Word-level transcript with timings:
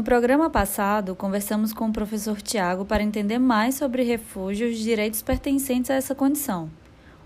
No 0.00 0.04
programa 0.04 0.48
passado, 0.48 1.14
conversamos 1.14 1.74
com 1.74 1.86
o 1.88 1.92
professor 1.92 2.40
Tiago 2.40 2.86
para 2.86 3.02
entender 3.02 3.38
mais 3.38 3.74
sobre 3.74 4.02
refúgio 4.02 4.66
e 4.66 4.72
os 4.72 4.78
direitos 4.78 5.20
pertencentes 5.20 5.90
a 5.90 5.94
essa 5.94 6.14
condição. 6.14 6.70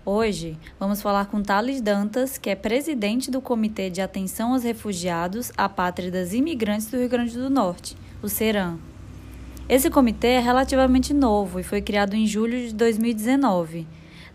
Hoje, 0.05 0.57
vamos 0.77 1.01
falar 1.01 1.27
com 1.27 1.41
Thales 1.41 1.79
Dantas, 1.79 2.37
que 2.37 2.49
é 2.49 2.53
presidente 2.53 3.31
do 3.31 3.39
Comitê 3.39 3.89
de 3.89 4.01
Atenção 4.01 4.51
aos 4.51 4.63
Refugiados, 4.63 5.53
Apátridas 5.55 6.33
e 6.33 6.39
Imigrantes 6.39 6.87
do 6.87 6.97
Rio 6.97 7.07
Grande 7.07 7.37
do 7.37 7.49
Norte, 7.49 7.95
o 8.21 8.27
CERAM. 8.27 8.77
Esse 9.69 9.89
comitê 9.89 10.31
é 10.31 10.39
relativamente 10.41 11.13
novo 11.13 11.61
e 11.61 11.63
foi 11.63 11.81
criado 11.81 12.13
em 12.13 12.27
julho 12.27 12.59
de 12.59 12.75
2019. 12.75 13.87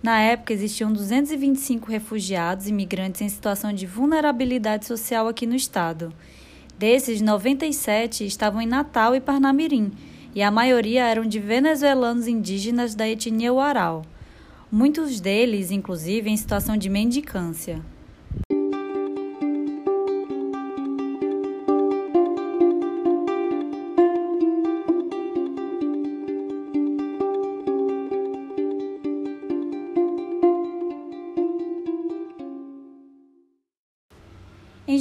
Na 0.02 0.18
época, 0.18 0.54
existiam 0.54 0.90
225 0.90 1.90
refugiados 1.90 2.66
e 2.66 2.70
imigrantes 2.70 3.20
em 3.20 3.28
situação 3.28 3.70
de 3.70 3.84
vulnerabilidade 3.84 4.86
social 4.86 5.28
aqui 5.28 5.46
no 5.46 5.54
estado 5.54 6.10
Desses, 6.80 7.20
97 7.20 8.24
estavam 8.24 8.58
em 8.62 8.66
Natal 8.66 9.14
e 9.14 9.20
Parnamirim, 9.20 9.92
e 10.34 10.42
a 10.42 10.50
maioria 10.50 11.04
eram 11.04 11.26
de 11.26 11.38
venezuelanos 11.38 12.26
indígenas 12.26 12.94
da 12.94 13.06
etnia 13.06 13.52
Uaral. 13.52 14.02
Muitos 14.72 15.20
deles, 15.20 15.70
inclusive, 15.70 16.30
em 16.30 16.36
situação 16.38 16.78
de 16.78 16.88
mendicância. 16.88 17.82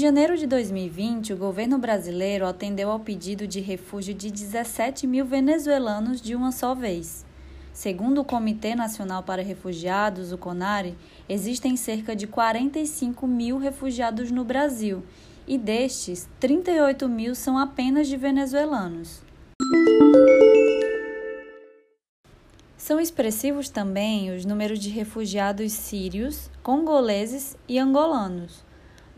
Janeiro 0.10 0.36
de 0.36 0.48
2020, 0.48 1.34
o 1.34 1.38
governo 1.38 1.78
brasileiro 1.78 2.48
atendeu 2.48 2.90
ao 2.90 3.00
pedido 3.00 3.46
de 3.46 3.60
refúgio 3.60 4.12
de 4.12 4.32
17 4.32 5.06
mil 5.06 5.24
venezuelanos 5.24 6.20
de 6.20 6.34
uma 6.34 6.52
só 6.52 6.74
vez. 6.74 7.24
Segundo 7.72 8.22
o 8.22 8.26
Comitê 8.26 8.74
Nacional 8.74 9.22
para 9.22 9.44
Refugiados, 9.44 10.32
o 10.32 10.38
CONARE, 10.38 10.98
existem 11.30 11.78
cerca 11.78 12.16
de 12.16 12.26
45 12.26 13.28
mil 13.28 13.60
refugiados 13.60 14.32
no 14.32 14.44
Brasil 14.44 15.04
e 15.48 15.60
destes, 15.60 16.28
38 16.40 17.08
mil 17.08 17.36
são 17.36 17.56
apenas 17.56 18.08
de 18.08 18.18
venezuelanos. 18.18 19.22
São 22.76 23.00
expressivos 23.00 23.70
também 23.70 24.36
os 24.36 24.44
números 24.44 24.80
de 24.80 24.90
refugiados 24.90 25.72
sírios, 25.72 26.50
congoleses 26.64 27.56
e 27.68 27.78
angolanos 27.78 28.68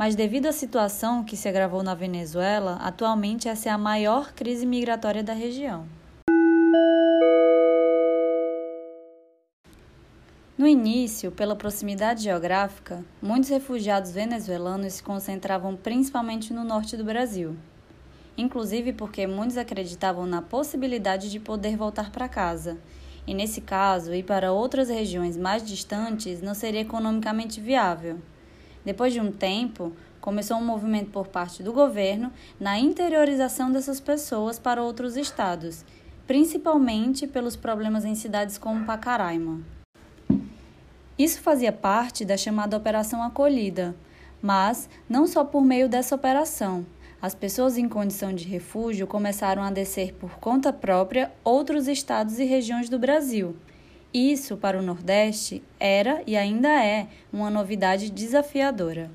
mas 0.02 0.16
devido 0.16 0.48
à 0.48 0.52
situação 0.52 1.24
que 1.24 1.38
se 1.38 1.48
agravou 1.48 1.84
na 1.84 1.94
Venezuela, 1.94 2.80
atualmente 2.82 3.48
essa 3.48 3.70
é 3.70 3.72
a 3.72 3.78
maior 3.78 4.34
crise 4.34 4.66
migratória 4.66 5.22
da 5.24 5.32
região. 5.32 5.86
No 10.58 10.66
início, 10.66 11.32
pela 11.32 11.56
proximidade 11.56 12.24
geográfica, 12.24 13.06
muitos 13.22 13.52
refugiados 13.52 14.10
venezuelanos 14.10 14.94
se 14.94 15.04
concentravam 15.04 15.76
principalmente 15.76 16.52
no 16.52 16.64
norte 16.64 16.98
do 16.98 17.06
Brasil. 17.06 17.56
Inclusive 18.36 18.94
porque 18.94 19.28
muitos 19.28 19.56
acreditavam 19.56 20.26
na 20.26 20.42
possibilidade 20.42 21.30
de 21.30 21.40
poder 21.40 21.78
voltar 21.78 22.10
para 22.10 22.28
casa, 22.28 22.80
e 23.28 23.36
nesse 23.36 23.62
caso, 23.62 24.16
ir 24.16 24.24
para 24.24 24.52
outras 24.52 24.90
regiões 24.90 25.38
mais 25.38 25.64
distantes 25.64 26.42
não 26.42 26.56
seria 26.56 26.82
economicamente 26.82 27.62
viável. 27.62 28.20
Depois 28.84 29.14
de 29.14 29.20
um 29.20 29.32
tempo, 29.32 29.94
começou 30.20 30.58
um 30.58 30.66
movimento 30.66 31.12
por 31.12 31.28
parte 31.28 31.62
do 31.62 31.72
governo 31.72 32.32
na 32.60 32.80
interiorização 32.80 33.72
dessas 33.72 34.00
pessoas 34.00 34.58
para 34.58 34.82
outros 34.82 35.16
estados, 35.16 35.86
principalmente 36.26 37.28
pelos 37.28 37.56
problemas 37.56 38.06
em 38.06 38.16
cidades 38.16 38.58
como 38.58 38.86
Pacaraima. 38.86 39.62
Isso 41.18 41.42
fazia 41.42 41.72
parte 41.72 42.26
da 42.26 42.38
chamada 42.38 42.78
Operação 42.78 43.22
Acolhida, 43.22 43.96
mas 44.42 44.90
não 45.08 45.28
só 45.28 45.44
por 45.44 45.64
meio 45.64 45.88
dessa 45.88 46.16
operação. 46.16 46.86
As 47.22 47.36
pessoas 47.36 47.78
em 47.78 47.88
condição 47.88 48.34
de 48.34 48.48
refúgio 48.48 49.06
começaram 49.06 49.62
a 49.62 49.70
descer 49.70 50.14
por 50.14 50.40
conta 50.40 50.74
própria 50.74 51.32
outros 51.44 51.88
estados 51.88 52.40
e 52.40 52.46
regiões 52.46 52.90
do 52.90 52.98
Brasil 52.98 53.56
isso, 54.14 54.58
para 54.58 54.78
o 54.78 54.82
Nordeste, 54.82 55.64
era 55.80 56.22
e 56.28 56.36
ainda 56.36 56.84
é 56.84 57.08
uma 57.32 57.50
novidade 57.50 58.12
desafiadora. 58.12 59.10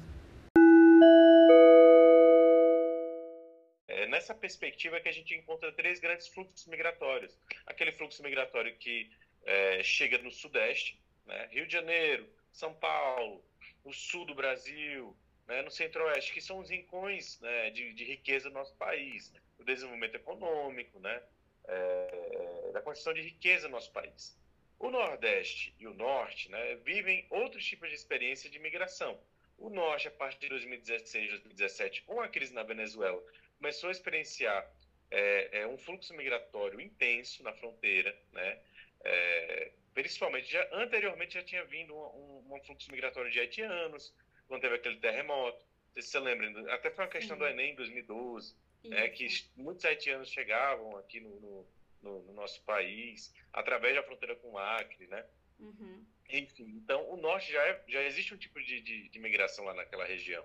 É 3.86 4.06
nessa 4.06 4.34
perspectiva 4.34 4.98
que 5.00 5.08
a 5.08 5.12
gente 5.12 5.34
encontra 5.34 5.70
três 5.72 6.00
grandes 6.00 6.28
fluxos 6.28 6.66
migratórios. 6.66 7.38
Aquele 7.66 7.92
fluxo 7.92 8.22
migratório 8.22 8.74
que 8.76 9.10
é, 9.44 9.82
chega 9.82 10.18
no 10.18 10.30
Sudeste, 10.30 10.98
né? 11.26 11.48
Rio 11.50 11.66
de 11.66 11.72
Janeiro, 11.72 12.26
São 12.50 12.72
Paulo, 12.72 13.44
o 13.84 13.92
Sul 13.92 14.24
do 14.24 14.34
Brasil, 14.34 15.14
né? 15.46 15.60
no 15.62 15.70
Centro-Oeste, 15.70 16.32
que 16.32 16.40
são 16.40 16.58
os 16.58 16.70
rincões 16.70 17.38
né? 17.40 17.70
de, 17.70 17.92
de, 17.92 18.04
riqueza 18.04 18.48
do 18.48 18.54
nosso 18.54 18.74
país, 18.76 19.30
né? 19.32 19.40
o 19.58 19.64
desenvolvimento 19.64 20.14
econômico, 20.14 20.98
né? 21.00 21.22
É, 21.68 22.70
da 22.72 22.80
construção 22.80 23.12
de 23.12 23.22
riqueza 23.22 23.68
no 23.68 23.74
nosso 23.74 23.90
país. 23.90 24.38
O 24.78 24.90
Nordeste 24.90 25.74
e 25.78 25.86
o 25.86 25.94
Norte 25.94 26.50
né, 26.50 26.76
vivem 26.76 27.26
outros 27.30 27.64
tipos 27.64 27.88
de 27.88 27.94
experiência 27.94 28.50
de 28.50 28.58
migração. 28.58 29.18
O 29.58 29.70
Norte, 29.70 30.08
a 30.08 30.10
partir 30.10 30.40
de 30.40 30.48
2016, 30.50 31.30
2017, 31.30 32.02
com 32.02 32.20
a 32.20 32.28
crise 32.28 32.52
na 32.52 32.62
Venezuela, 32.62 33.22
começou 33.58 33.88
a 33.88 33.92
experienciar 33.92 34.70
é, 35.10 35.60
é, 35.60 35.66
um 35.66 35.78
fluxo 35.78 36.14
migratório 36.14 36.80
intenso 36.80 37.42
na 37.42 37.52
fronteira, 37.54 38.16
né? 38.32 38.58
É, 39.02 39.72
principalmente, 39.94 40.52
já, 40.52 40.68
anteriormente 40.72 41.34
já 41.34 41.42
tinha 41.42 41.64
vindo 41.64 41.94
um, 41.94 42.44
um, 42.50 42.54
um, 42.54 42.60
fluxo 42.64 42.90
migratório 42.90 43.30
de 43.30 43.40
haitianos, 43.40 44.14
quando 44.46 44.60
teve 44.60 44.74
aquele 44.74 44.96
terremoto. 44.96 45.64
se 45.94 46.02
você 46.02 46.18
lembra, 46.18 46.74
até 46.74 46.90
foi 46.90 47.04
uma 47.04 47.10
questão 47.10 47.36
Sim. 47.36 47.40
do 47.40 47.48
Enem 47.48 47.72
em 47.72 47.76
2012, 47.76 48.54
né, 48.84 49.08
que 49.08 49.26
muitos 49.56 49.84
haitianos 49.84 50.30
chegavam 50.30 50.96
aqui 50.98 51.20
no, 51.20 51.40
no 51.40 51.66
no, 52.06 52.22
no 52.22 52.32
nosso 52.32 52.62
país, 52.62 53.34
através 53.52 53.94
da 53.94 54.02
fronteira 54.02 54.36
com 54.36 54.52
o 54.52 54.58
Acre, 54.58 55.06
né? 55.08 55.24
Uhum. 55.58 56.06
Enfim, 56.28 56.80
então 56.82 57.08
o 57.10 57.16
norte 57.16 57.52
já, 57.52 57.62
é, 57.62 57.82
já 57.88 58.02
existe 58.02 58.34
um 58.34 58.36
tipo 58.36 58.62
de, 58.62 58.80
de, 58.80 59.08
de 59.08 59.18
migração 59.18 59.64
lá 59.64 59.74
naquela 59.74 60.04
região. 60.04 60.44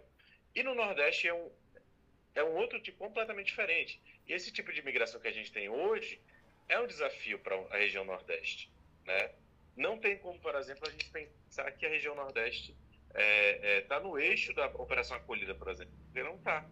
E 0.56 0.64
no 0.64 0.76
Nordeste 0.76 1.28
é 1.28 1.34
um, 1.34 1.52
é 2.36 2.44
um 2.44 2.56
outro 2.56 2.80
tipo 2.82 2.98
completamente 2.98 3.48
diferente. 3.48 4.02
E 4.28 4.34
esse 4.34 4.52
tipo 4.52 4.72
de 4.74 4.82
migração 4.82 5.20
que 5.20 5.28
a 5.28 5.32
gente 5.32 5.52
tem 5.52 5.70
hoje 5.70 6.20
é 6.68 6.80
um 6.80 6.88
desafio 6.88 7.40
para 7.40 7.56
a 7.56 7.78
região 7.78 8.04
Nordeste. 8.04 8.72
Né? 9.06 9.32
Não 9.76 9.98
tem 9.98 10.18
como, 10.18 10.40
por 10.40 10.56
exemplo, 10.56 10.88
a 10.88 10.92
gente 10.92 11.10
pensar 11.10 11.72
que 11.72 11.86
a 11.86 11.90
região 11.90 12.16
Nordeste 12.16 12.76
está 13.08 13.22
é, 13.22 13.78
é, 13.78 13.82
tá 13.82 14.00
no 14.00 14.18
eixo 14.18 14.54
da 14.54 14.68
Operação 14.68 15.18
Acolhida, 15.18 15.56
por 15.56 15.70
exemplo. 15.70 15.94
Porque 16.06 16.24
não 16.24 16.36
está. 16.36 16.66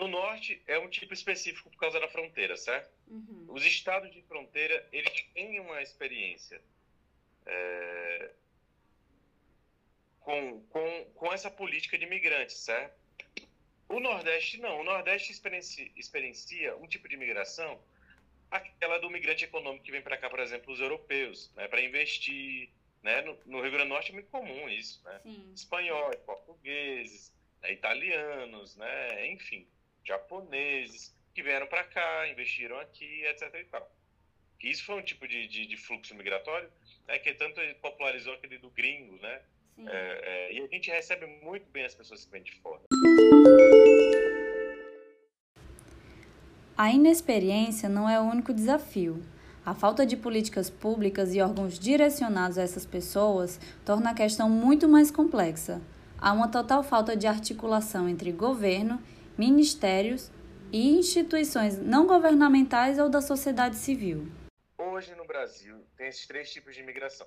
No 0.00 0.08
norte 0.08 0.62
é 0.66 0.78
um 0.78 0.88
tipo 0.88 1.12
específico 1.12 1.68
por 1.68 1.78
causa 1.78 2.00
da 2.00 2.08
fronteira, 2.08 2.56
certo? 2.56 2.90
Uhum. 3.06 3.44
Os 3.50 3.66
estados 3.66 4.10
de 4.10 4.22
fronteira, 4.22 4.88
eles 4.90 5.12
têm 5.34 5.60
uma 5.60 5.82
experiência 5.82 6.58
é, 7.44 8.30
com, 10.20 10.62
com, 10.70 11.04
com 11.14 11.30
essa 11.30 11.50
política 11.50 11.98
de 11.98 12.06
imigrantes, 12.06 12.56
certo? 12.56 12.98
O 13.90 14.00
Nordeste 14.00 14.58
não. 14.58 14.80
O 14.80 14.84
Nordeste 14.84 15.32
experiencia, 15.32 15.90
experiencia 15.94 16.74
um 16.76 16.86
tipo 16.86 17.06
de 17.06 17.16
imigração, 17.16 17.78
aquela 18.50 18.96
do 18.96 19.10
migrante 19.10 19.44
econômico 19.44 19.84
que 19.84 19.92
vem 19.92 20.00
para 20.00 20.16
cá, 20.16 20.30
por 20.30 20.40
exemplo, 20.40 20.72
os 20.72 20.80
europeus, 20.80 21.52
né, 21.54 21.68
para 21.68 21.82
investir. 21.82 22.70
Né? 23.02 23.20
No, 23.20 23.38
no, 23.44 23.60
Rio 23.60 23.70
Grande 23.70 23.88
do 23.88 23.94
Norte 23.94 24.12
é 24.12 24.14
muito 24.14 24.30
comum 24.30 24.66
isso, 24.66 25.02
né? 25.04 25.20
Espanhóis, 25.54 26.16
portugueses, 26.20 27.34
né? 27.60 27.72
italianos, 27.72 28.76
né? 28.76 29.26
enfim 29.28 29.68
japoneses 30.10 31.14
que 31.32 31.42
vieram 31.42 31.66
para 31.68 31.84
cá, 31.84 32.28
investiram 32.28 32.78
aqui, 32.80 33.24
etc. 33.26 33.54
E 33.54 33.64
tal. 33.64 33.90
Isso 34.62 34.84
foi 34.84 34.96
um 34.96 35.02
tipo 35.02 35.26
de, 35.26 35.46
de, 35.46 35.66
de 35.66 35.76
fluxo 35.76 36.14
migratório 36.14 36.68
né, 37.06 37.18
que 37.18 37.32
tanto 37.34 37.60
popularizou 37.80 38.34
aquele 38.34 38.58
do 38.58 38.70
gringo, 38.70 39.16
né? 39.22 39.40
É, 39.86 40.50
é, 40.50 40.52
e 40.52 40.60
a 40.60 40.66
gente 40.66 40.90
recebe 40.90 41.26
muito 41.42 41.70
bem 41.70 41.84
as 41.86 41.94
pessoas 41.94 42.24
que 42.24 42.30
vêm 42.30 42.42
de 42.42 42.52
fora. 42.56 42.82
A 46.76 46.90
inexperiência 46.90 47.88
não 47.88 48.08
é 48.08 48.20
o 48.20 48.24
único 48.24 48.52
desafio. 48.52 49.22
A 49.64 49.74
falta 49.74 50.04
de 50.04 50.16
políticas 50.16 50.68
públicas 50.68 51.34
e 51.34 51.40
órgãos 51.40 51.78
direcionados 51.78 52.58
a 52.58 52.62
essas 52.62 52.84
pessoas 52.84 53.58
torna 53.84 54.10
a 54.10 54.14
questão 54.14 54.50
muito 54.50 54.88
mais 54.88 55.10
complexa. 55.10 55.80
Há 56.18 56.32
uma 56.32 56.48
total 56.48 56.82
falta 56.82 57.16
de 57.16 57.26
articulação 57.26 58.08
entre 58.08 58.32
governo 58.32 59.00
ministérios 59.40 60.30
e 60.70 60.98
instituições 60.98 61.78
não 61.78 62.06
governamentais 62.06 62.98
ou 62.98 63.08
da 63.08 63.22
sociedade 63.22 63.76
civil. 63.76 64.30
Hoje 64.76 65.14
no 65.14 65.24
Brasil 65.24 65.82
tem 65.96 66.08
esses 66.08 66.26
três 66.26 66.52
tipos 66.52 66.74
de 66.74 66.82
imigração. 66.82 67.26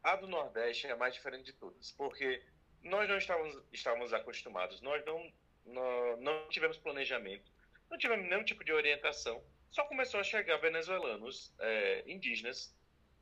A 0.00 0.14
do 0.14 0.28
Nordeste 0.28 0.86
é 0.86 0.92
a 0.92 0.96
mais 0.96 1.14
diferente 1.14 1.46
de 1.46 1.52
todas, 1.54 1.90
porque 1.90 2.40
nós 2.84 3.08
não 3.08 3.18
estávamos, 3.18 3.60
estávamos 3.72 4.12
acostumados, 4.12 4.80
nós 4.80 5.04
não, 5.04 5.32
nós 5.66 6.20
não 6.20 6.48
tivemos 6.48 6.78
planejamento, 6.78 7.50
não 7.90 7.98
tivemos 7.98 8.28
nenhum 8.28 8.44
tipo 8.44 8.64
de 8.64 8.72
orientação, 8.72 9.42
só 9.68 9.84
começou 9.86 10.20
a 10.20 10.22
chegar 10.22 10.58
venezuelanos 10.58 11.52
é, 11.58 12.04
indígenas 12.06 12.72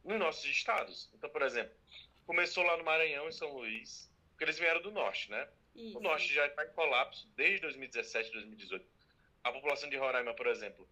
nos 0.05 0.19
nossos 0.19 0.45
estados. 0.45 1.11
Então, 1.15 1.31
por 1.31 1.41
exemplo, 1.41 1.73
começou 2.27 2.63
lá 2.65 2.77
no 2.77 2.85
Maranhão, 2.85 3.31
em 3.31 3.33
São 3.33 3.51
Luís, 3.55 4.13
porque 4.29 4.45
eles 4.45 4.59
vieram 4.59 4.83
do 4.83 4.91
norte, 4.91 5.31
né? 5.31 5.49
Isso. 5.77 5.99
O 5.99 6.01
norte 6.01 6.33
já 6.33 6.47
está 6.47 6.65
em 6.65 6.73
colapso 6.73 7.29
desde 7.37 7.61
2017, 7.61 8.33
2018. 8.33 8.85
A 9.45 9.53
população 9.53 9.89
de 9.89 9.97
Roraima, 9.97 10.35
por 10.35 10.47
exemplo, 10.47 10.89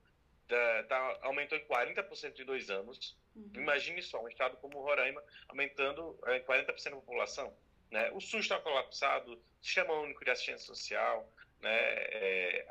tá, 0.46 0.82
tá, 0.84 1.19
aumentou 1.22 1.58
em 1.58 1.64
40% 1.64 2.38
em 2.38 2.44
dois 2.44 2.70
anos. 2.70 3.16
Uhum. 3.34 3.50
Imagine 3.54 4.02
só, 4.02 4.22
um 4.22 4.28
estado 4.28 4.56
como 4.58 4.81
Roraima 4.81 5.22
aumentando 5.48 6.19
em 6.28 6.34
é, 6.34 6.40
40% 6.40 6.84
da 6.84 6.90
população. 6.92 7.56
Né? 7.90 8.10
O 8.12 8.20
SUS 8.20 8.42
está 8.42 8.60
colapsado, 8.60 9.42
Sistema 9.60 9.94
Único 9.94 10.25
de 10.25 10.31
Assistência 10.31 10.66
Social, 10.66 11.32
né? 11.60 11.76
É, 11.76 12.66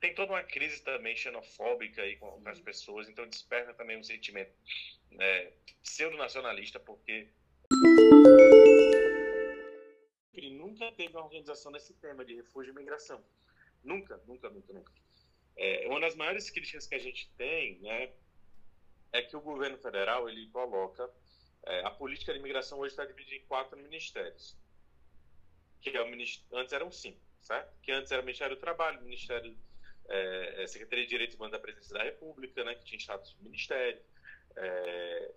tem 0.00 0.14
toda 0.14 0.32
uma 0.32 0.42
crise 0.42 0.82
também 0.82 1.16
xenofóbica 1.16 2.02
aí 2.02 2.16
com, 2.16 2.40
com 2.40 2.48
as 2.48 2.60
pessoas, 2.60 3.08
então 3.08 3.26
desperta 3.26 3.74
também 3.74 3.98
um 3.98 4.04
sentimento 4.04 4.52
né, 5.10 5.50
pseudo-nacionalista, 5.82 6.78
porque 6.78 7.28
nunca 10.50 10.90
teve 10.92 11.14
uma 11.14 11.24
organização 11.24 11.72
nesse 11.72 11.94
tema 11.94 12.24
de 12.24 12.34
refúgio 12.34 12.72
e 12.72 12.74
migração. 12.74 13.22
Nunca, 13.82 14.20
nunca, 14.26 14.48
nunca, 14.50 14.72
nunca. 14.72 14.92
É, 15.56 15.86
uma 15.88 16.00
das 16.00 16.14
maiores 16.14 16.50
críticas 16.50 16.86
que 16.86 16.94
a 16.94 16.98
gente 16.98 17.30
tem 17.36 17.78
né, 17.80 18.12
é 19.12 19.22
que 19.22 19.36
o 19.36 19.40
governo 19.40 19.76
federal 19.78 20.28
ele 20.28 20.48
coloca 20.48 21.10
é, 21.64 21.84
a 21.84 21.90
política 21.90 22.32
de 22.32 22.38
imigração 22.38 22.78
hoje 22.78 22.92
está 22.92 23.04
dividida 23.04 23.36
em 23.36 23.46
quatro 23.46 23.76
ministérios. 23.78 24.56
Que 25.80 25.90
é 25.90 26.02
o 26.02 26.06
antes 26.52 26.72
eram 26.72 26.90
cinco, 26.90 27.20
certo? 27.40 27.72
Que 27.82 27.92
antes 27.92 28.10
era 28.10 28.20
o 28.22 28.24
Ministério 28.24 28.56
do 28.56 28.60
Trabalho, 28.60 29.02
Ministério 29.02 29.56
é, 30.08 30.62
é, 30.62 30.66
Secretaria 30.66 31.04
de 31.04 31.10
Direitos 31.10 31.36
Humanos 31.36 31.52
da 31.52 31.58
Presidência 31.58 31.94
da 31.94 32.02
República, 32.02 32.64
né, 32.64 32.74
que 32.74 32.84
tinha 32.84 32.98
status 32.98 33.36
de 33.36 33.44
ministério, 33.44 34.00
é, 34.56 35.32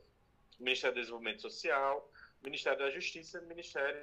Ministério 0.59 0.95
do 0.95 0.99
Desenvolvimento 0.99 1.41
Social, 1.41 2.09
Ministério 2.41 2.79
da 2.79 2.89
Justiça 2.89 3.39
e 3.39 3.45
Ministério 3.45 4.01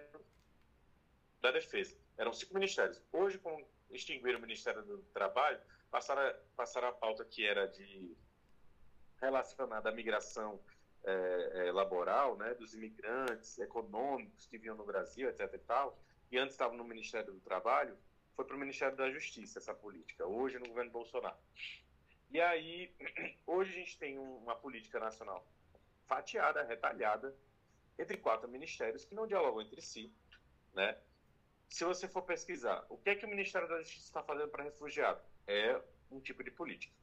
da 1.41 1.51
Defesa. 1.51 1.97
Eram 2.17 2.33
cinco 2.33 2.55
ministérios. 2.55 3.03
Hoje, 3.13 3.39
com 3.39 3.65
extinguir 3.91 4.37
o 4.37 4.41
Ministério 4.41 4.83
do 4.83 4.99
Trabalho, 5.15 5.61
passaram 5.91 6.35
passaram 6.57 6.89
a 6.89 6.93
pauta 6.93 7.25
que 7.25 7.47
era 7.47 7.67
de 7.67 8.17
relacionada 9.21 9.89
à 9.89 9.93
migração 9.93 10.61
é, 11.05 11.67
é, 11.67 11.73
laboral, 11.73 12.37
né, 12.37 12.55
dos 12.55 12.75
imigrantes 12.75 13.59
econômicos 13.59 14.47
que 14.47 14.59
vinham 14.59 14.77
no 14.77 14.85
Brasil, 14.85 15.29
etc. 15.29 15.53
e 15.55 15.59
tal, 15.59 15.99
e 16.31 16.39
antes 16.39 16.55
estavam 16.55 16.77
no 16.77 16.85
Ministério 16.85 17.33
do 17.33 17.41
Trabalho, 17.41 17.97
foi 18.35 18.45
para 18.45 18.57
o 18.57 18.59
Ministério 18.59 18.97
da 18.97 19.11
Justiça 19.11 19.59
essa 19.59 19.75
política, 19.75 20.27
hoje 20.27 20.59
no 20.59 20.69
governo 20.69 20.91
Bolsonaro. 20.91 21.37
E 22.31 22.41
aí, 22.41 22.95
hoje 23.47 23.71
a 23.71 23.75
gente 23.75 23.99
tem 23.99 24.19
uma 24.19 24.55
política 24.55 25.01
nacional 25.01 25.47
fatiada, 26.07 26.63
retalhada, 26.63 27.35
entre 27.99 28.17
quatro 28.17 28.49
ministérios 28.49 29.05
que 29.05 29.15
não 29.15 29.27
dialogam 29.27 29.63
entre 29.63 29.81
si, 29.81 30.13
né? 30.73 30.97
Se 31.69 31.85
você 31.85 32.09
for 32.09 32.23
pesquisar, 32.23 32.85
o 32.89 32.97
que 32.97 33.11
é 33.11 33.15
que 33.15 33.27
o 33.27 33.29
Ministério 33.29 33.69
da 33.69 33.79
Justiça 33.79 34.07
está 34.07 34.23
fazendo 34.23 34.49
para 34.49 34.65
refugiado? 34.65 35.21
É 35.47 35.81
um 36.11 36.21
tipo 36.21 36.43
de 36.43 36.51
política. 36.51 36.95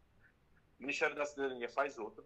O 0.79 0.81
Ministério 0.81 1.15
da 1.15 1.25
Cidadania 1.25 1.69
faz 1.69 1.97
outro. 1.97 2.25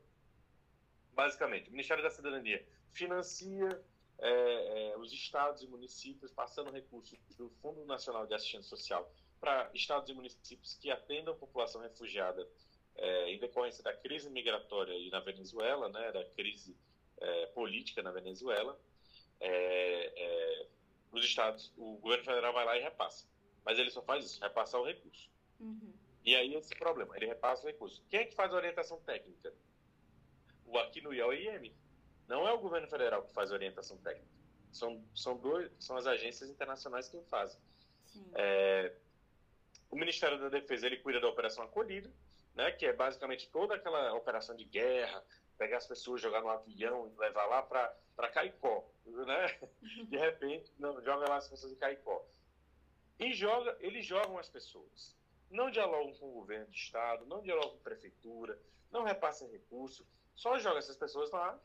Basicamente, 1.13 1.67
o 1.67 1.71
Ministério 1.71 2.01
da 2.01 2.09
Cidadania 2.09 2.65
financia 2.93 3.83
é, 4.17 4.91
é, 4.91 4.97
os 4.97 5.11
estados 5.11 5.61
e 5.63 5.67
municípios 5.67 6.31
passando 6.31 6.71
recursos 6.71 7.19
do 7.37 7.49
Fundo 7.61 7.85
Nacional 7.85 8.25
de 8.25 8.33
Assistência 8.33 8.69
Social 8.69 9.11
para 9.39 9.69
estados 9.73 10.09
e 10.09 10.13
municípios 10.13 10.75
que 10.75 10.89
atendam 10.89 11.33
a 11.33 11.37
população 11.37 11.81
refugiada 11.81 12.47
é, 12.95 13.31
em 13.31 13.39
decorrência 13.39 13.83
da 13.83 13.93
crise 13.93 14.29
migratória 14.29 14.93
e 14.93 15.09
na 15.09 15.19
Venezuela, 15.19 15.89
né, 15.89 16.11
da 16.11 16.23
crise 16.31 16.75
é, 17.17 17.45
política 17.47 18.01
na 18.01 18.11
Venezuela. 18.11 18.79
É, 19.39 20.67
é, 21.11 21.17
os 21.17 21.25
estados, 21.25 21.71
o 21.77 21.97
governo 21.97 22.25
federal 22.25 22.53
vai 22.53 22.65
lá 22.65 22.77
e 22.77 22.81
repassa. 22.81 23.27
Mas 23.65 23.77
ele 23.77 23.89
só 23.89 24.01
faz 24.01 24.25
isso, 24.25 24.41
repassar 24.41 24.79
o 24.81 24.85
recurso. 24.85 25.29
Uhum. 25.59 25.93
E 26.23 26.35
aí 26.35 26.55
esse 26.55 26.75
problema, 26.75 27.15
ele 27.15 27.27
repassa 27.27 27.63
o 27.63 27.67
recurso. 27.67 28.03
Quem 28.09 28.21
é 28.21 28.25
que 28.25 28.35
faz 28.35 28.53
a 28.53 28.55
orientação 28.55 28.99
técnica? 29.01 29.53
O 30.65 30.77
aqui 30.77 31.01
no 31.01 31.13
IOIM. 31.13 31.73
Não 32.27 32.47
é 32.47 32.53
o 32.53 32.59
governo 32.59 32.87
federal 32.87 33.23
que 33.23 33.33
faz 33.33 33.51
a 33.51 33.55
orientação 33.55 33.97
técnica. 33.97 34.29
São, 34.71 35.03
são, 35.15 35.35
dois, 35.35 35.71
são 35.79 35.97
as 35.97 36.05
agências 36.05 36.49
internacionais 36.49 37.09
que 37.09 37.19
fazem. 37.23 37.59
É, 38.35 38.93
o 39.89 39.95
Ministério 39.95 40.39
da 40.39 40.49
Defesa 40.49 40.85
ele 40.85 40.97
cuida 40.97 41.19
da 41.19 41.27
operação 41.27 41.63
acolhida, 41.63 42.11
né, 42.55 42.71
que 42.71 42.85
é 42.85 42.93
basicamente 42.93 43.49
toda 43.49 43.75
aquela 43.75 44.13
operação 44.13 44.55
de 44.55 44.63
guerra, 44.63 45.23
pegar 45.59 45.77
as 45.77 45.85
pessoas, 45.85 46.21
jogar 46.21 46.41
no 46.41 46.49
avião 46.49 47.05
e 47.07 47.19
levar 47.19 47.45
lá 47.45 47.61
para 47.61 48.31
Caicó, 48.33 48.89
né? 49.05 49.59
De 50.07 50.17
repente, 50.17 50.73
não, 50.79 51.01
joga 51.03 51.27
lá 51.27 51.35
as 51.35 51.49
pessoas 51.49 51.73
em 51.73 51.75
Caicó. 51.75 52.25
E 53.19 53.33
joga, 53.33 53.75
eles 53.81 54.05
jogam 54.05 54.37
as 54.37 54.49
pessoas. 54.49 55.13
Não 55.51 55.69
dialogam 55.69 56.13
com 56.13 56.29
o 56.29 56.33
governo 56.33 56.67
de 56.67 56.77
estado, 56.77 57.25
não 57.25 57.41
dialogam 57.41 57.71
com 57.71 57.77
a 57.77 57.83
prefeitura, 57.83 58.57
não 58.89 59.03
repassam 59.03 59.51
recurso, 59.51 60.07
só 60.33 60.57
joga 60.57 60.79
essas 60.79 60.95
pessoas 60.95 61.29
lá 61.31 61.59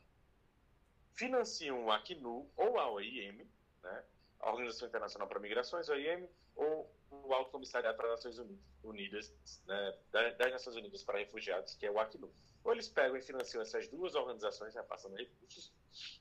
financiam 1.13 1.85
o 1.85 1.91
Acnu 1.91 2.51
ou 2.57 2.77
a 2.77 2.91
OIM, 2.91 3.47
né, 3.81 4.03
a 4.41 4.49
Organização 4.51 4.89
Internacional 4.89 5.29
para 5.29 5.39
Migrações, 5.39 5.87
OIM, 5.87 6.27
ou 6.57 6.93
o 7.09 7.33
Alto 7.33 7.51
Comissariado 7.51 7.95
para 7.95 8.13
as 8.13 8.25
Nações 8.25 8.45
Unidas, 8.83 9.33
né, 9.65 9.97
das 10.11 10.51
Nações 10.51 10.75
Unidas 10.75 11.03
para 11.03 11.19
Refugiados, 11.19 11.75
que 11.75 11.85
é 11.85 11.91
o 11.91 11.97
Acnu. 11.97 12.29
Ou 12.65 12.73
eles 12.73 12.89
pegam 12.89 13.15
e 13.15 13.21
financiam 13.21 13.61
essas 13.61 13.87
duas 13.87 14.15
organizações, 14.15 14.73
repassando 14.73 15.15
recursos, 15.15 15.71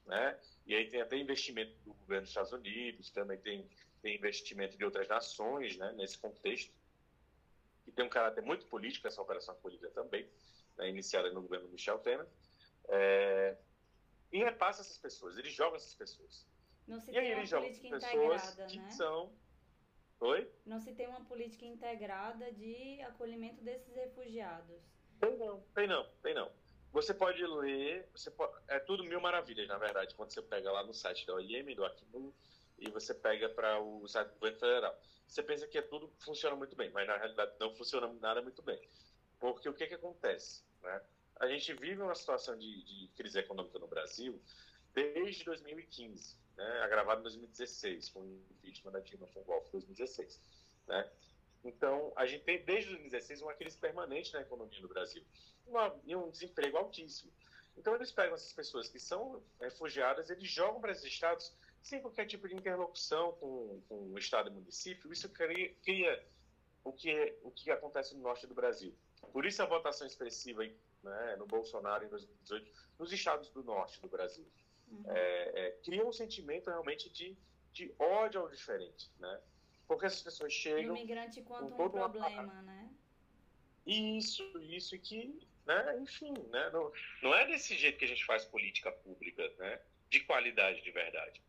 né, 0.04 0.38
e 0.66 0.74
aí 0.74 0.90
tem 0.90 1.00
até 1.00 1.16
investimento 1.16 1.74
do 1.84 1.94
governo 1.94 2.20
dos 2.22 2.30
Estados 2.30 2.52
Unidos, 2.52 3.10
também 3.10 3.38
tem, 3.38 3.66
tem 4.02 4.14
investimento 4.14 4.76
de 4.76 4.84
outras 4.84 5.08
nações, 5.08 5.78
né, 5.78 5.92
nesse 5.92 6.18
contexto, 6.18 6.70
que 7.82 7.90
tem 7.90 8.04
um 8.04 8.10
caráter 8.10 8.42
muito 8.42 8.66
político, 8.66 9.08
essa 9.08 9.22
operação 9.22 9.54
acolhida 9.54 9.90
também, 9.90 10.28
né, 10.76 10.90
iniciada 10.90 11.32
no 11.32 11.40
governo 11.40 11.66
Michel 11.70 11.98
Temer. 12.00 12.26
É, 12.88 13.56
e 14.30 14.38
repassa 14.44 14.82
essas 14.82 14.98
pessoas, 14.98 15.38
eles 15.38 15.54
jogam 15.54 15.76
essas 15.76 15.94
pessoas. 15.94 16.46
Não 16.86 17.00
se 17.00 17.10
e 17.10 17.18
aí 17.18 17.32
eles 17.32 17.48
jogam 17.48 17.72
pessoas 17.72 18.54
que 18.70 18.78
né? 18.78 18.90
são. 18.90 19.32
Oi? 20.20 20.50
Não 20.66 20.78
se 20.78 20.92
tem 20.92 21.06
uma 21.06 21.24
política 21.24 21.64
integrada 21.64 22.52
de 22.52 23.00
acolhimento 23.00 23.64
desses 23.64 23.94
refugiados. 23.94 24.93
Tem 25.20 25.36
não, 25.36 25.60
tem 25.74 25.86
não, 25.86 26.08
tem 26.22 26.34
não. 26.34 26.50
Você 26.92 27.12
pode 27.12 27.44
ler, 27.44 28.08
você 28.12 28.30
pode, 28.30 28.52
é 28.68 28.78
tudo 28.78 29.02
mil 29.02 29.20
maravilhas, 29.20 29.66
na 29.66 29.78
verdade, 29.78 30.14
quando 30.14 30.30
você 30.30 30.40
pega 30.42 30.70
lá 30.70 30.84
no 30.84 30.94
site 30.94 31.26
da 31.26 31.34
OIM, 31.34 31.74
do 31.74 31.84
Acnu, 31.84 32.32
e 32.78 32.88
você 32.90 33.12
pega 33.12 33.48
para 33.48 33.80
o 33.80 34.06
site 34.06 34.28
do 34.28 34.34
governo 34.34 34.58
federal. 34.58 35.02
Você 35.26 35.42
pensa 35.42 35.66
que 35.66 35.78
é 35.78 35.82
tudo 35.82 36.12
funciona 36.20 36.54
muito 36.54 36.76
bem, 36.76 36.90
mas 36.90 37.06
na 37.06 37.16
realidade 37.16 37.52
não 37.58 37.74
funciona 37.74 38.06
nada 38.20 38.42
muito 38.42 38.62
bem. 38.62 38.80
Porque 39.40 39.68
o 39.68 39.74
que, 39.74 39.86
que 39.86 39.94
acontece? 39.94 40.62
Né? 40.82 41.00
a 41.40 41.46
gente 41.48 41.72
vive 41.74 42.00
uma 42.00 42.14
situação 42.14 42.56
de, 42.56 42.82
de 42.84 43.08
crise 43.16 43.38
econômica 43.38 43.78
no 43.78 43.86
Brasil 43.86 44.40
desde 44.94 45.44
2015, 45.44 46.36
né, 46.56 46.80
agravado 46.82 47.20
em 47.20 47.24
2016, 47.24 48.10
com 48.10 48.20
o 48.20 48.44
impeachment 48.52 48.92
da 48.92 49.00
Dilma 49.00 49.26
Fonvolf, 49.28 49.68
2016. 49.72 50.40
Né? 50.86 51.10
Então, 51.64 52.12
a 52.14 52.26
gente 52.26 52.44
tem 52.44 52.62
desde 52.62 52.90
2016 52.90 53.42
uma 53.42 53.54
crise 53.54 53.78
permanente 53.78 54.32
na 54.32 54.42
economia 54.42 54.80
do 54.80 54.88
Brasil 54.88 55.24
uma, 55.66 55.94
e 56.04 56.14
um 56.14 56.30
desemprego 56.30 56.76
altíssimo. 56.76 57.32
Então, 57.76 57.94
eles 57.94 58.12
pegam 58.12 58.34
essas 58.34 58.52
pessoas 58.52 58.88
que 58.88 59.00
são 59.00 59.42
refugiadas, 59.60 60.30
eles 60.30 60.48
jogam 60.48 60.80
para 60.80 60.92
esses 60.92 61.04
estados 61.04 61.52
sem 61.82 62.00
qualquer 62.00 62.26
tipo 62.26 62.48
de 62.48 62.54
interlocução 62.54 63.32
com, 63.32 63.82
com 63.88 64.12
o 64.12 64.18
estado 64.18 64.48
e 64.48 64.52
município. 64.52 65.12
Isso 65.12 65.28
cria, 65.28 65.74
cria 65.82 66.26
o, 66.82 66.92
que, 66.92 67.38
o 67.42 67.50
que 67.50 67.70
acontece 67.70 68.14
no 68.14 68.22
norte 68.22 68.46
do 68.46 68.54
Brasil. 68.54 68.94
Por 69.32 69.44
isso 69.44 69.62
a 69.62 69.66
votação 69.66 70.06
expressiva 70.06 70.64
né, 71.02 71.36
no 71.36 71.46
Bolsonaro 71.46 72.04
em 72.04 72.08
2018, 72.08 72.70
nos 72.98 73.12
estados 73.12 73.50
do 73.50 73.62
norte 73.62 74.00
do 74.00 74.08
Brasil. 74.08 74.46
Uhum. 74.90 75.02
É, 75.08 75.66
é, 75.66 75.70
cria 75.84 76.06
um 76.06 76.12
sentimento 76.12 76.70
realmente 76.70 77.10
de, 77.10 77.36
de 77.72 77.94
ódio 77.98 78.40
ao 78.40 78.48
diferente, 78.48 79.10
né? 79.18 79.40
Porque 79.86 80.06
essas 80.06 80.22
pessoas 80.22 80.52
chegam... 80.52 80.82
E 80.82 80.90
o 80.90 80.94
migrante 80.94 81.42
quanto 81.42 81.66
um 81.66 81.90
problema, 81.90 82.42
uma... 82.42 82.62
né? 82.62 82.90
Isso, 83.86 84.42
isso 84.62 84.98
que, 84.98 85.38
né, 85.66 85.98
enfim, 86.00 86.32
né, 86.50 86.70
não, 86.72 86.90
não 87.22 87.34
é 87.34 87.46
desse 87.46 87.76
jeito 87.76 87.98
que 87.98 88.04
a 88.06 88.08
gente 88.08 88.24
faz 88.24 88.44
política 88.44 88.90
pública, 88.90 89.46
né, 89.58 89.80
de 90.08 90.20
qualidade 90.20 90.80
de 90.82 90.90
verdade. 90.90 91.42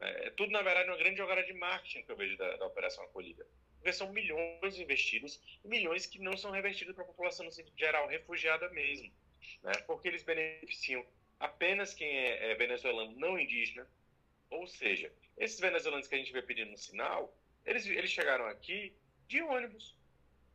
É, 0.00 0.28
é 0.28 0.30
tudo, 0.30 0.52
na 0.52 0.62
verdade, 0.62 0.88
uma 0.88 0.96
grande 0.96 1.18
jogada 1.18 1.42
de 1.42 1.52
marketing 1.52 2.02
que 2.02 2.12
eu 2.12 2.16
vejo 2.16 2.36
da, 2.38 2.56
da 2.56 2.66
Operação 2.66 3.04
Acolhida 3.04 3.46
porque 3.82 3.92
são 3.92 4.12
milhões 4.12 4.78
investidos, 4.78 5.40
milhões 5.64 6.06
que 6.06 6.20
não 6.20 6.36
são 6.36 6.52
revertidos 6.52 6.94
para 6.94 7.02
a 7.02 7.06
população 7.06 7.44
no 7.44 7.50
sentido 7.50 7.76
geral, 7.76 8.06
refugiada 8.06 8.68
mesmo, 8.70 9.12
né? 9.60 9.72
porque 9.88 10.06
eles 10.06 10.22
beneficiam 10.22 11.04
apenas 11.40 11.92
quem 11.92 12.08
é, 12.08 12.52
é 12.52 12.54
venezuelano 12.54 13.12
não 13.16 13.36
indígena, 13.36 13.84
ou 14.48 14.68
seja, 14.68 15.12
esses 15.36 15.58
venezuelanos 15.58 16.06
que 16.06 16.14
a 16.14 16.18
gente 16.18 16.32
vê 16.32 16.40
pedindo 16.40 16.70
um 16.70 16.76
sinal, 16.76 17.36
eles, 17.64 17.86
eles 17.86 18.10
chegaram 18.10 18.46
aqui 18.46 18.94
de 19.28 19.42
ônibus, 19.42 19.96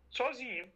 sozinho. 0.09 0.71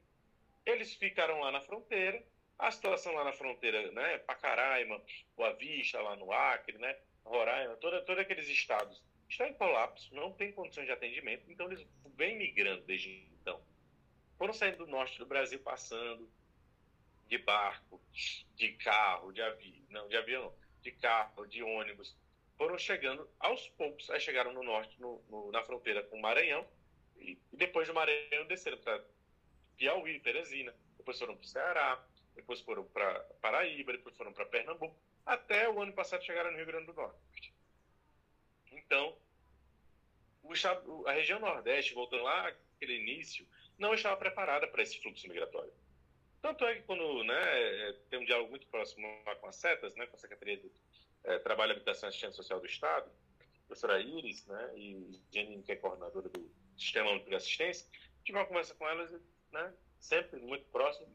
Eles 0.65 0.93
ficaram 0.93 1.39
lá 1.39 1.51
na 1.51 1.61
fronteira, 1.61 2.23
a 2.57 2.69
situação 2.71 3.13
lá 3.13 3.23
na 3.23 3.33
fronteira, 3.33 3.91
né, 3.91 4.19
Pacaraima, 4.19 5.01
Boa 5.35 5.53
Vista, 5.53 5.99
lá 6.01 6.15
no 6.15 6.31
Acre, 6.31 6.77
né, 6.77 6.95
Roraima, 7.23 7.75
todos 7.77 8.19
aqueles 8.19 8.47
estados 8.47 9.01
estão 9.27 9.47
em 9.47 9.53
colapso, 9.53 10.13
não 10.13 10.31
tem 10.31 10.51
condições 10.51 10.85
de 10.85 10.91
atendimento, 10.91 11.49
então 11.49 11.71
eles 11.71 11.87
vêm 12.15 12.37
migrando 12.37 12.83
desde 12.83 13.27
então. 13.41 13.61
Foram 14.37 14.53
saindo 14.53 14.77
do 14.77 14.87
norte 14.87 15.17
do 15.17 15.25
Brasil, 15.25 15.59
passando 15.59 16.29
de 17.27 17.37
barco, 17.37 18.01
de 18.55 18.73
carro, 18.73 19.31
de 19.31 19.41
avião, 19.41 19.85
não, 19.89 20.07
de 20.09 20.17
avião, 20.17 20.53
de 20.81 20.91
carro, 20.91 21.45
de 21.47 21.63
ônibus, 21.63 22.15
foram 22.61 22.77
chegando 22.77 23.27
aos 23.39 23.67
poucos, 23.69 24.07
aí 24.11 24.19
chegaram 24.19 24.53
no 24.53 24.61
norte, 24.61 24.95
no, 25.01 25.19
no, 25.31 25.51
na 25.51 25.63
fronteira 25.63 26.03
com 26.03 26.17
o 26.17 26.21
Maranhão, 26.21 26.63
e, 27.17 27.31
e 27.51 27.57
depois 27.57 27.87
do 27.87 27.93
Maranhão 27.95 28.45
desceram 28.45 28.77
para 28.77 29.03
Piauí, 29.75 30.19
Teresina, 30.19 30.71
depois 30.95 31.17
foram 31.17 31.35
para 31.35 31.43
o 31.43 31.47
Ceará, 31.47 32.05
depois 32.35 32.61
foram 32.61 32.83
para 32.83 33.19
Paraíba, 33.41 33.93
depois 33.93 34.15
foram 34.15 34.31
para 34.31 34.45
Pernambuco, 34.45 34.95
até 35.25 35.67
o 35.67 35.81
ano 35.81 35.91
passado 35.91 36.23
chegaram 36.23 36.51
no 36.51 36.57
Rio 36.57 36.67
Grande 36.67 36.85
do 36.85 36.93
Norte. 36.93 37.51
Então, 38.71 39.17
estado, 40.53 41.07
a 41.07 41.13
região 41.13 41.39
Nordeste, 41.39 41.95
voltando 41.95 42.25
lá 42.25 42.47
aquele 42.47 42.99
início, 42.99 43.43
não 43.79 43.95
estava 43.95 44.17
preparada 44.17 44.67
para 44.67 44.83
esse 44.83 45.01
fluxo 45.01 45.27
migratório. 45.27 45.73
Tanto 46.43 46.63
é 46.65 46.75
que 46.75 46.83
quando 46.83 47.23
né, 47.23 47.93
tem 48.11 48.19
um 48.19 48.25
diálogo 48.25 48.51
muito 48.51 48.67
próximo 48.67 49.07
com 49.39 49.47
as 49.47 49.55
SETAS, 49.55 49.95
né, 49.95 50.05
com 50.05 50.15
a 50.15 50.19
Secretaria 50.19 50.57
de 50.57 50.71
é, 51.23 51.39
Trabalho, 51.39 51.73
Habitação 51.73 52.07
e 52.07 52.09
Assistência 52.09 52.35
Social 52.35 52.59
do 52.59 52.65
Estado, 52.65 53.09
a 53.39 53.67
professora 53.67 53.99
Iris 54.01 54.45
né, 54.47 54.71
e 54.75 55.21
Janine, 55.33 55.63
que 55.63 55.71
é 55.71 55.75
coordenadora 55.75 56.29
do 56.29 56.51
Sistema 56.77 57.11
Único 57.11 57.29
de 57.29 57.35
Assistência, 57.35 57.87
tive 58.23 58.37
uma 58.37 58.45
conversa 58.45 58.75
com 58.75 58.87
elas, 58.87 59.11
né, 59.51 59.73
sempre 59.99 60.39
muito 60.39 60.65
próximo. 60.65 61.07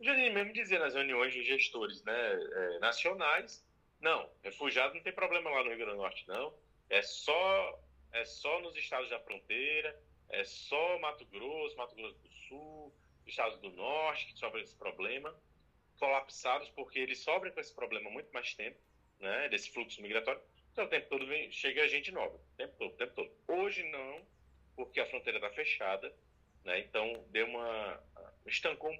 Janine 0.00 0.30
mesmo 0.30 0.52
dizia 0.52 0.78
nas 0.78 0.94
reuniões 0.94 1.32
de 1.32 1.44
gestores 1.44 2.02
né, 2.04 2.12
é, 2.14 2.78
nacionais, 2.78 3.64
não, 4.00 4.28
refugiado 4.42 4.94
não 4.94 5.02
tem 5.02 5.12
problema 5.12 5.50
lá 5.50 5.62
no 5.62 5.68
Rio 5.68 5.78
Grande 5.78 5.92
do 5.92 5.98
Norte, 5.98 6.28
não, 6.28 6.54
é 6.90 7.00
só, 7.02 7.80
é 8.12 8.24
só 8.24 8.60
nos 8.60 8.76
estados 8.76 9.08
da 9.10 9.20
fronteira, 9.20 9.98
é 10.28 10.44
só 10.44 10.98
Mato 10.98 11.24
Grosso, 11.26 11.76
Mato 11.76 11.94
Grosso 11.94 12.18
do 12.18 12.28
Sul, 12.48 12.94
estados 13.26 13.58
do 13.60 13.70
Norte 13.70 14.26
que 14.26 14.38
sofrem 14.38 14.62
esse 14.62 14.76
problema, 14.76 15.34
colapsados 15.98 16.68
porque 16.70 16.98
eles 16.98 17.20
sofrem 17.20 17.52
com 17.52 17.60
esse 17.60 17.74
problema 17.74 18.10
muito 18.10 18.32
mais 18.32 18.54
tempo, 18.54 18.78
né, 19.22 19.48
desse 19.48 19.70
fluxo 19.70 20.02
migratório. 20.02 20.40
Então, 20.72 20.84
o 20.84 20.88
tempo 20.88 21.08
todo 21.08 21.26
vem, 21.26 21.50
chega 21.50 21.88
gente 21.88 22.12
nova, 22.12 22.34
o 22.34 22.56
tempo 22.56 22.74
todo, 22.78 22.92
o 22.92 22.96
tempo 22.96 23.14
todo. 23.14 23.30
Hoje 23.48 23.82
não, 23.90 24.20
porque 24.76 25.00
a 25.00 25.06
fronteira 25.06 25.38
está 25.38 25.48
fechada, 25.50 26.12
né, 26.64 26.80
então 26.80 27.24
deu 27.30 27.46
uma. 27.46 28.02
estancou 28.46 28.90
um 28.90 28.98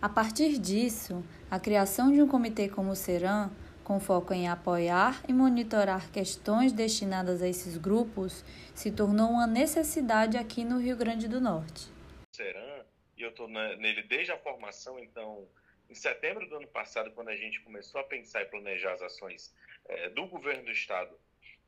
A 0.00 0.08
partir 0.08 0.58
disso, 0.58 1.24
a 1.50 1.58
criação 1.58 2.12
de 2.12 2.22
um 2.22 2.28
comitê 2.28 2.68
como 2.68 2.90
o 2.90 2.96
CERAM 2.96 3.50
com 3.86 4.00
foco 4.00 4.34
em 4.34 4.48
apoiar 4.48 5.22
e 5.28 5.32
monitorar 5.32 6.10
questões 6.10 6.72
destinadas 6.72 7.40
a 7.40 7.46
esses 7.46 7.78
grupos, 7.78 8.44
se 8.74 8.90
tornou 8.90 9.30
uma 9.30 9.46
necessidade 9.46 10.36
aqui 10.36 10.64
no 10.64 10.80
Rio 10.80 10.96
Grande 10.96 11.28
do 11.28 11.40
Norte. 11.40 11.88
Seran, 12.32 12.84
e 13.16 13.22
eu 13.22 13.30
estou 13.30 13.46
nele 13.46 14.02
desde 14.02 14.32
a 14.32 14.38
formação, 14.38 14.98
então, 14.98 15.46
em 15.88 15.94
setembro 15.94 16.48
do 16.48 16.56
ano 16.56 16.68
passado, 16.68 17.12
quando 17.12 17.28
a 17.28 17.36
gente 17.36 17.60
começou 17.60 18.00
a 18.00 18.04
pensar 18.04 18.42
e 18.42 18.46
planejar 18.46 18.94
as 18.94 19.02
ações 19.02 19.54
é, 19.86 20.08
do 20.10 20.26
governo 20.26 20.64
do 20.64 20.70
estado 20.70 21.18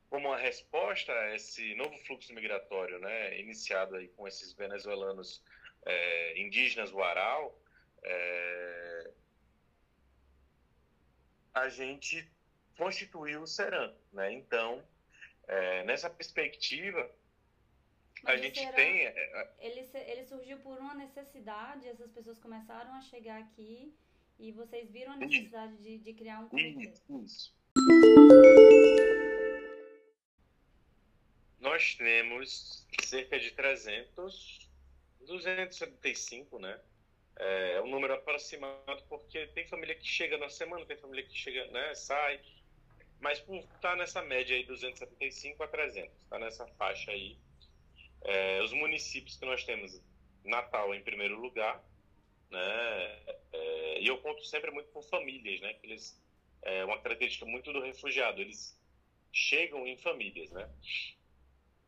como 0.09 0.29
uma 0.29 0.39
resposta 0.39 1.13
a 1.13 1.35
esse 1.35 1.75
novo 1.75 1.97
fluxo 1.99 2.33
migratório, 2.33 2.99
né, 2.99 3.39
iniciado 3.39 3.97
aí 3.97 4.09
com 4.09 4.27
esses 4.27 4.53
venezuelanos 4.55 5.43
é, 5.85 6.41
indígenas 6.41 6.91
do 6.91 7.03
Aral, 7.03 7.59
é, 8.03 9.11
a 11.55 11.69
gente 11.69 12.31
constituiu 12.77 13.43
o 13.43 13.47
Seram, 13.47 13.95
né? 14.13 14.33
Então, 14.33 14.83
é, 15.47 15.85
nessa 15.85 16.09
perspectiva, 16.09 17.11
Mas 18.23 18.35
a 18.35 18.43
gente 18.43 18.61
Seram, 18.61 18.75
tem... 18.75 19.03
Ele, 19.59 19.91
ele 19.95 20.25
surgiu 20.25 20.59
por 20.61 20.79
uma 20.79 20.95
necessidade, 20.95 21.89
essas 21.89 22.11
pessoas 22.13 22.39
começaram 22.39 22.95
a 22.95 23.01
chegar 23.01 23.41
aqui 23.41 23.95
e 24.39 24.53
vocês 24.53 24.91
viram 24.91 25.13
a 25.13 25.17
necessidade 25.17 25.77
de, 25.79 25.99
de, 25.99 26.15
criar 26.15 26.41
um 26.41 26.49
comitê. 26.49 26.93
Isso. 27.25 27.55
Nós 31.59 31.95
temos 31.97 32.87
cerca 33.03 33.39
de 33.39 33.51
300, 33.51 34.71
275, 35.21 36.59
né? 36.59 36.81
É 37.37 37.81
um 37.81 37.89
número 37.89 38.15
aproximado 38.15 39.03
porque 39.09 39.47
tem 39.49 39.67
família 39.67 39.95
que 39.95 40.07
chega 40.07 40.37
na 40.39 40.49
semana, 40.49 40.85
tem 40.87 40.97
família 40.97 41.25
que 41.25 41.37
chega, 41.37 41.67
né, 41.69 41.95
sai, 41.95 42.41
mas 43.21 43.45
está 43.75 43.95
nessa 43.95 44.23
média 44.23 44.57
aí 44.57 44.65
275 44.65 45.63
a 45.63 45.69
300, 45.69 46.11
está 46.11 46.39
nessa 46.39 46.67
faixa 46.67 47.13
aí. 47.13 47.39
É, 48.23 48.61
os 48.63 48.73
municípios 48.73 49.37
que 49.37 49.47
nós 49.47 49.63
temos, 49.63 50.03
Natal 50.45 50.93
em 50.93 51.03
primeiro 51.03 51.41
lugar, 51.41 51.81
né, 52.51 53.23
é, 53.53 54.01
e 54.01 54.07
eu 54.07 54.19
conto 54.19 54.45
sempre 54.45 54.71
muito 54.71 54.91
com 54.91 55.03
famílias, 55.03 55.61
né, 55.61 55.75
que 55.75 55.87
eles 55.87 56.21
é 56.63 56.85
uma 56.85 57.01
característica 57.01 57.47
muito 57.47 57.73
do 57.73 57.81
refugiado, 57.81 58.41
eles 58.41 58.77
chegam 59.33 59.87
em 59.87 59.97
famílias, 59.97 60.51
né, 60.51 60.69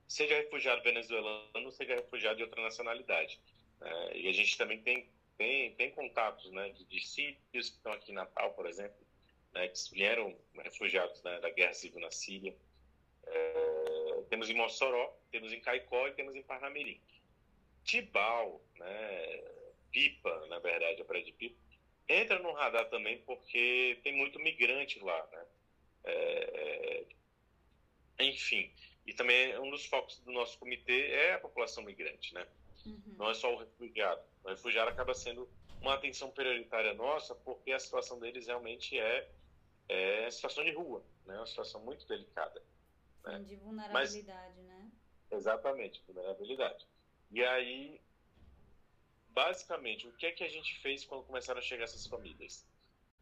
seja 0.07 0.37
refugiado 0.37 0.83
venezuelano, 0.83 1.73
seja 1.73 1.95
refugiado 1.95 2.37
de 2.37 2.43
outra 2.45 2.62
nacionalidade. 2.62 3.40
É, 3.81 4.19
e 4.19 4.29
a 4.29 4.33
gente 4.33 4.59
também 4.59 4.83
tem 4.83 5.09
tem, 5.40 5.73
tem 5.73 5.90
contatos 5.93 6.50
né, 6.52 6.69
de, 6.69 6.85
de 6.85 7.00
sírios 7.00 7.71
que 7.71 7.76
estão 7.76 7.93
aqui 7.93 8.12
em 8.12 8.14
Natal, 8.14 8.52
por 8.52 8.67
exemplo, 8.67 8.99
né, 9.55 9.69
que 9.69 9.79
vieram 9.95 10.37
refugiados 10.62 11.23
né, 11.23 11.40
da 11.40 11.49
guerra 11.49 11.73
civil 11.73 11.99
na 11.99 12.11
Síria. 12.11 12.55
É, 13.26 14.23
temos 14.29 14.50
em 14.50 14.55
Mossoró, 14.55 15.19
temos 15.31 15.50
em 15.50 15.61
Caicó 15.61 16.09
e 16.09 16.12
temos 16.12 16.37
em 16.37 16.43
Parnamirim. 16.43 17.00
Tibau, 17.85 18.62
né, 18.76 19.43
Pipa, 19.90 20.47
na 20.47 20.59
verdade, 20.59 21.02
a 21.02 21.04
praia 21.04 21.25
de 21.25 21.32
Pipa, 21.32 21.59
entra 22.09 22.38
no 22.38 22.52
radar 22.52 22.88
também 22.88 23.18
porque 23.23 24.00
tem 24.02 24.16
muito 24.16 24.38
migrante 24.38 24.99
lá. 25.00 25.28
Né? 25.32 25.47
É, 26.04 27.06
é 28.18 28.25
enfim, 28.25 28.70
e 29.06 29.14
também 29.14 29.59
um 29.59 29.70
dos 29.70 29.87
focos 29.87 30.20
do 30.20 30.32
nosso 30.32 30.59
comitê 30.59 31.11
é 31.11 31.35
a 31.35 31.40
população 31.40 31.82
migrante, 31.82 32.35
né? 32.35 32.47
Uhum. 32.85 33.14
Não 33.18 33.30
é 33.30 33.35
só 33.35 33.52
o 33.54 33.59
refugiado. 33.59 34.23
O 34.44 34.49
refugiado 34.49 34.90
acaba 34.90 35.14
sendo 35.14 35.49
uma 35.80 35.94
atenção 35.94 36.30
prioritária 36.30 36.94
nossa, 36.94 37.35
porque 37.35 37.73
a 37.73 37.78
situação 37.78 38.18
deles 38.18 38.47
realmente 38.47 38.99
é, 38.99 39.28
é 39.88 40.30
situação 40.30 40.64
de 40.64 40.73
rua, 40.73 41.02
né? 41.26 41.37
uma 41.37 41.47
situação 41.47 41.80
muito 41.82 42.06
delicada. 42.06 42.62
Né? 43.25 43.38
De 43.40 43.56
vulnerabilidade, 43.56 44.54
Mas, 44.59 44.66
né? 44.66 44.90
Exatamente, 45.30 46.02
vulnerabilidade. 46.06 46.87
E 47.30 47.44
aí, 47.44 48.00
basicamente, 49.32 50.06
o 50.06 50.12
que 50.12 50.26
é 50.26 50.32
que 50.32 50.44
a 50.44 50.49
gente 50.49 50.78
fez 50.80 51.04
quando 51.04 51.25
começaram 51.25 51.58
a 51.58 51.62
chegar 51.62 51.84
essas 51.84 52.06
famílias? 52.06 52.66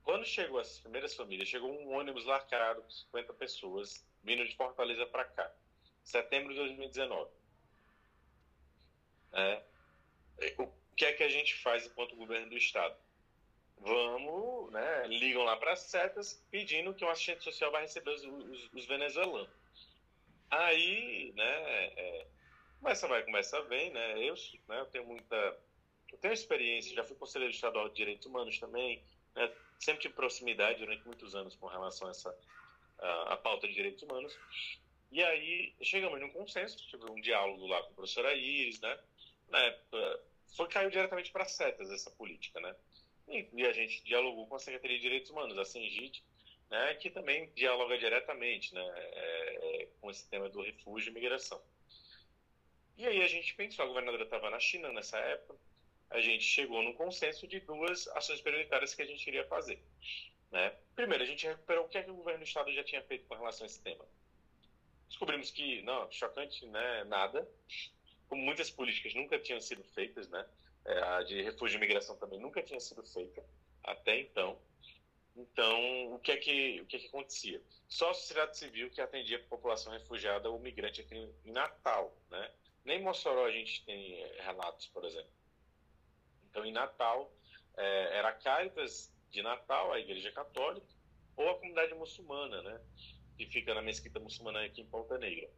Quando 0.03 0.25
chegou 0.25 0.61
essas 0.61 0.81
primeiras 0.81 1.15
famílias, 1.15 1.49
chegou 1.49 1.71
um 1.71 1.93
ônibus 1.93 2.25
largado 2.25 2.83
com 2.83 2.91
50 2.91 3.35
pessoas 3.35 4.07
vindo 4.23 4.47
de 4.47 4.57
Fortaleza 4.57 5.07
para 5.07 5.25
cá, 5.25 5.53
setembro 6.03 6.53
de 6.53 6.59
2019. 6.59 7.31
É, 9.33 9.63
o 10.59 10.67
que 10.97 11.05
é 11.05 11.13
que 11.13 11.23
a 11.23 11.29
gente 11.29 11.55
faz 11.57 11.87
enquanto 11.87 12.17
governo 12.17 12.49
do 12.49 12.57
Estado? 12.57 12.97
Vamos, 13.81 14.73
né, 14.73 15.07
ligam 15.07 15.45
lá 15.45 15.57
para 15.57 15.73
as 15.73 15.81
setas 15.81 16.45
pedindo 16.51 16.95
que 16.95 17.05
um 17.05 17.11
assistente 17.11 17.45
social 17.45 17.71
vai 17.71 17.83
receber 17.83 18.11
os, 18.11 18.25
os, 18.25 18.73
os 18.73 18.87
venezuelanos. 18.87 19.51
Aí, 20.51 21.33
né, 21.37 21.87
é, 21.97 22.27
começa 22.81 23.07
vai, 23.07 23.23
começa 23.23 23.63
vem, 23.65 23.91
né, 23.91 24.19
eu, 24.25 24.35
né, 24.69 24.81
eu 24.81 24.87
tenho 24.87 25.05
muita, 25.05 25.61
eu 26.13 26.19
tenho 26.19 26.35
experiência, 26.35 26.95
já 26.95 27.05
fui 27.05 27.17
conselheiro 27.17 27.53
estadual 27.53 27.89
de 27.89 27.97
direitos 27.97 28.27
humanos 28.27 28.59
também, 28.59 29.03
né, 29.35 29.53
sempre 29.79 30.03
tive 30.03 30.15
proximidade 30.15 30.81
durante 30.81 31.05
muitos 31.07 31.35
anos 31.35 31.55
com 31.57 31.67
relação 31.67 32.09
a 32.09 32.11
essa 32.11 32.37
a, 32.99 33.35
a 33.35 33.37
pauta 33.37 33.69
de 33.69 33.75
direitos 33.75 34.03
humanos. 34.03 34.37
E 35.11 35.23
aí 35.23 35.75
chegamos 35.81 36.21
num 36.21 36.31
consenso, 36.31 36.77
tive 36.89 37.11
um 37.11 37.21
diálogo 37.21 37.67
lá 37.67 37.83
com 37.83 37.91
a 37.91 37.95
professora 37.95 38.35
Iris, 38.35 38.81
né, 38.81 38.99
na 39.49 39.59
época, 39.61 40.21
foi, 40.57 40.69
caiu 40.69 40.91
diretamente 40.91 41.31
para 41.31 41.45
setas 41.47 41.91
essa 41.91 42.11
política, 42.11 42.61
né? 42.61 42.75
E, 43.29 43.49
e, 43.53 43.67
a 43.67 43.73
gente 43.73 44.03
dialogou 44.05 44.47
com 44.47 44.57
a 44.57 44.59
Secretaria 44.59 44.97
de 44.97 45.03
Direitos 45.03 45.31
Humanos, 45.31 45.59
a 45.59 45.65
Sengit, 45.65 46.25
né, 46.71 46.95
que 46.95 47.11
também 47.11 47.51
dialoga 47.55 47.99
diretamente 47.99 48.75
né, 48.75 48.93
é, 48.97 49.83
é, 49.83 49.89
com 50.01 50.11
esse 50.11 50.29
tema 50.29 50.49
do 50.49 50.63
refúgio 50.63 51.11
e 51.11 51.15
migração. 51.15 51.61
E 52.97 53.07
aí 53.07 53.23
a 53.23 53.29
gente 53.29 53.55
pensou, 53.55 53.85
a 53.85 53.89
governadora 53.89 54.25
estava 54.25 54.51
na 54.51 54.59
China 54.59 54.93
nessa 54.93 55.19
época, 55.19 55.59
a 56.11 56.21
gente 56.21 56.45
chegou 56.45 56.83
no 56.83 56.95
consenso 56.95 57.47
de 57.47 57.61
duas 57.61 58.07
ações 58.09 58.41
prioritárias 58.41 58.95
que 58.95 59.03
a 59.03 59.07
gente 59.07 59.27
iria 59.27 59.45
fazer. 59.45 59.81
Né? 60.51 60.75
Primeiro, 60.95 61.23
a 61.23 61.27
gente 61.27 61.47
recuperou 61.47 61.85
o 61.85 61.89
que, 61.89 61.99
é 61.99 62.03
que 62.03 62.11
o 62.11 62.15
governo 62.15 62.41
do 62.41 62.47
Estado 62.47 62.73
já 62.73 62.83
tinha 62.83 63.03
feito 63.03 63.27
com 63.27 63.35
relação 63.35 63.65
a 63.65 63.67
esse 63.67 63.83
tema. 63.83 64.05
descobrimos 65.09 65.51
que, 65.51 65.83
não, 65.83 66.11
chocante, 66.11 66.67
né, 66.67 67.05
nada, 67.05 67.47
como 68.29 68.43
muitas 68.43 68.71
políticas 68.71 69.15
nunca 69.15 69.39
tinham 69.39 69.61
sido 69.61 69.85
feitas, 69.85 70.29
né, 70.29 70.47
é, 70.85 70.99
a 71.01 71.23
de 71.23 71.43
refúgio 71.43 71.77
e 71.77 71.79
imigração 71.79 72.17
também 72.17 72.41
nunca 72.41 72.63
tinha 72.63 72.81
sido 72.81 73.03
feita 73.03 73.45
até 73.85 74.19
então. 74.19 74.59
Então, 75.37 76.15
o 76.15 76.19
que 76.19 76.33
é 76.33 76.37
que, 76.37 76.81
o 76.81 76.87
que, 76.87 76.97
é 76.97 76.99
que 76.99 77.07
acontecia? 77.07 77.63
Só 77.87 78.11
a 78.11 78.15
sociedade 78.15 78.59
civil 78.59 78.91
que 78.91 79.01
atendia 79.01 79.37
a 79.37 79.49
população 79.49 79.93
refugiada 79.93 80.51
ou 80.51 80.59
migrante 80.59 81.01
aqui 81.01 81.15
em 81.15 81.53
Natal, 81.53 82.13
né? 82.29 82.51
Nem 82.85 82.99
em 82.99 83.03
Mossoró 83.05 83.47
a 83.47 83.53
gente 83.53 83.85
tem 83.85 84.21
é, 84.21 84.43
relatos, 84.43 84.87
por 84.89 85.05
exemplo. 85.05 85.31
Então, 86.51 86.65
em 86.65 86.73
Natal, 86.73 87.33
é, 87.77 88.19
era 88.19 88.33
Caritas 88.33 89.13
de 89.31 89.43
Natal, 89.43 89.93
a 89.93 90.01
Igreja 90.01 90.33
Católica, 90.33 90.87
ou 91.37 91.51
a 91.51 91.55
comunidade 91.55 91.95
muçulmana, 91.95 92.63
né? 92.63 92.81
Que 93.37 93.47
fica 93.47 93.75
na 93.75 93.83
mesquita 93.83 94.19
muçulmana 94.19 94.65
aqui 94.65 94.81
em 94.81 94.87
Ponta 94.87 95.17
Negra. 95.19 95.49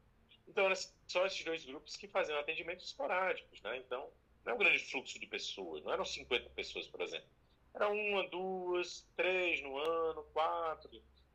Então, 0.47 0.65
eram 0.65 0.75
só 1.07 1.27
esses 1.27 1.45
dois 1.45 1.65
grupos 1.65 1.97
que 1.97 2.09
faziam 2.09 2.39
atendimentos 2.39 2.87
esporádicos, 2.87 3.63
né? 3.63 3.79
Então, 3.79 4.11
não 4.45 4.53
é 4.53 4.55
um 4.55 4.59
grande 4.59 4.79
fluxo 4.79 5.19
de 5.19 5.27
pessoas, 5.27 5.83
não 5.85 5.93
eram 5.93 6.05
50 6.05 6.51
pessoas, 6.51 6.87
por 6.87 7.01
exemplo. 7.01 7.29
Era 7.73 7.89
uma, 7.89 8.29
duas, 8.29 9.09
três 9.17 9.63
no 9.63 9.79
ano, 9.79 10.25
quatro, 10.33 10.91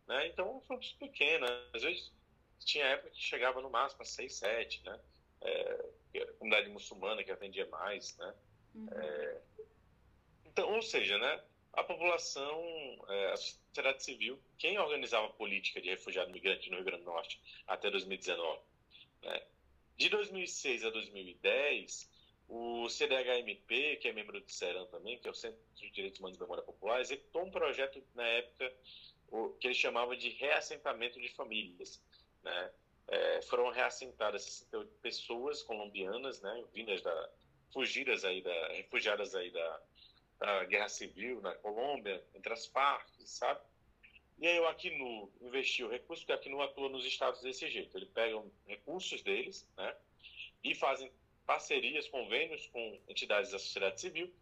né? 0.07 0.27
Então, 0.27 0.57
um 0.57 0.61
fluxo 0.61 0.97
pequeno. 0.97 1.45
Às 1.73 1.81
vezes, 1.81 2.11
tinha 2.59 2.85
época 2.85 3.11
que 3.11 3.21
chegava 3.21 3.61
no 3.61 3.69
máximo 3.69 4.01
a 4.01 4.05
seis, 4.05 4.35
sete, 4.35 4.83
né? 4.83 4.99
É, 5.41 5.85
a 6.21 6.33
comunidade 6.33 6.69
muçulmana 6.69 7.23
que 7.23 7.31
atendia 7.31 7.65
mais, 7.67 8.17
né? 8.17 8.35
Uhum. 8.75 8.87
É, 8.91 9.41
então, 10.45 10.73
ou 10.73 10.81
seja, 10.81 11.17
né? 11.17 11.41
a 11.75 11.83
população, 11.83 12.63
é, 13.09 13.31
a 13.33 13.37
sociedade 13.37 14.03
civil, 14.03 14.39
quem 14.57 14.79
organizava 14.79 15.27
a 15.27 15.31
política 15.31 15.81
de 15.81 15.89
refugiado 15.89 16.31
migrante 16.31 16.69
no 16.69 16.77
Rio 16.77 16.85
Grande 16.85 17.03
do 17.03 17.11
Norte 17.11 17.39
até 17.67 17.91
2019. 17.91 18.61
Né? 19.21 19.41
De 19.97 20.09
2006 20.09 20.85
a 20.85 20.89
2010, 20.89 22.09
o 22.47 22.87
CDHMP, 22.89 23.97
que 23.97 24.07
é 24.07 24.13
membro 24.13 24.39
do 24.39 24.49
CERAM 24.49 24.85
também, 24.85 25.19
que 25.19 25.27
é 25.27 25.31
o 25.31 25.33
Centro 25.33 25.59
de 25.75 25.89
Direitos 25.89 26.19
Humanos 26.19 26.37
e 26.37 26.41
Memória 26.41 26.63
Popular, 26.63 27.01
executou 27.01 27.43
um 27.43 27.51
projeto 27.51 28.01
na 28.13 28.25
época 28.25 28.73
que 29.59 29.67
ele 29.67 29.73
chamava 29.73 30.15
de 30.15 30.29
reassentamento 30.29 31.19
de 31.19 31.27
famílias. 31.29 32.01
Né? 32.41 32.71
É, 33.07 33.41
foram 33.43 33.69
reassentadas 33.69 34.43
68 34.43 34.91
pessoas 35.01 35.61
colombianas, 35.61 36.41
né, 36.41 36.63
vindas 36.73 37.01
da 37.01 37.29
fugidas 37.75 38.23
aí 38.23 38.41
da 38.41 38.67
refugiadas 38.69 39.35
aí 39.35 39.51
da 39.51 39.81
da 40.39 40.65
guerra 40.65 40.89
civil 40.89 41.41
na 41.41 41.53
Colômbia, 41.55 42.23
entre 42.33 42.51
as 42.51 42.67
partes, 42.67 43.29
sabe? 43.29 43.61
E 44.37 44.47
aí 44.47 44.59
o 44.59 44.67
Acnu 44.67 45.31
investiu 45.41 45.89
recursos, 45.89 46.25
porque 46.25 46.33
o 46.33 46.35
Acnu 46.35 46.61
atua 46.61 46.89
nos 46.89 47.05
estados 47.05 47.41
desse 47.41 47.69
jeito. 47.69 47.97
Ele 47.97 48.05
pega 48.05 48.43
recursos 48.67 49.21
deles, 49.21 49.67
né? 49.77 49.95
E 50.63 50.75
fazem 50.75 51.11
parcerias, 51.45 52.07
convênios 52.09 52.67
com 52.67 52.99
entidades 53.07 53.51
da 53.51 53.59
sociedade 53.59 54.01
civil 54.01 54.33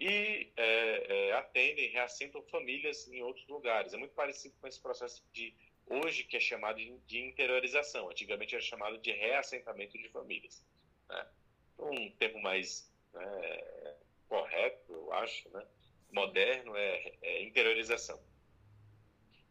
e 0.00 0.50
é, 0.56 1.28
é, 1.28 1.32
atendem, 1.34 1.90
reassentam 1.90 2.42
famílias 2.42 3.08
em 3.08 3.22
outros 3.22 3.46
lugares. 3.46 3.94
É 3.94 3.96
muito 3.96 4.14
parecido 4.14 4.54
com 4.60 4.66
esse 4.66 4.80
processo 4.80 5.24
de 5.32 5.54
hoje 5.86 6.24
que 6.24 6.36
é 6.36 6.40
chamado 6.40 6.78
de 7.06 7.18
interiorização. 7.20 8.10
Antigamente 8.10 8.54
era 8.54 8.64
chamado 8.64 8.98
de 8.98 9.12
reassentamento 9.12 9.96
de 9.96 10.08
famílias. 10.08 10.64
Né? 11.08 11.26
Um 11.78 12.10
termo 12.12 12.40
mais 12.42 12.90
né, 13.12 13.94
correto, 14.28 14.92
eu 14.92 15.12
acho, 15.12 15.48
né? 15.50 15.66
moderno, 16.12 16.76
é, 16.76 17.12
é, 17.22 17.42
interiorização. 17.42 18.18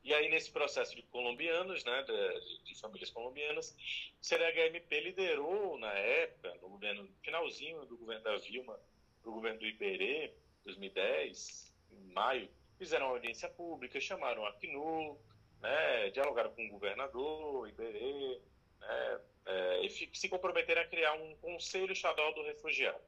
E 0.03 0.13
aí, 0.13 0.29
nesse 0.29 0.51
processo 0.51 0.95
de 0.95 1.01
colombianos, 1.03 1.83
né, 1.83 2.03
de, 2.03 2.63
de 2.63 2.79
famílias 2.79 3.09
colombianas, 3.09 3.75
o 4.21 4.25
CDHMP 4.25 4.99
liderou, 4.99 5.79
na 5.79 5.91
época, 5.93 6.53
no 6.61 6.69
governo 6.69 7.09
finalzinho 7.23 7.85
do 7.85 7.97
governo 7.97 8.23
da 8.23 8.37
Vilma, 8.37 8.79
do 9.23 9.31
governo 9.31 9.59
do 9.59 9.65
Iberê, 9.65 10.31
2010, 10.63 11.73
em 11.91 12.13
maio, 12.13 12.49
fizeram 12.77 13.07
audiência 13.07 13.49
pública, 13.49 13.99
chamaram 13.99 14.45
a 14.45 14.53
CNU, 14.53 15.19
né, 15.61 16.11
dialogaram 16.11 16.51
com 16.53 16.65
o 16.67 16.69
governador, 16.69 17.67
Iberê, 17.67 18.39
né, 18.87 19.21
é, 19.47 19.85
e 19.85 19.89
se 19.89 20.29
comprometeram 20.29 20.81
a 20.81 20.87
criar 20.87 21.13
um 21.13 21.35
conselho 21.37 21.91
estadual 21.91 22.33
do 22.33 22.43
refugiado. 22.43 23.03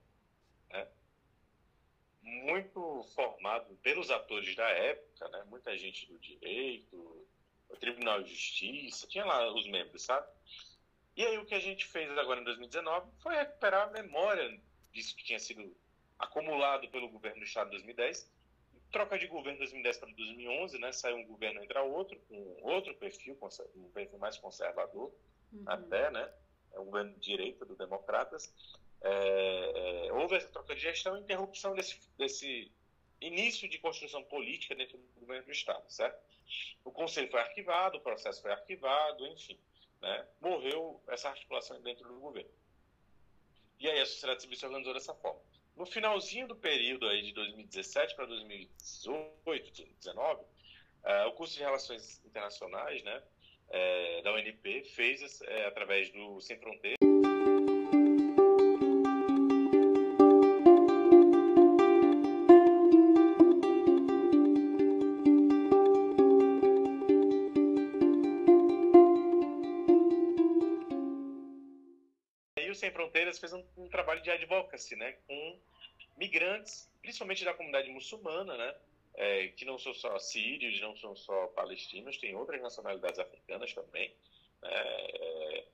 Né? 0.70 0.88
muito 2.28 3.04
formado 3.16 3.74
pelos 3.78 4.12
atores 4.12 4.54
da 4.56 4.68
época, 4.68 5.30
né? 5.30 5.44
muita 5.46 5.78
gente 5.78 6.06
do 6.08 6.20
direito, 6.20 7.26
o 7.70 7.78
Tribunal 7.78 8.22
de 8.22 8.30
Justiça, 8.30 9.08
tinha 9.08 9.26
lá 9.26 9.54
os 9.54 9.68
membros, 9.68 10.04
sabe? 10.04 10.28
E 11.16 11.26
aí 11.26 11.38
o 11.38 11.46
que 11.46 11.56
a 11.56 11.60
gente 11.60 11.86
fez 11.86 12.16
agora 12.18 12.42
em 12.42 12.44
2019 12.44 13.10
foi 13.20 13.36
recuperar 13.36 13.88
a 13.88 13.92
memória 13.92 14.60
disso 14.92 15.16
que 15.16 15.24
tinha 15.24 15.40
sido 15.40 15.76
acumulado 16.20 16.90
pelo 16.90 17.10
governo 17.10 17.40
do 17.40 17.46
Estado 17.46 17.70
em 17.70 17.72
2010. 17.72 18.32
Troca 18.92 19.18
de 19.18 19.28
governo 19.28 19.54
de 19.54 19.66
2010 19.66 19.98
para 19.98 20.10
2011, 20.12 20.80
né? 20.80 20.92
Saiu 20.92 21.18
um 21.18 21.26
governo 21.26 21.64
entra 21.64 21.82
outro, 21.82 22.18
com 22.28 22.58
outro 22.62 22.94
perfil, 22.96 23.38
um 23.76 23.90
perfil 23.90 24.18
mais 24.18 24.38
conservador, 24.38 25.12
uhum. 25.52 25.64
até, 25.66 26.10
né? 26.12 26.32
É 26.74 26.80
um 26.80 26.86
governo 26.86 27.14
de 27.14 27.20
direita, 27.20 27.66
do 27.66 27.76
Democratas. 27.76 28.54
É, 29.02 30.08
é, 30.08 30.14
houve 30.14 30.36
essa 30.36 30.48
troca 30.50 30.76
de 30.76 30.82
gestão 30.82 31.18
e 31.18 31.22
interrupção 31.22 31.76
desse, 31.76 32.00
desse 32.18 32.72
início 33.22 33.68
de 33.68 33.78
construção 33.80 34.24
política 34.24 34.76
dentro 34.76 34.98
do 34.98 35.20
governo 35.20 35.46
do 35.46 35.52
Estado, 35.52 35.84
certo? 35.90 36.20
O 36.84 36.92
conselho 36.92 37.30
foi 37.30 37.40
arquivado, 37.40 37.98
o 37.98 38.02
processo 38.02 38.42
foi 38.42 38.52
arquivado, 38.52 39.26
enfim, 39.28 39.58
né? 40.02 40.26
morreu 40.40 41.02
essa 41.08 41.30
articulação 41.30 41.82
dentro 41.82 42.08
do 42.08 42.20
governo. 42.20 42.50
E 43.80 43.90
aí 43.90 44.00
a 44.00 44.06
sociedade 44.06 44.42
civil 44.42 44.58
se 44.58 44.66
organizou 44.66 44.94
dessa 44.94 45.14
forma. 45.14 45.40
No 45.76 45.86
finalzinho 45.86 46.48
do 46.48 46.56
período 46.56 47.08
aí 47.08 47.22
de 47.22 47.34
2017 47.34 48.16
para 48.16 48.26
2018, 48.26 49.44
2019, 49.46 50.42
uh, 50.42 51.28
o 51.28 51.34
curso 51.34 51.54
de 51.54 51.60
Relações 51.60 52.20
Internacionais, 52.26 53.04
né, 53.04 53.22
uh, 53.70 54.22
da 54.24 54.34
UNP 54.34 54.84
fez 54.84 55.42
uh, 55.42 55.68
através 55.68 56.10
do 56.12 56.40
Sem 56.42 56.58
Fronteiras 56.58 56.98
Sem 72.78 72.92
Fronteiras 72.92 73.40
fez 73.40 73.52
um, 73.54 73.64
um, 73.76 73.90
trabalho 73.90 74.22
de 74.22 74.30
advocacy, 74.30 74.96
né, 74.96 75.14
com 75.28 75.60
migrantes, 76.16 76.90
principalmente 77.02 77.44
da 77.44 77.54
comunidade 77.54 77.90
muçulmana, 77.90 78.56
né, 78.56 78.76
é, 79.18 79.48
que 79.50 79.66
não 79.66 79.80
são 79.80 79.94
só 79.96 80.18
sírios, 80.20 80.80
não 80.80 80.96
são 80.96 81.16
só 81.16 81.48
palestinos, 81.48 82.18
tem 82.18 82.36
outras 82.36 82.62
nacionalidades 82.62 83.20
africanas 83.20 83.74
também. 83.74 84.16
Né, 84.62 84.70
é, 84.70 85.66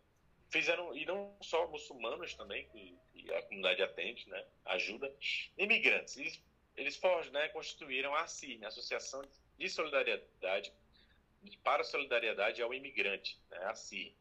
fizeram 0.49 0.95
e 0.95 1.05
não 1.05 1.35
só 1.41 1.67
muçulmanos 1.67 2.33
também 2.35 2.65
que, 2.69 2.97
que, 3.11 3.33
a 3.33 3.41
comunidade 3.43 3.81
atende, 3.83 4.29
né, 4.29 4.45
ajuda, 4.65 5.13
imigrantes. 5.57 6.15
Eles, 6.17 6.41
eles 6.77 7.01
né, 7.31 7.49
constituíram 7.49 8.15
a 8.15 8.27
CIR, 8.27 8.63
a 8.63 8.69
Associação 8.69 9.21
de 9.57 9.69
Solidariedade 9.69 10.71
para 11.63 11.81
a 11.81 11.85
Solidariedade 11.85 12.61
ao 12.61 12.73
Imigrante, 12.73 13.37
né, 13.51 13.57
a 13.65 13.75
CIR. 13.75 14.13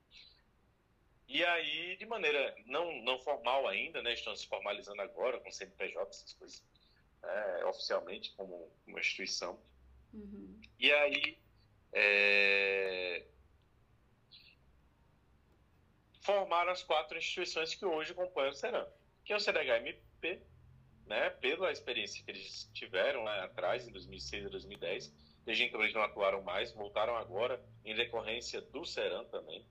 E 1.29 1.45
aí, 1.45 1.97
de 1.97 2.07
maneira 2.07 2.55
não, 2.67 2.93
não 3.03 3.21
formal 3.21 3.69
ainda, 3.69 4.03
né, 4.03 4.15
estão 4.15 4.35
se 4.35 4.47
formalizando 4.49 5.01
agora 5.01 5.39
com 5.39 5.51
CNPJ, 5.51 6.11
essas 6.11 6.35
coisas, 6.35 6.65
é, 7.23 7.65
oficialmente 7.67 8.33
como 8.37 8.71
uma 8.87 9.01
instituição. 9.01 9.59
Uhum. 10.13 10.61
E 10.79 10.93
aí, 10.93 11.39
é, 11.93 13.25
formaram 16.21 16.71
as 16.71 16.83
quatro 16.83 17.17
instituições 17.17 17.75
que 17.75 17.85
hoje 17.85 18.15
compõem 18.15 18.51
o 18.51 18.55
CERAM, 18.55 18.87
que 19.25 19.33
é 19.33 19.37
o 19.37 19.41
CDHMP, 19.41 20.43
né, 21.07 21.31
pela 21.31 21.73
experiência 21.73 22.23
que 22.25 22.31
eles 22.31 22.71
tiveram 22.73 23.25
lá 23.25 23.45
atrás, 23.45 23.87
em 23.87 23.93
2006 23.93 24.47
e 24.47 24.49
2010. 24.49 25.33
Desde 25.45 25.65
então 25.65 25.83
eles 25.83 25.93
não 25.93 26.03
atuaram 26.03 26.41
mais, 26.43 26.73
voltaram 26.73 27.17
agora 27.17 27.61
em 27.85 27.95
decorrência 27.95 28.61
do 28.61 28.85
CERAM 28.85 29.25
também 29.25 29.67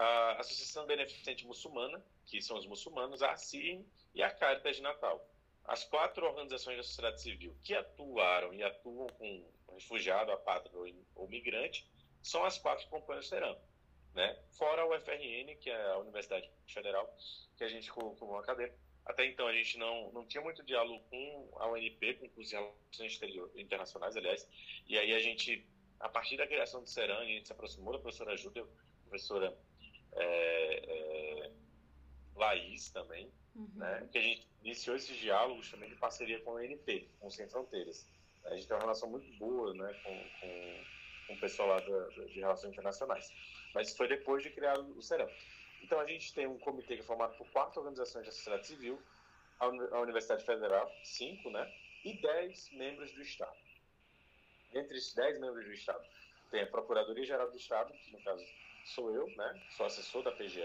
a 0.00 0.40
Associação 0.40 0.86
Beneficente 0.86 1.46
Muçulmana, 1.46 2.02
que 2.26 2.40
são 2.40 2.56
os 2.56 2.66
muçulmanos, 2.66 3.22
a 3.22 3.32
ACIM 3.32 3.86
e 4.14 4.22
a 4.22 4.30
Caritas 4.30 4.76
de 4.76 4.82
Natal. 4.82 5.28
As 5.70 5.84
quatro 5.84 6.26
organizações 6.26 6.78
da 6.78 6.82
sociedade 6.82 7.22
civil 7.22 7.56
que 7.62 7.76
atuaram 7.76 8.52
e 8.52 8.60
atuam 8.60 9.06
com 9.06 9.48
refugiado, 9.72 10.32
apátrida 10.32 10.76
ou 11.14 11.28
migrante 11.28 11.88
são 12.20 12.44
as 12.44 12.58
quatro 12.58 12.84
que 12.84 12.90
compõem 12.90 13.18
o. 13.18 13.56
Né? 14.12 14.36
Fora 14.58 14.84
o 14.84 15.00
FRN, 15.00 15.54
que 15.60 15.70
é 15.70 15.90
a 15.92 15.98
Universidade 15.98 16.50
Federal, 16.66 17.08
que 17.56 17.62
a 17.62 17.68
gente 17.68 17.88
colocou 17.88 18.30
uma 18.30 18.42
cadeira. 18.42 18.74
Até 19.06 19.24
então 19.26 19.46
a 19.46 19.52
gente 19.52 19.78
não, 19.78 20.10
não 20.10 20.26
tinha 20.26 20.42
muito 20.42 20.60
diálogo 20.64 21.04
com 21.08 21.48
a 21.60 21.70
UNP, 21.70 22.14
com 22.14 22.40
os 22.40 22.50
Relações 22.50 23.20
Internacionais, 23.54 24.16
aliás, 24.16 24.48
e 24.88 24.98
aí 24.98 25.14
a 25.14 25.20
gente, 25.20 25.64
a 26.00 26.08
partir 26.08 26.36
da 26.36 26.48
criação 26.48 26.82
do 26.82 26.88
CERAM, 26.88 27.20
a 27.20 27.24
gente 27.24 27.46
se 27.46 27.52
aproximou 27.52 27.92
da 27.92 28.00
professora 28.00 28.36
Júlia, 28.36 28.66
professora 29.04 29.56
é, 30.16 31.44
é, 31.46 31.50
Laís 32.36 32.90
também, 32.90 33.30
uhum. 33.54 33.70
né? 33.74 34.08
que 34.10 34.18
a 34.18 34.22
gente 34.22 34.46
iniciou 34.62 34.96
esses 34.96 35.16
diálogos 35.16 35.70
também 35.70 35.88
de 35.88 35.96
parceria 35.96 36.40
com 36.40 36.52
o 36.52 36.60
NP, 36.60 37.08
com 37.18 37.30
Sem 37.30 37.48
Fronteiras. 37.48 38.06
A 38.44 38.54
gente 38.54 38.66
tem 38.66 38.76
uma 38.76 38.82
relação 38.82 39.08
muito 39.08 39.30
boa 39.38 39.74
né, 39.74 39.92
com, 40.02 40.24
com, 40.40 40.84
com 41.26 41.34
o 41.34 41.40
pessoal 41.40 41.68
lá 41.68 41.80
de, 41.80 42.32
de 42.32 42.40
Relações 42.40 42.72
Internacionais. 42.72 43.30
Mas 43.74 43.96
foi 43.96 44.08
depois 44.08 44.42
de 44.42 44.50
criar 44.50 44.78
o 44.78 45.02
CERAM. 45.02 45.28
Então 45.82 45.98
a 46.00 46.06
gente 46.06 46.32
tem 46.34 46.46
um 46.46 46.58
comitê 46.58 46.96
que 46.96 47.02
é 47.02 47.04
formado 47.04 47.36
por 47.36 47.46
quatro 47.50 47.80
organizações 47.80 48.26
da 48.26 48.32
sociedade 48.32 48.66
civil, 48.66 49.00
a 49.58 50.00
Universidade 50.00 50.44
Federal, 50.44 50.90
cinco, 51.04 51.50
né? 51.50 51.70
E 52.04 52.14
dez 52.20 52.70
membros 52.72 53.12
do 53.12 53.20
Estado. 53.20 53.56
Entre 54.72 54.96
esses 54.96 55.14
dez 55.14 55.38
membros 55.38 55.64
do 55.66 55.72
Estado, 55.72 56.02
tem 56.50 56.62
a 56.62 56.66
Procuradoria-Geral 56.66 57.50
do 57.50 57.56
Estado, 57.56 57.92
que 57.92 58.12
no 58.12 58.22
caso 58.22 58.44
sou 58.86 59.14
eu, 59.14 59.26
né? 59.36 59.62
Sou 59.76 59.84
assessor 59.84 60.22
da 60.22 60.32
PGE, 60.32 60.62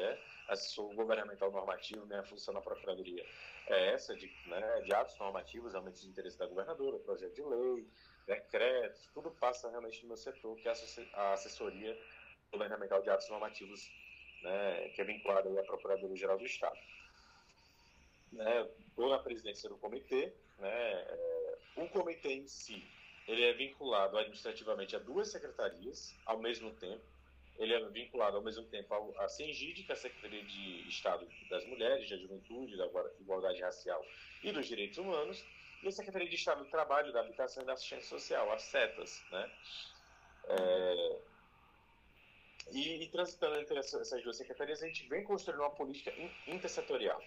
assessor 0.48 0.94
governamental 0.94 1.52
normativo, 1.52 2.06
minha 2.06 2.24
função 2.24 2.54
na 2.54 2.62
Procuradoria 2.62 3.26
é 3.68 3.94
essa, 3.94 4.16
de, 4.16 4.32
né, 4.46 4.82
de 4.82 4.94
atos 4.94 5.18
normativos, 5.18 5.72
realmente 5.72 6.02
de 6.02 6.08
interesse 6.08 6.38
da 6.38 6.46
governadora, 6.46 7.00
projeto 7.00 7.34
de 7.34 7.44
lei, 7.44 7.88
decretos, 8.28 9.10
tudo 9.14 9.32
passa 9.32 9.70
realmente 9.70 10.02
no 10.04 10.10
meu 10.10 10.18
setor, 10.18 10.56
que 10.58 10.68
é 10.68 10.74
a 11.14 11.34
assessoria 11.34 12.00
governamental 12.52 13.02
de 13.02 13.10
atos 13.10 13.30
normativos, 13.30 13.92
né, 14.44 14.90
que 14.90 15.02
é 15.02 15.04
vinculada 15.04 15.50
à 15.60 15.64
Procuradoria-Geral 15.64 16.38
do 16.38 16.46
Estado. 16.46 16.78
Né, 18.32 18.70
estou 18.88 19.10
na 19.10 19.20
presidência 19.20 19.70
do 19.70 19.78
comitê, 19.78 20.34
né, 20.60 20.70
é, 20.70 21.58
o 21.78 21.90
comitê 21.90 22.34
em 22.34 22.48
si, 22.48 22.88
ele 23.28 23.44
é 23.44 23.54
vinculado 23.54 24.18
administrativamente 24.18 24.96
a 24.96 25.00
duas 25.00 25.30
secretarias 25.30 26.16
ao 26.26 26.38
mesmo 26.38 26.72
tempo, 26.76 27.04
ele 27.58 27.74
é 27.74 27.80
vinculado 27.90 28.38
ao 28.38 28.44
mesmo 28.44 28.66
tempo 28.66 29.14
à 29.18 29.30
CENGID, 29.30 29.84
que 29.84 29.92
é 29.92 29.94
a 29.94 29.98
Secretaria 29.98 30.44
de 30.44 30.88
Estado 30.90 31.28
das 31.50 31.66
Mulheres, 31.66 32.10
da 32.10 32.18
Juventude, 32.18 32.78
da 32.78 32.86
Igualdade 33.20 33.62
Racial 33.62 34.06
e 34.44 34.52
dos 34.52 34.68
Direitos 34.68 34.98
Humanos, 34.98 35.44
e 35.82 35.88
a 35.88 35.92
Secretaria 35.92 36.28
de 36.28 36.36
Estado 36.36 36.64
do 36.64 36.70
Trabalho, 36.70 37.14
da 37.14 37.22
Habitação 37.22 37.64
e 37.64 37.66
da 37.66 37.74
Assistência 37.74 38.10
Social, 38.10 38.52
as 38.52 38.64
CETAS, 38.64 39.24
né? 39.32 39.52
É... 40.48 41.20
E, 42.72 43.04
e, 43.04 43.08
transitando 43.10 43.60
entre 43.60 43.78
essas 43.78 44.24
duas 44.24 44.38
secretarias, 44.38 44.82
a 44.82 44.88
gente 44.88 45.08
vem 45.08 45.24
construindo 45.24 45.60
uma 45.60 45.70
política 45.70 46.12
intersetorial. 46.48 47.22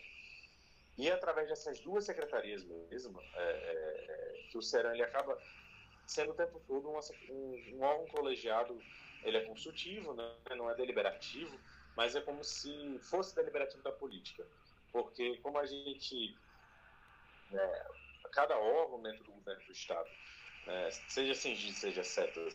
E 0.98 1.08
é 1.08 1.12
através 1.12 1.48
dessas 1.48 1.78
duas 1.78 2.04
secretarias 2.04 2.64
mesmo, 2.64 3.22
é, 3.34 3.42
é, 3.42 4.42
que 4.50 4.58
o 4.58 4.62
CERAN 4.62 4.92
ele 4.92 5.04
acaba 5.04 5.40
sendo 6.08 6.32
o 6.32 6.34
tempo 6.34 6.60
todo 6.66 6.88
um, 6.88 7.76
um 7.76 7.82
órgão 7.82 8.06
colegiado 8.08 8.76
ele 9.22 9.36
é 9.36 9.44
consultivo, 9.44 10.14
né? 10.14 10.34
não 10.56 10.70
é 10.70 10.74
deliberativo, 10.74 11.58
mas 11.96 12.14
é 12.14 12.20
como 12.20 12.44
se 12.44 12.98
fosse 13.00 13.34
deliberativo 13.34 13.82
da 13.82 13.92
política. 13.92 14.46
Porque 14.92 15.36
como 15.38 15.58
a 15.58 15.66
gente, 15.66 16.36
né, 17.50 17.86
cada 18.32 18.56
órgão 18.56 19.02
dentro 19.02 19.24
do 19.24 19.32
governo 19.32 19.64
do 19.64 19.72
Estado, 19.72 20.08
né, 20.66 20.90
seja 21.08 21.34
CINGID, 21.34 21.72
seja 21.74 22.04
CETA, 22.04 22.48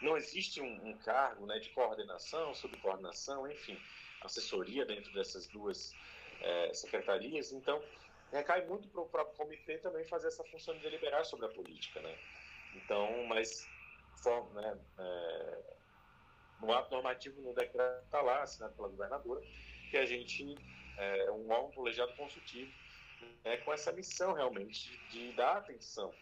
não 0.00 0.16
existe 0.16 0.60
um, 0.60 0.88
um 0.88 0.98
cargo 0.98 1.46
né, 1.46 1.58
de 1.58 1.70
coordenação, 1.70 2.54
subcoordenação, 2.54 3.50
enfim, 3.50 3.78
assessoria 4.22 4.84
dentro 4.84 5.12
dessas 5.12 5.46
duas 5.48 5.94
é, 6.40 6.74
secretarias, 6.74 7.52
então 7.52 7.82
recai 8.32 8.64
muito 8.66 8.88
para 8.88 9.02
o 9.02 9.08
próprio 9.08 9.36
comitê 9.36 9.78
também 9.78 10.04
fazer 10.06 10.28
essa 10.28 10.42
função 10.44 10.74
de 10.74 10.80
deliberar 10.80 11.24
sobre 11.24 11.46
a 11.46 11.50
política, 11.50 12.00
né? 12.00 12.18
Então, 12.74 13.24
mas 13.26 13.68
né, 14.54 14.78
é, 14.98 15.74
no 16.62 16.72
ato 16.72 16.90
normativo, 16.92 17.42
no 17.42 17.52
decreto 17.52 18.04
está 18.04 18.22
lá, 18.22 18.42
assinado 18.42 18.74
pela 18.74 18.88
governadora, 18.88 19.42
que 19.90 19.96
a 19.96 20.06
gente 20.06 20.56
é 20.96 21.30
um 21.30 21.50
órgão 21.50 21.72
colegiado 21.72 22.14
consultivo 22.14 22.72
é, 23.44 23.56
com 23.58 23.72
essa 23.72 23.92
missão 23.92 24.32
realmente 24.32 24.96
de 25.08 25.32
dar 25.32 25.56
atenção 25.56 26.14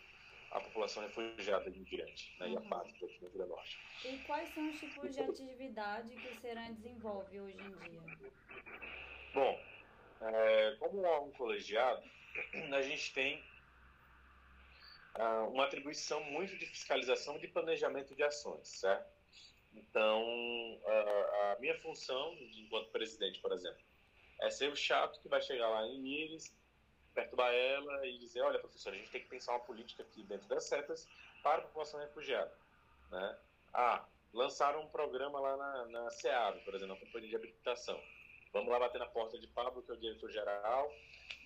à 0.51 0.61
população 0.61 1.03
refugiada 1.03 1.69
e 1.69 1.73
imigrante 1.75 2.35
né, 2.41 2.47
uhum. 2.47 2.53
e 2.55 2.57
apátrida 2.57 3.07
aqui 3.07 3.19
no 3.21 3.29
Rio 3.29 3.31
Grande 3.31 3.51
do 3.51 3.55
Norte. 3.55 3.79
E 4.05 4.19
quais 4.21 4.49
são 4.55 4.69
os 4.69 4.81
tipos 4.81 5.15
de 5.15 5.21
atividade 5.21 6.09
que 6.17 6.29
o 6.29 6.41
Seran 6.41 6.73
desenvolve 6.73 7.41
hoje 7.41 7.59
em 7.59 7.91
dia? 7.91 8.33
Bom, 9.35 9.61
é, 10.23 10.77
como 10.79 11.01
um 11.01 11.05
órgão 11.05 11.31
colegiado, 11.33 12.03
a 12.73 12.83
gente 12.83 13.13
tem 13.13 13.45
ah, 15.15 15.45
uma 15.45 15.65
atribuição 15.65 16.23
muito 16.25 16.57
de 16.57 16.67
fiscalização 16.67 17.37
e 17.37 17.41
de 17.41 17.49
planejamento 17.49 18.15
de 18.15 18.23
ações, 18.23 18.67
certo? 18.67 19.20
Então, 19.75 20.81
a, 20.87 21.53
a, 21.53 21.57
minha 21.61 21.75
função, 21.79 22.37
enquanto 22.41 22.91
presidente, 22.91 23.41
por 23.41 23.53
exemplo, 23.53 23.81
é 24.41 24.51
ser 24.51 24.71
o 24.71 24.77
chato 24.77 25.21
que 25.21 25.29
vai 25.29 25.41
chegar 25.41 25.69
lá 25.69 25.87
em 25.87 26.07
Iris, 26.07 26.55
perturbar 27.15 27.53
ela 27.53 28.07
e 28.07 28.19
dizer: 28.19 28.41
olha, 28.43 28.59
professor, 28.59 28.93
a 28.93 28.97
gente 28.97 29.11
tem 29.11 29.21
que 29.21 29.29
pensar 29.29 29.53
uma 29.53 29.61
política 29.61 30.03
aqui 30.03 30.23
dentro 30.25 30.49
das 30.49 30.65
setas 30.65 31.09
para 31.43 31.59
a 31.59 31.63
população 31.63 32.01
refugiada. 32.01 32.53
Né? 33.11 33.39
Ah, 33.73 34.05
lançaram 34.33 34.83
um 34.83 34.89
programa 34.89 35.41
lá 35.41 35.57
na, 35.57 35.87
na 35.87 36.11
SEAB, 36.11 36.61
por 36.65 36.75
exemplo, 36.75 36.95
na 36.95 37.01
Companhia 37.01 37.31
de 37.31 37.37
Habilitação. 37.37 38.01
Vamos 38.53 38.69
lá 38.71 38.81
bater 38.81 38.99
na 38.99 39.07
porta 39.07 39.39
de 39.39 39.47
Pablo, 39.49 39.83
que 39.83 39.91
é 39.91 39.95
o 39.95 39.99
diretor-geral, 39.99 40.93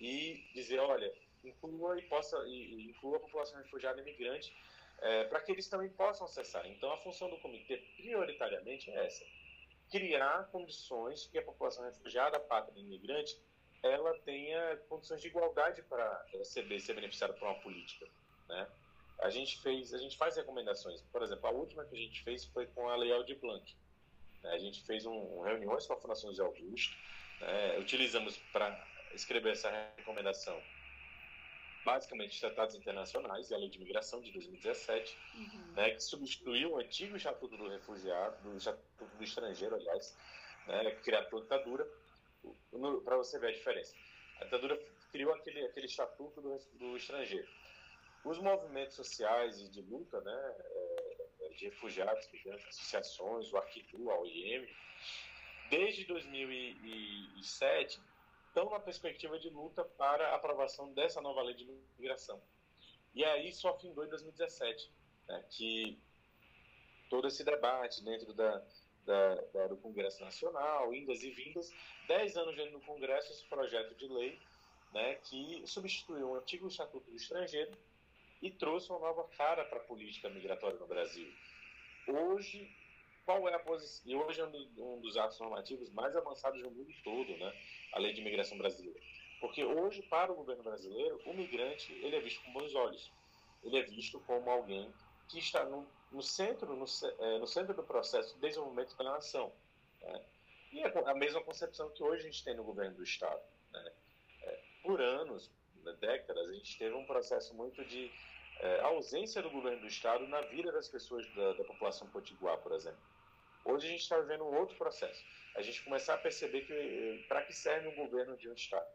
e 0.01 0.43
dizer: 0.53 0.79
olha, 0.79 1.13
inclua, 1.43 1.97
e 1.99 2.01
possa, 2.03 2.37
e 2.47 2.89
inclua 2.89 3.17
a 3.17 3.19
população 3.19 3.59
refugiada 3.59 3.99
e 3.99 4.01
imigrante 4.01 4.55
é, 5.01 5.23
para 5.25 5.41
que 5.41 5.51
eles 5.51 5.67
também 5.67 5.89
possam 5.89 6.25
acessar. 6.25 6.65
Então, 6.67 6.91
a 6.91 6.97
função 6.97 7.29
do 7.29 7.37
comitê, 7.37 7.77
prioritariamente, 7.97 8.89
é 8.89 9.05
essa: 9.05 9.25
criar 9.89 10.49
condições 10.51 11.27
que 11.27 11.37
a 11.37 11.43
população 11.43 11.85
refugiada, 11.85 12.39
pátria 12.39 12.79
e 12.79 12.83
imigrante, 12.83 13.37
ela 13.83 14.17
tenha 14.19 14.77
condições 14.89 15.21
de 15.21 15.27
igualdade 15.27 15.81
para 15.83 16.25
receber, 16.33 16.79
ser 16.79 16.93
beneficiada 16.93 17.33
por 17.33 17.47
uma 17.47 17.59
política, 17.61 18.07
né? 18.47 18.67
A 19.19 19.29
gente 19.29 19.61
fez, 19.61 19.93
a 19.93 19.97
gente 19.97 20.17
faz 20.17 20.35
recomendações. 20.35 21.01
Por 21.01 21.21
exemplo, 21.21 21.47
a 21.47 21.51
última 21.51 21.85
que 21.85 21.95
a 21.95 21.99
gente 21.99 22.21
fez 22.23 22.45
foi 22.45 22.67
com 22.67 22.89
a 22.89 22.95
Lei 22.97 23.13
Aldir 23.13 23.39
Blanc. 23.39 23.75
Né? 24.43 24.51
A 24.51 24.57
gente 24.57 24.83
fez 24.83 25.05
um, 25.05 25.41
reuniões 25.41 25.87
com 25.87 25.93
a 25.93 25.97
Fundação 25.97 26.29
José 26.29 26.43
Augusto, 26.43 26.95
né? 27.39 27.79
utilizamos 27.79 28.37
para 28.51 28.77
escrever 29.13 29.53
essa 29.53 29.69
recomendação 29.97 30.61
basicamente 31.85 32.39
tratados 32.39 32.75
internacionais 32.75 33.51
e 33.51 33.53
a 33.53 33.57
lei 33.57 33.69
de 33.69 33.77
imigração 33.77 34.19
de 34.19 34.31
2017, 34.31 35.17
uhum. 35.35 35.73
né, 35.73 35.91
que 35.91 36.03
substituiu 36.03 36.71
o 36.71 36.79
antigo 36.79 37.15
Estatuto 37.15 37.55
do 37.55 37.69
Refugiado, 37.69 38.35
do 38.41 38.57
Estatuto 38.57 39.15
do 39.15 39.23
Estrangeiro, 39.23 39.75
aliás, 39.75 40.17
né, 40.65 40.91
criado 41.03 41.29
pela 41.29 41.41
ditadura, 41.43 41.87
para 43.03 43.17
você 43.17 43.39
ver 43.39 43.49
a 43.49 43.51
diferença. 43.51 43.95
A 44.41 44.45
ditadura 44.45 44.77
criou 45.11 45.31
aquele, 45.33 45.63
aquele 45.63 45.85
Estatuto 45.85 46.41
do, 46.41 46.57
do 46.73 46.97
Estrangeiro. 46.97 47.47
Os 48.25 48.39
movimentos 48.39 48.95
sociais 48.95 49.61
e 49.61 49.69
de 49.69 49.81
luta, 49.83 50.19
né, 50.21 50.55
é, 50.59 51.49
de 51.55 51.65
refugiados, 51.65 52.27
associações, 52.67 53.53
o 53.53 53.57
Arquidu, 53.57 54.09
a 54.09 54.19
OIM, 54.19 54.67
desde 55.69 56.03
2007 56.05 58.01
estão 58.55 58.69
na 58.69 58.79
perspectiva 58.79 59.37
de 59.37 59.49
luta 59.49 59.83
para 59.83 60.29
a 60.29 60.35
aprovação 60.35 60.93
dessa 60.93 61.19
nova 61.19 61.41
lei 61.41 61.53
de 61.53 61.65
imigração. 61.65 62.41
E 63.13 63.21
aí 63.25 63.51
só 63.51 63.77
findou 63.77 64.05
em 64.05 64.07
2017, 64.07 64.93
né, 65.27 65.43
que 65.49 65.99
todo 67.09 67.27
esse 67.27 67.43
debate 67.43 68.01
dentro 68.01 68.33
da, 68.33 68.65
da, 69.05 69.35
da, 69.53 69.67
do 69.67 69.75
Congresso 69.75 70.23
Nacional, 70.23 70.93
indas 70.93 71.21
e 71.21 71.31
vindas, 71.31 71.69
dez 72.07 72.37
anos 72.37 72.55
dentro 72.55 72.79
do 72.79 72.85
Congresso, 72.85 73.33
esse 73.33 73.43
projeto 73.45 73.93
de 73.93 74.07
lei 74.07 74.39
né, 74.93 75.15
que 75.15 75.61
substituiu 75.67 76.29
o 76.29 76.35
antigo 76.35 76.69
Estatuto 76.69 77.11
do 77.11 77.17
Estrangeiro 77.17 77.77
e 78.41 78.49
trouxe 78.49 78.89
uma 78.89 78.99
nova 78.99 79.25
cara 79.37 79.65
para 79.65 79.79
a 79.79 79.83
política 79.83 80.29
migratória 80.29 80.79
no 80.79 80.87
Brasil. 80.87 81.29
Hoje, 82.07 82.73
qual 83.25 83.49
é 83.49 83.55
a 83.55 83.59
posição? 83.59 84.03
E 84.05 84.15
hoje 84.15 84.39
é 84.39 84.45
um 84.45 84.99
dos 85.01 85.17
atos 85.17 85.39
normativos 85.39 85.89
mais 85.89 86.15
avançados 86.15 86.61
do 86.61 86.69
mundo 86.69 86.93
todo, 87.03 87.35
né? 87.37 87.53
A 87.93 87.99
lei 87.99 88.13
de 88.13 88.21
imigração 88.21 88.57
brasileira. 88.57 88.99
Porque 89.41 89.63
hoje, 89.65 90.01
para 90.03 90.31
o 90.31 90.35
governo 90.35 90.63
brasileiro, 90.63 91.19
o 91.25 91.33
migrante 91.33 91.91
ele 91.93 92.15
é 92.15 92.21
visto 92.21 92.43
com 92.43 92.53
bons 92.53 92.73
olhos. 92.75 93.11
Ele 93.63 93.77
é 93.77 93.83
visto 93.83 94.19
como 94.21 94.49
alguém 94.49 94.93
que 95.27 95.39
está 95.39 95.65
no, 95.65 95.87
no 96.11 96.21
centro, 96.21 96.75
no, 96.75 96.85
é, 97.19 97.39
no, 97.39 97.47
centro 97.47 97.73
do 97.73 97.83
processo 97.83 98.33
de 98.35 98.41
desenvolvimento 98.41 98.95
da 98.95 99.03
nação. 99.05 99.51
Né? 100.01 100.21
E 100.71 100.79
é 100.81 101.09
a 101.09 101.13
mesma 101.15 101.41
concepção 101.41 101.89
que 101.89 102.03
hoje 102.03 102.21
a 102.21 102.25
gente 102.25 102.43
tem 102.43 102.55
no 102.55 102.63
governo 102.63 102.95
do 102.95 103.03
Estado. 103.03 103.41
Né? 103.73 103.91
É, 104.43 104.59
por 104.83 105.01
anos, 105.01 105.51
décadas, 105.99 106.49
a 106.49 106.53
gente 106.53 106.77
teve 106.77 106.95
um 106.95 107.05
processo 107.05 107.53
muito 107.55 107.83
de 107.85 108.11
é, 108.59 108.81
ausência 108.81 109.41
do 109.41 109.49
governo 109.49 109.81
do 109.81 109.87
Estado 109.87 110.27
na 110.27 110.41
vida 110.41 110.71
das 110.71 110.87
pessoas 110.87 111.27
da, 111.35 111.53
da 111.53 111.63
população 111.63 112.07
potiguar, 112.07 112.57
por 112.59 112.71
exemplo. 112.71 112.99
Hoje 113.65 113.87
a 113.87 113.89
gente 113.89 114.01
está 114.01 114.19
vivendo 114.19 114.43
um 114.43 114.55
outro 114.55 114.77
processo. 114.77 115.25
A 115.55 115.61
gente 115.61 115.83
começar 115.83 116.13
a 116.13 116.17
perceber 116.17 116.61
que 116.61 116.73
eh, 116.73 117.25
para 117.27 117.41
que 117.41 117.51
serve 117.51 117.87
um 117.87 117.95
governo 117.95 118.37
de 118.37 118.47
um 118.47 118.53
Estado. 118.53 118.87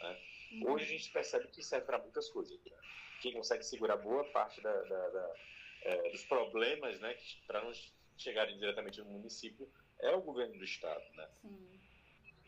Né? 0.00 0.20
Uhum. 0.52 0.72
Hoje 0.72 0.84
a 0.84 0.88
gente 0.88 1.10
percebe 1.10 1.48
que 1.48 1.62
serve 1.62 1.86
para 1.86 1.98
muitas 1.98 2.28
coisas. 2.28 2.58
Né? 2.62 2.76
Quem 3.22 3.32
consegue 3.32 3.64
segurar 3.64 3.96
boa 3.96 4.24
parte 4.24 4.60
da, 4.60 4.82
da, 4.82 5.08
da, 5.08 5.34
é, 5.82 6.10
dos 6.10 6.24
problemas, 6.24 7.00
né, 7.00 7.16
para 7.46 7.64
não 7.64 7.72
chegarem 8.18 8.58
diretamente 8.58 9.00
no 9.00 9.06
município, 9.06 9.66
é 9.98 10.10
o 10.10 10.20
governo 10.20 10.58
do 10.58 10.64
Estado. 10.64 11.02
Né? 11.14 11.28
Sim. 11.40 11.80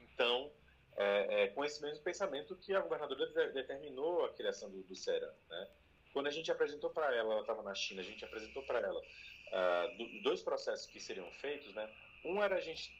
Então, 0.02 0.52
é, 0.96 1.44
é, 1.44 1.48
com 1.48 1.64
esse 1.64 1.80
mesmo 1.80 2.04
pensamento 2.04 2.54
que 2.56 2.74
a 2.74 2.80
governadora 2.80 3.26
de, 3.26 3.52
determinou 3.52 4.26
a 4.26 4.34
criação 4.34 4.70
do, 4.70 4.82
do 4.82 4.94
CERA. 4.94 5.34
Né? 5.48 5.68
Quando 6.12 6.26
a 6.26 6.30
gente 6.30 6.52
apresentou 6.52 6.90
para 6.90 7.14
ela, 7.14 7.32
ela 7.32 7.40
estava 7.40 7.62
na 7.62 7.74
China, 7.74 8.02
a 8.02 8.04
gente 8.04 8.24
apresentou 8.24 8.62
para 8.64 8.80
ela 8.80 9.00
uh, 9.50 10.22
dois 10.22 10.42
processos 10.42 10.86
que 10.86 11.00
seriam 11.00 11.30
feitos. 11.32 11.74
Né? 11.74 11.88
Um 12.24 12.42
era 12.42 12.56
a 12.56 12.60
gente 12.60 12.92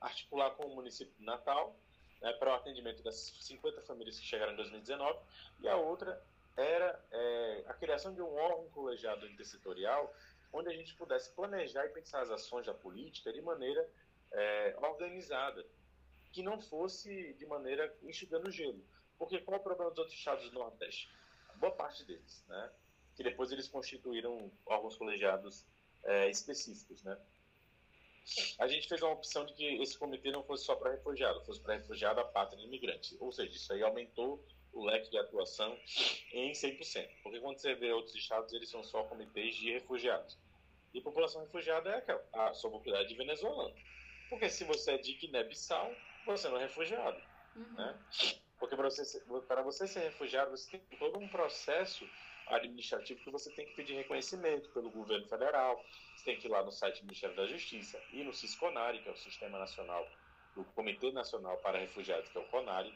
articular 0.00 0.50
com 0.52 0.64
o 0.64 0.74
município 0.74 1.14
de 1.18 1.24
Natal 1.24 1.76
né, 2.20 2.32
para 2.34 2.52
o 2.52 2.54
atendimento 2.54 3.02
das 3.02 3.16
50 3.40 3.82
famílias 3.82 4.18
que 4.18 4.26
chegaram 4.26 4.52
em 4.52 4.56
2019, 4.56 5.18
e 5.60 5.68
a 5.68 5.76
outra 5.76 6.22
era 6.56 7.04
é, 7.10 7.64
a 7.66 7.74
criação 7.74 8.12
de 8.14 8.20
um 8.20 8.34
órgão 8.34 8.68
colegiado 8.70 9.26
intersetorial 9.26 10.12
onde 10.52 10.68
a 10.68 10.72
gente 10.72 10.94
pudesse 10.94 11.30
planejar 11.32 11.86
e 11.86 11.90
pensar 11.90 12.22
as 12.22 12.30
ações 12.30 12.66
da 12.66 12.74
política 12.74 13.32
de 13.32 13.40
maneira 13.40 13.88
é, 14.32 14.76
organizada, 14.80 15.64
que 16.32 16.42
não 16.42 16.60
fosse 16.60 17.34
de 17.34 17.46
maneira 17.46 17.94
enxugando 18.02 18.50
gelo. 18.50 18.82
Porque 19.18 19.40
qual 19.40 19.56
é 19.56 19.60
o 19.60 19.62
problema 19.62 19.90
dos 19.90 19.98
outros 19.98 20.16
estados 20.16 20.48
do 20.50 20.58
Nordeste? 20.58 21.10
Boa 21.56 21.72
parte 21.72 22.04
deles, 22.04 22.44
né? 22.48 22.70
Que 23.16 23.22
depois 23.22 23.50
eles 23.50 23.68
constituíram 23.68 24.50
órgãos 24.64 24.96
colegiados 24.96 25.66
é, 26.04 26.30
específicos, 26.30 27.02
né? 27.02 27.18
A 28.58 28.68
gente 28.68 28.88
fez 28.88 29.00
uma 29.00 29.12
opção 29.12 29.46
de 29.46 29.54
que 29.54 29.82
esse 29.82 29.98
comitê 29.98 30.30
não 30.30 30.42
fosse 30.42 30.64
só 30.64 30.76
para 30.76 30.90
refugiado, 30.90 31.44
fosse 31.44 31.60
para 31.60 31.74
refugiado, 31.74 32.20
a 32.20 32.24
pátria 32.24 32.60
e 32.60 32.64
imigrante. 32.64 33.16
Ou 33.20 33.32
seja, 33.32 33.56
isso 33.56 33.72
aí 33.72 33.82
aumentou 33.82 34.44
o 34.72 34.84
leque 34.84 35.10
de 35.10 35.18
atuação 35.18 35.78
em 36.32 36.52
100%. 36.52 37.08
Porque 37.22 37.40
quando 37.40 37.58
você 37.58 37.74
vê 37.74 37.90
outros 37.92 38.14
estados, 38.14 38.52
eles 38.52 38.68
são 38.68 38.82
só 38.82 39.02
comitês 39.04 39.56
de 39.56 39.72
refugiados. 39.72 40.36
E 40.92 41.00
população 41.00 41.42
refugiada 41.42 41.90
é 41.90 41.96
aquela, 41.96 42.22
a 42.32 42.54
sua 42.54 42.70
propriedade 42.70 43.08
de 43.08 43.14
venezuelano. 43.14 43.74
Porque 44.28 44.48
se 44.50 44.64
você 44.64 44.92
é 44.92 44.98
de 44.98 45.14
Guiné-Bissau, 45.14 45.94
você 46.26 46.48
não 46.48 46.58
é 46.58 46.62
refugiado. 46.62 47.20
Uhum. 47.56 47.72
Né? 47.74 47.98
Porque 48.58 48.76
para 48.76 48.90
você, 48.90 49.20
para 49.46 49.62
você 49.62 49.86
ser 49.86 50.00
refugiado, 50.00 50.50
você 50.50 50.78
tem 50.78 50.98
todo 50.98 51.18
um 51.18 51.28
processo 51.28 52.08
administrativo 52.50 53.20
que 53.20 53.30
você 53.30 53.50
tem 53.52 53.66
que 53.66 53.74
pedir 53.74 53.94
reconhecimento 53.94 54.68
pelo 54.70 54.90
governo 54.90 55.26
federal. 55.26 55.84
Você 56.16 56.24
tem 56.24 56.38
que 56.38 56.46
ir 56.46 56.50
lá 56.50 56.62
no 56.62 56.72
site 56.72 57.00
do 57.00 57.06
Ministério 57.06 57.36
da 57.36 57.46
Justiça 57.46 58.00
e 58.12 58.22
no 58.22 58.32
Cisconari, 58.32 59.00
que 59.00 59.08
é 59.08 59.12
o 59.12 59.16
Sistema 59.16 59.58
Nacional 59.58 60.06
do 60.54 60.64
Comitê 60.64 61.12
Nacional 61.12 61.56
para 61.58 61.78
Refugiados, 61.78 62.28
que 62.28 62.38
é 62.38 62.40
o 62.40 62.48
CONARE. 62.48 62.92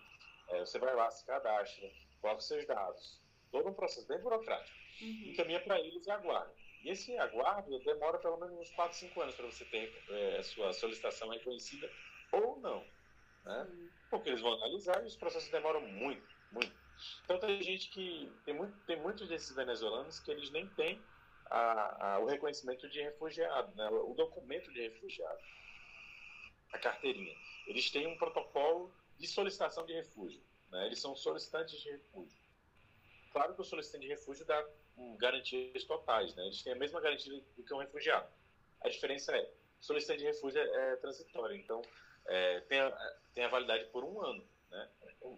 É, 0.48 0.60
você 0.60 0.78
vai 0.78 0.94
lá, 0.94 1.10
se 1.10 1.24
cadastra, 1.24 1.90
coloca 2.20 2.40
seus 2.40 2.66
dados. 2.66 3.20
Todo 3.50 3.68
um 3.68 3.74
processo 3.74 4.06
bem 4.08 4.18
burocrático. 4.18 4.76
Uhum. 5.00 5.30
Encaminha 5.30 5.60
para 5.60 5.78
eles 5.78 6.06
e 6.06 6.10
aguarda. 6.10 6.52
E 6.82 6.90
esse 6.90 7.16
aguardo 7.18 7.78
demora 7.80 8.18
pelo 8.18 8.36
menos 8.38 8.58
uns 8.58 8.70
4, 8.70 8.98
5 8.98 9.20
anos 9.20 9.34
para 9.34 9.46
você 9.46 9.64
ter 9.66 9.92
é, 10.08 10.38
a 10.38 10.42
sua 10.42 10.72
solicitação 10.72 11.28
reconhecida 11.28 11.88
ou 12.32 12.58
não. 12.58 12.84
Né? 13.44 13.68
Porque 14.10 14.28
eles 14.28 14.40
vão 14.40 14.54
analisar 14.54 15.02
e 15.02 15.06
os 15.06 15.16
processos 15.16 15.50
demoram 15.50 15.80
muito, 15.80 16.26
muito. 16.50 16.81
Então 17.24 17.38
tem 17.38 17.62
gente 17.62 17.88
que. 17.88 18.30
Tem, 18.44 18.54
muito, 18.54 18.76
tem 18.86 18.96
muitos 18.96 19.28
desses 19.28 19.54
venezuelanos 19.54 20.20
que 20.20 20.30
eles 20.30 20.50
nem 20.50 20.66
têm 20.68 21.00
a, 21.46 22.14
a, 22.14 22.18
o 22.20 22.26
reconhecimento 22.26 22.88
de 22.88 23.02
refugiado, 23.02 23.74
né? 23.76 23.88
o 23.90 24.14
documento 24.14 24.72
de 24.72 24.80
refugiado, 24.88 25.38
a 26.72 26.78
carteirinha. 26.78 27.36
Eles 27.66 27.90
têm 27.90 28.06
um 28.06 28.16
protocolo 28.16 28.92
de 29.18 29.26
solicitação 29.26 29.84
de 29.84 29.92
refúgio. 29.92 30.42
Né? 30.70 30.86
Eles 30.86 31.00
são 31.00 31.14
solicitantes 31.14 31.78
de 31.80 31.90
refúgio. 31.90 32.36
Claro 33.30 33.54
que 33.54 33.60
o 33.60 33.64
solicitante 33.64 34.06
de 34.06 34.08
refúgio 34.08 34.44
dá 34.44 34.66
um, 34.96 35.16
garantias 35.16 35.84
totais, 35.84 36.34
né? 36.34 36.44
eles 36.44 36.62
têm 36.62 36.72
a 36.72 36.76
mesma 36.76 37.00
garantia 37.00 37.32
do 37.56 37.62
que 37.62 37.74
um 37.74 37.78
refugiado. 37.78 38.28
A 38.80 38.88
diferença 38.88 39.36
é, 39.36 39.50
solicitante 39.80 40.20
de 40.20 40.26
refúgio 40.26 40.60
é, 40.60 40.92
é 40.92 40.96
transitório, 40.96 41.56
então 41.56 41.82
é, 42.26 42.60
tem, 42.60 42.80
a, 42.80 43.16
tem 43.34 43.44
a 43.44 43.48
validade 43.48 43.84
por 43.86 44.04
um 44.04 44.22
ano. 44.22 44.44
Né? 44.70 44.88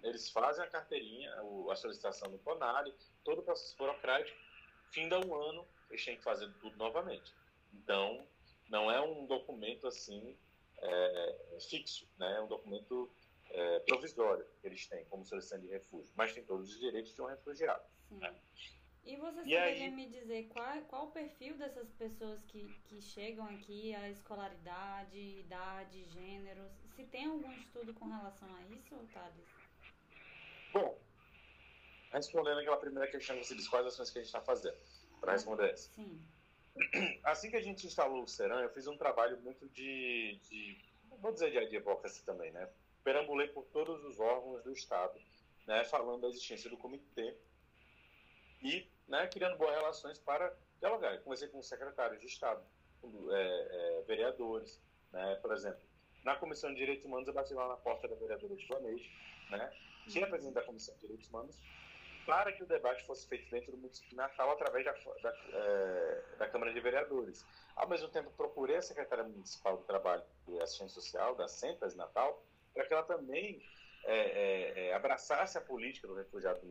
Eles 0.02 0.30
fazem 0.30 0.64
a 0.64 0.68
carteirinha, 0.68 1.34
a 1.70 1.76
solicitação 1.76 2.30
no 2.30 2.38
CONARE, 2.38 2.94
todo 3.22 3.40
o 3.40 3.42
processo 3.42 3.76
burocrático, 3.76 4.38
fim 4.90 5.08
da 5.08 5.18
um 5.18 5.34
ano, 5.34 5.66
eles 5.90 6.04
têm 6.04 6.16
que 6.16 6.22
fazer 6.22 6.52
tudo 6.60 6.76
novamente. 6.76 7.32
Então, 7.72 8.26
não 8.68 8.90
é 8.90 9.00
um 9.00 9.26
documento 9.26 9.86
assim 9.86 10.36
é, 10.78 11.58
fixo, 11.68 12.06
né? 12.18 12.36
é 12.36 12.40
um 12.40 12.48
documento 12.48 13.10
é, 13.50 13.80
provisório 13.80 14.46
que 14.60 14.66
eles 14.66 14.86
têm 14.86 15.04
como 15.06 15.24
solicitante 15.24 15.66
de 15.66 15.72
refúgio, 15.72 16.12
mas 16.16 16.32
tem 16.32 16.44
todos 16.44 16.70
os 16.70 16.80
direitos 16.80 17.14
de 17.14 17.22
um 17.22 17.26
refugiado. 17.26 17.84
Né? 18.10 18.34
E 19.04 19.16
você 19.16 19.40
e 19.40 19.42
poderia 19.42 19.64
aí... 19.64 19.90
me 19.90 20.08
dizer 20.08 20.48
qual, 20.48 20.80
qual 20.82 21.06
o 21.06 21.10
perfil 21.10 21.56
dessas 21.56 21.90
pessoas 21.92 22.42
que, 22.44 22.66
que 22.84 23.02
chegam 23.02 23.44
aqui, 23.46 23.94
a 23.94 24.08
escolaridade, 24.08 25.18
idade, 25.18 26.04
gênero? 26.06 26.62
Se 26.96 27.04
tem 27.04 27.26
algum 27.26 27.52
estudo 27.52 27.92
com 27.94 28.06
relação 28.06 28.48
a 28.54 28.62
isso, 28.74 28.96
Thales? 29.12 29.63
Bom, 30.74 30.98
respondendo 32.12 32.58
aquela 32.58 32.76
primeira 32.76 33.08
questão 33.08 33.38
que 33.38 33.44
você 33.44 33.54
disse, 33.54 33.70
quais 33.70 33.87
ações 33.87 34.10
que 34.10 34.18
a 34.18 34.22
gente 34.22 34.28
está 34.28 34.40
fazendo 34.40 34.76
para 35.20 35.32
responder 35.32 35.70
essa? 35.70 35.88
Sim. 35.92 36.20
Assim 37.22 37.48
que 37.48 37.56
a 37.56 37.62
gente 37.62 37.87
instalou 37.87 38.24
o 38.24 38.26
Seran, 38.26 38.60
eu 38.60 38.70
fiz 38.70 38.88
um 38.88 38.96
trabalho 38.96 39.40
muito 39.40 39.68
de, 39.68 40.37
de 40.50 40.84
vou 41.20 41.32
dizer 41.32 41.52
de 41.52 41.58
advocacy 41.58 42.24
também, 42.24 42.50
né? 42.50 42.68
Perambulei 43.04 43.46
por 43.46 43.64
todos 43.66 44.04
os 44.04 44.18
órgãos 44.18 44.64
do 44.64 44.72
Estado, 44.72 45.16
né, 45.64 45.84
falando 45.84 46.22
da 46.22 46.28
existência 46.28 46.68
do 46.68 46.76
comitê 46.76 47.37
e 48.60 48.90
né, 49.06 49.28
criando 49.28 49.56
boas 49.56 49.76
relações 49.76 50.18
para 50.18 50.52
dialogar. 50.80 51.16
Comecei 51.20 51.46
com 51.46 51.62
secretários 51.62 52.20
de 52.20 52.26
Estado, 52.26 52.64
com 53.00 53.32
é, 53.32 53.38
é, 53.38 54.02
vereadores, 54.08 54.82
né, 55.12 55.37
por 55.37 55.52
exemplo. 55.52 55.80
Na 56.24 56.34
Comissão 56.34 56.70
de 56.70 56.76
Direitos 56.76 57.04
Humanos, 57.04 57.28
eu 57.28 57.34
bati 57.34 57.54
lá 57.54 57.68
na 57.68 57.76
porta 57.76 58.08
da 58.08 58.16
vereadora 58.16 58.56
de 58.56 58.66
Vaneide, 58.66 59.08
né, 59.50 59.72
que 60.06 60.22
é 60.22 60.26
presidente 60.26 60.54
da 60.54 60.62
Comissão 60.62 60.94
de 60.94 61.00
Direitos 61.02 61.28
Humanos, 61.28 61.58
para 62.26 62.52
que 62.52 62.62
o 62.62 62.66
debate 62.66 63.04
fosse 63.04 63.26
feito 63.26 63.50
dentro 63.50 63.72
do 63.76 63.90
Natal 64.12 64.50
através 64.50 64.84
da, 64.84 64.92
da, 64.92 65.36
é, 65.52 66.22
da, 66.38 66.48
Câmara 66.48 66.72
de 66.72 66.80
Vereadores. 66.80 67.44
Ao 67.76 67.88
mesmo 67.88 68.08
tempo, 68.08 68.30
procurei 68.36 68.76
a 68.76 68.82
secretária 68.82 69.24
municipal 69.24 69.76
do 69.76 69.84
Trabalho 69.84 70.22
e 70.48 70.58
Assistência 70.60 70.94
Social, 70.94 71.34
da 71.34 71.48
Centas 71.48 71.92
de 71.92 71.98
Natal, 71.98 72.42
para 72.72 72.86
que 72.86 72.94
ela 72.94 73.02
também 73.02 73.62
é, 74.04 74.88
é, 74.88 74.94
abraçasse 74.94 75.58
a 75.58 75.60
política 75.60 76.06
do 76.06 76.14
refugiado 76.14 76.60
do. 76.60 76.68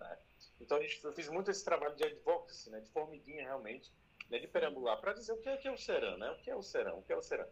Né? 0.00 0.18
Então, 0.60 0.80
gente, 0.80 1.04
eu 1.04 1.12
fiz 1.12 1.28
muito 1.28 1.50
esse 1.50 1.64
trabalho 1.64 1.94
de 1.94 2.04
advocacy, 2.04 2.70
né, 2.70 2.80
de 2.80 2.90
formiguinha 2.90 3.44
realmente, 3.44 3.92
né, 4.28 4.38
de 4.38 4.48
perambular, 4.48 5.00
para 5.00 5.12
dizer 5.12 5.32
o 5.32 5.38
que 5.38 5.48
é, 5.48 5.56
que 5.56 5.68
é 5.68 5.72
o 5.72 5.78
Seran, 5.78 6.16
né? 6.16 6.30
o 6.30 6.36
que 6.38 6.50
é 6.50 6.56
o 6.56 6.62
Seran, 6.62 6.94
o 6.94 7.02
que 7.02 7.12
é 7.12 7.16
o 7.16 7.22
Seran 7.22 7.46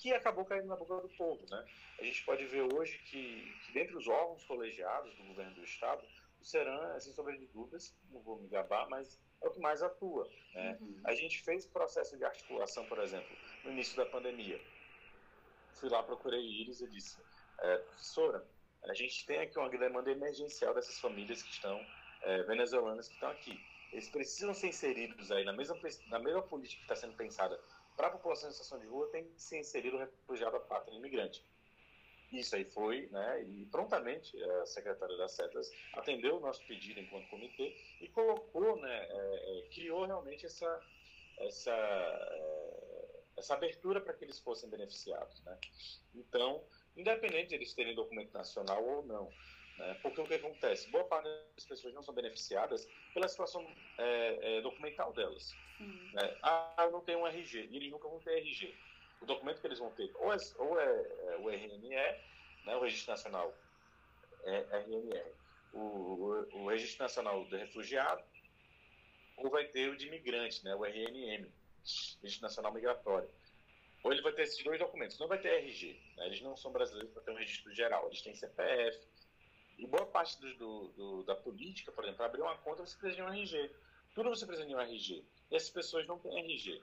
que 0.00 0.14
acabou 0.14 0.46
caindo 0.46 0.66
na 0.66 0.76
boca 0.76 0.96
do 0.96 1.08
povo. 1.10 1.44
Né? 1.50 1.64
A 1.98 2.04
gente 2.04 2.24
pode 2.24 2.46
ver 2.46 2.62
hoje 2.74 2.98
que, 3.04 3.54
que 3.66 3.72
dentre 3.72 3.94
os 3.96 4.08
órgãos 4.08 4.42
colegiados 4.44 5.14
do 5.14 5.24
governo 5.24 5.54
do 5.54 5.62
Estado, 5.62 6.02
o 6.40 6.44
Seran, 6.44 6.98
sem 6.98 7.12
sombra 7.12 7.36
de 7.36 7.46
dúvidas, 7.48 7.94
não 8.10 8.22
vou 8.22 8.40
me 8.40 8.48
gabar, 8.48 8.88
mas 8.88 9.20
é 9.42 9.46
o 9.46 9.50
que 9.50 9.60
mais 9.60 9.82
atua. 9.82 10.26
Né? 10.54 10.78
Uhum. 10.80 11.00
A 11.04 11.14
gente 11.14 11.42
fez 11.42 11.66
processo 11.66 12.16
de 12.16 12.24
articulação, 12.24 12.86
por 12.86 12.98
exemplo, 12.98 13.36
no 13.62 13.72
início 13.72 13.94
da 13.94 14.06
pandemia. 14.06 14.58
Fui 15.74 15.90
lá, 15.90 16.02
procurei 16.02 16.40
Iris 16.40 16.80
e 16.80 16.88
disse, 16.88 17.18
é, 17.60 17.76
professora, 17.76 18.46
a 18.84 18.94
gente 18.94 19.26
tem 19.26 19.40
aqui 19.40 19.58
uma 19.58 19.68
demanda 19.68 20.10
emergencial 20.10 20.72
dessas 20.72 20.98
famílias 20.98 21.42
que 21.42 21.50
estão, 21.50 21.78
é, 22.22 22.42
venezuelanas 22.44 23.06
que 23.06 23.14
estão 23.14 23.30
aqui. 23.30 23.60
Eles 23.92 24.08
precisam 24.08 24.54
ser 24.54 24.68
inseridos 24.68 25.30
aí 25.30 25.44
na 25.44 25.52
mesma, 25.52 25.76
na 26.06 26.18
mesma 26.18 26.42
política 26.42 26.78
que 26.78 26.84
está 26.84 26.96
sendo 26.96 27.14
pensada 27.16 27.60
para 28.00 28.08
a 28.08 28.12
população 28.12 28.48
em 28.48 28.52
situação 28.52 28.78
de 28.78 28.86
rua, 28.86 29.10
tem 29.10 29.24
que 29.24 29.42
ser 29.42 29.58
inserido 29.58 29.98
o 29.98 30.00
refugiado 30.00 30.56
à 30.56 30.60
pátria 30.60 30.96
imigrante. 30.96 31.44
Isso 32.32 32.56
aí 32.56 32.64
foi, 32.64 33.08
né, 33.08 33.42
e 33.42 33.66
prontamente 33.66 34.42
a 34.42 34.64
secretária 34.64 35.18
das 35.18 35.32
Setas 35.32 35.70
atendeu 35.92 36.38
o 36.38 36.40
nosso 36.40 36.66
pedido 36.66 36.98
enquanto 36.98 37.28
comitê 37.28 37.76
e 38.00 38.08
colocou, 38.08 38.80
né, 38.80 39.06
é, 39.10 39.68
criou 39.74 40.06
realmente 40.06 40.46
essa, 40.46 40.82
essa, 41.40 41.74
é, 41.74 43.20
essa 43.36 43.52
abertura 43.52 44.00
para 44.00 44.14
que 44.14 44.24
eles 44.24 44.38
fossem 44.38 44.70
beneficiados. 44.70 45.42
Né? 45.42 45.58
Então, 46.14 46.64
independente 46.96 47.50
de 47.50 47.56
eles 47.56 47.74
terem 47.74 47.94
documento 47.94 48.32
nacional 48.32 48.82
ou 48.82 49.04
não, 49.04 49.30
né, 49.78 49.98
porque 50.02 50.20
o 50.20 50.26
que 50.26 50.34
acontece? 50.34 50.90
Boa 50.90 51.04
parte 51.04 51.28
das 51.54 51.64
pessoas 51.64 51.94
não 51.94 52.02
são 52.02 52.14
beneficiadas 52.14 52.88
pela 53.14 53.28
situação 53.28 53.66
é, 53.98 54.58
é, 54.58 54.60
documental 54.60 55.12
delas. 55.12 55.54
Né? 55.78 56.36
Ah, 56.42 56.74
eu 56.80 56.90
não 56.90 57.00
tenho 57.00 57.20
um 57.20 57.26
RG, 57.26 57.68
e 57.70 57.76
eles 57.76 57.90
nunca 57.90 58.08
vão 58.08 58.20
ter 58.20 58.38
RG 58.38 58.74
o 59.20 59.26
documento 59.26 59.60
que 59.60 59.66
eles 59.66 59.78
vão 59.78 59.90
ter 59.90 60.10
ou 60.16 60.32
é, 60.32 60.36
ou 60.56 60.80
é, 60.80 60.86
é 60.86 61.36
o 61.36 61.50
RNE, 61.50 61.88
né, 61.88 62.76
o 62.76 62.80
Registro 62.80 63.12
Nacional 63.12 63.54
é, 64.44 64.66
RNR, 64.78 65.32
o, 65.72 65.78
o, 65.78 66.62
o, 66.62 66.68
Registro 66.68 67.02
Nacional 67.02 67.44
do 67.44 67.56
Refugiado, 67.56 68.22
ou 69.36 69.50
vai 69.50 69.66
ter 69.66 69.90
o 69.90 69.96
de 69.96 70.06
imigrante, 70.06 70.64
né, 70.64 70.74
o 70.74 70.84
RNM, 70.84 71.46
Registro 72.22 72.42
Nacional 72.42 72.72
Migratório. 72.72 73.30
Ou 74.02 74.12
ele 74.12 74.22
vai 74.22 74.32
ter 74.32 74.42
esses 74.42 74.62
dois 74.64 74.78
documentos, 74.78 75.18
não 75.18 75.28
vai 75.28 75.38
ter 75.38 75.62
RG, 75.62 76.00
né, 76.16 76.26
eles 76.26 76.40
não 76.40 76.56
são 76.56 76.72
brasileiros 76.72 77.12
para 77.12 77.22
ter 77.22 77.30
um 77.30 77.36
registro 77.36 77.74
geral, 77.74 78.06
eles 78.06 78.22
têm 78.22 78.34
CPF. 78.34 78.98
E 79.80 79.86
boa 79.86 80.04
parte 80.04 80.38
do, 80.38 80.54
do, 80.56 80.88
do, 80.88 81.22
da 81.22 81.34
política, 81.34 81.90
por 81.90 82.04
exemplo, 82.04 82.18
para 82.18 82.26
abrir 82.26 82.42
uma 82.42 82.56
conta 82.58 82.84
você 82.84 82.98
precisa 82.98 83.16
de 83.16 83.22
um 83.22 83.32
RG. 83.32 83.70
Tudo 84.14 84.28
você 84.28 84.44
precisa 84.44 84.68
de 84.68 84.74
um 84.74 84.78
RG. 84.78 85.24
E 85.50 85.56
essas 85.56 85.70
pessoas 85.70 86.06
não 86.06 86.18
têm 86.18 86.38
RG. 86.38 86.82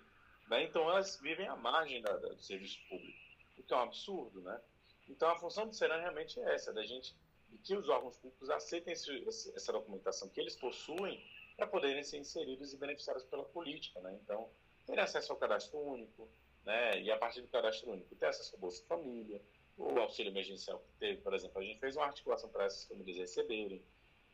Né? 0.50 0.64
Então, 0.64 0.90
elas 0.90 1.20
vivem 1.22 1.48
à 1.48 1.56
margem 1.56 2.02
da, 2.02 2.18
da, 2.18 2.30
do 2.30 2.42
serviço 2.42 2.80
público, 2.90 3.20
o 3.60 3.64
que 3.64 3.72
é 3.72 3.78
um 3.78 3.82
absurdo. 3.82 4.42
Né? 4.42 4.60
Então, 5.08 5.30
a 5.30 5.38
função 5.38 5.68
do 5.68 5.76
Seran 5.76 6.00
realmente 6.00 6.40
é 6.40 6.56
essa, 6.56 6.74
da 6.74 6.84
gente, 6.84 7.16
de 7.50 7.58
que 7.60 7.76
os 7.76 7.88
órgãos 7.88 8.18
públicos 8.18 8.50
aceitem 8.50 8.94
esse, 8.94 9.24
essa 9.56 9.72
documentação 9.72 10.28
que 10.30 10.42
eles 10.42 10.56
possuem 10.56 11.24
para 11.56 11.68
poderem 11.68 12.04
ser 12.04 12.18
inseridos 12.18 12.74
e 12.74 12.78
beneficiados 12.78 13.24
pela 13.26 13.44
política. 13.44 14.00
Né? 14.02 14.18
Então, 14.24 14.50
ter 14.88 15.00
acesso 15.00 15.32
ao 15.32 15.38
cadastro 15.38 15.78
único, 15.78 16.28
né? 16.66 17.00
e 17.00 17.12
a 17.12 17.18
partir 17.18 17.42
do 17.42 17.48
cadastro 17.48 17.92
único, 17.92 18.16
ter 18.16 18.26
acesso 18.26 18.56
ao 18.56 18.60
Bolsa 18.60 18.84
Família, 18.88 19.40
o 19.78 20.00
auxílio 20.00 20.32
emergencial 20.32 20.80
que 20.80 20.92
teve, 21.00 21.22
por 21.22 21.34
exemplo, 21.34 21.60
a 21.60 21.64
gente 21.64 21.80
fez 21.80 21.96
uma 21.96 22.06
articulação 22.06 22.50
para 22.50 22.66
essas 22.66 22.86
famílias 22.86 23.18
receberem. 23.18 23.84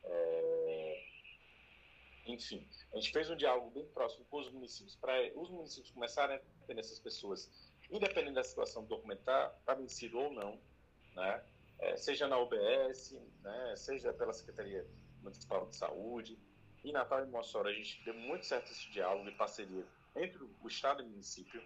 É... 0.03 1.03
Enfim, 2.25 2.65
a 2.93 2.95
gente 2.95 3.12
fez 3.12 3.29
um 3.29 3.36
diálogo 3.36 3.69
bem 3.71 3.86
próximo 3.88 4.25
com 4.25 4.39
os 4.39 4.49
municípios, 4.49 4.95
para 4.95 5.13
os 5.36 5.49
municípios 5.49 5.91
começarem 5.91 6.38
a 6.38 6.39
atender 6.63 6.79
essas 6.79 6.99
pessoas, 6.99 7.51
independente 7.91 8.36
da 8.36 8.43
situação 8.43 8.86
documentar, 8.86 9.53
está 9.60 9.73
vencido 9.73 10.17
ou 10.17 10.32
não, 10.32 10.58
né? 11.13 11.43
É, 11.79 11.97
seja 11.97 12.27
na 12.27 12.39
UBS, 12.39 13.12
né? 13.41 13.75
seja 13.75 14.13
pela 14.13 14.32
Secretaria 14.32 14.88
Municipal 15.21 15.67
de 15.67 15.75
Saúde. 15.75 16.39
Em 16.82 16.93
Natal 16.93 17.23
e 17.23 17.27
Mossoró, 17.27 17.67
a 17.67 17.73
gente 17.73 18.01
deu 18.06 18.13
muito 18.13 18.45
certo 18.45 18.71
esse 18.71 18.89
diálogo 18.91 19.27
e 19.27 19.36
parceria 19.36 19.86
entre 20.15 20.43
o 20.43 20.67
Estado 20.67 21.01
e 21.01 21.06
o 21.06 21.10
município. 21.10 21.62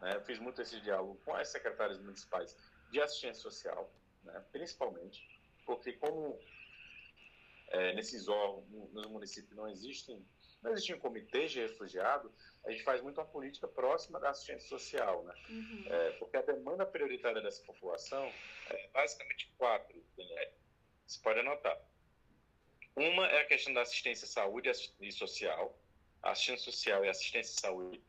Né? 0.00 0.16
Eu 0.16 0.20
fiz 0.22 0.38
muito 0.38 0.60
esse 0.60 0.80
diálogo 0.80 1.18
com 1.24 1.34
as 1.34 1.48
secretárias 1.48 1.98
municipais 1.98 2.56
de 2.90 3.00
assistência 3.00 3.42
social, 3.42 3.92
né? 4.22 4.44
principalmente, 4.52 5.26
porque 5.64 5.92
como 5.94 6.38
é, 7.68 7.92
nesses 7.94 8.28
órgãos, 8.28 8.64
nos 8.92 9.06
municípios 9.06 9.56
não 9.56 9.68
existem, 9.68 10.24
não 10.62 10.72
existem 10.72 10.98
comitês 10.98 11.50
de 11.50 11.60
refugiado, 11.60 12.32
a 12.64 12.70
gente 12.70 12.82
faz 12.82 13.02
muito 13.02 13.20
uma 13.20 13.26
política 13.26 13.68
próxima 13.68 14.18
da 14.20 14.30
assistência 14.30 14.68
social, 14.68 15.22
né? 15.24 15.34
Uhum. 15.50 15.84
É, 15.88 16.10
porque 16.12 16.36
a 16.36 16.42
demanda 16.42 16.86
prioritária 16.86 17.42
dessa 17.42 17.62
população 17.64 18.32
é 18.70 18.88
basicamente 18.88 19.52
quatro, 19.58 20.02
Daniel. 20.16 20.52
Você 21.06 21.20
pode 21.20 21.40
anotar. 21.40 21.78
Uma 22.96 23.26
é 23.26 23.40
a 23.40 23.44
questão 23.44 23.74
da 23.74 23.82
assistência 23.82 24.26
saúde 24.26 24.70
e 25.00 25.12
social. 25.12 25.76
A 26.22 26.30
assistência 26.30 26.70
social 26.70 27.04
e 27.04 27.08
assistência 27.08 27.60
saúde 27.60 28.02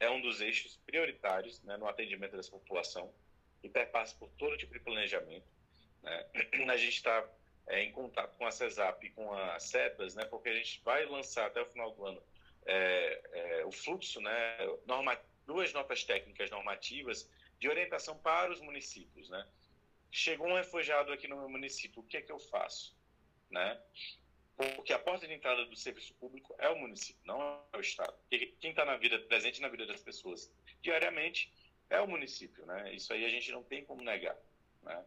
é 0.00 0.10
um 0.10 0.20
dos 0.20 0.40
eixos 0.40 0.76
prioritários 0.86 1.62
né, 1.62 1.76
no 1.76 1.86
atendimento 1.86 2.34
dessa 2.34 2.50
população 2.50 3.12
e 3.62 3.68
perpassa 3.68 4.16
por 4.16 4.28
todo 4.30 4.56
tipo 4.56 4.72
de 4.72 4.80
planejamento. 4.80 5.46
Né? 6.02 6.26
A 6.68 6.76
gente 6.76 6.96
está 6.96 7.28
é, 7.66 7.82
em 7.82 7.92
contato 7.92 8.36
com 8.36 8.46
a 8.46 8.50
CESAP 8.50 9.06
e 9.06 9.10
com 9.10 9.32
a 9.32 9.58
CEPAS, 9.60 10.14
né, 10.14 10.24
porque 10.24 10.48
a 10.48 10.54
gente 10.54 10.80
vai 10.84 11.04
lançar 11.06 11.46
até 11.46 11.60
o 11.62 11.66
final 11.66 11.92
do 11.92 12.04
ano 12.04 12.22
é, 12.66 13.20
é, 13.32 13.64
o 13.64 13.70
fluxo, 13.70 14.20
né, 14.20 14.56
norma, 14.86 15.18
duas 15.46 15.72
notas 15.72 16.04
técnicas 16.04 16.50
normativas 16.50 17.30
de 17.58 17.68
orientação 17.68 18.16
para 18.18 18.52
os 18.52 18.60
municípios. 18.60 19.28
Né? 19.28 19.46
Chegou 20.10 20.48
um 20.48 20.54
refugiado 20.54 21.12
aqui 21.12 21.28
no 21.28 21.36
meu 21.36 21.48
município, 21.48 22.00
o 22.00 22.04
que 22.04 22.16
é 22.16 22.22
que 22.22 22.32
eu 22.32 22.38
faço? 22.38 22.96
Né? 23.50 23.80
Porque 24.56 24.92
a 24.92 24.98
porta 24.98 25.26
de 25.26 25.32
entrada 25.32 25.64
do 25.64 25.76
serviço 25.76 26.14
público 26.14 26.54
é 26.58 26.68
o 26.68 26.78
município, 26.78 27.22
não 27.24 27.40
é 27.72 27.76
o 27.76 27.80
Estado. 27.80 28.14
Quem 28.28 28.70
está 28.70 28.84
na 28.84 28.96
vida, 28.96 29.18
presente 29.20 29.60
na 29.60 29.68
vida 29.68 29.86
das 29.86 30.02
pessoas 30.02 30.52
diariamente 30.82 31.52
é 31.90 32.00
o 32.00 32.08
município, 32.08 32.64
né? 32.64 32.94
Isso 32.94 33.12
aí 33.12 33.24
a 33.24 33.28
gente 33.28 33.50
não 33.52 33.62
tem 33.62 33.84
como 33.84 34.02
negar, 34.02 34.36
né? 34.82 35.04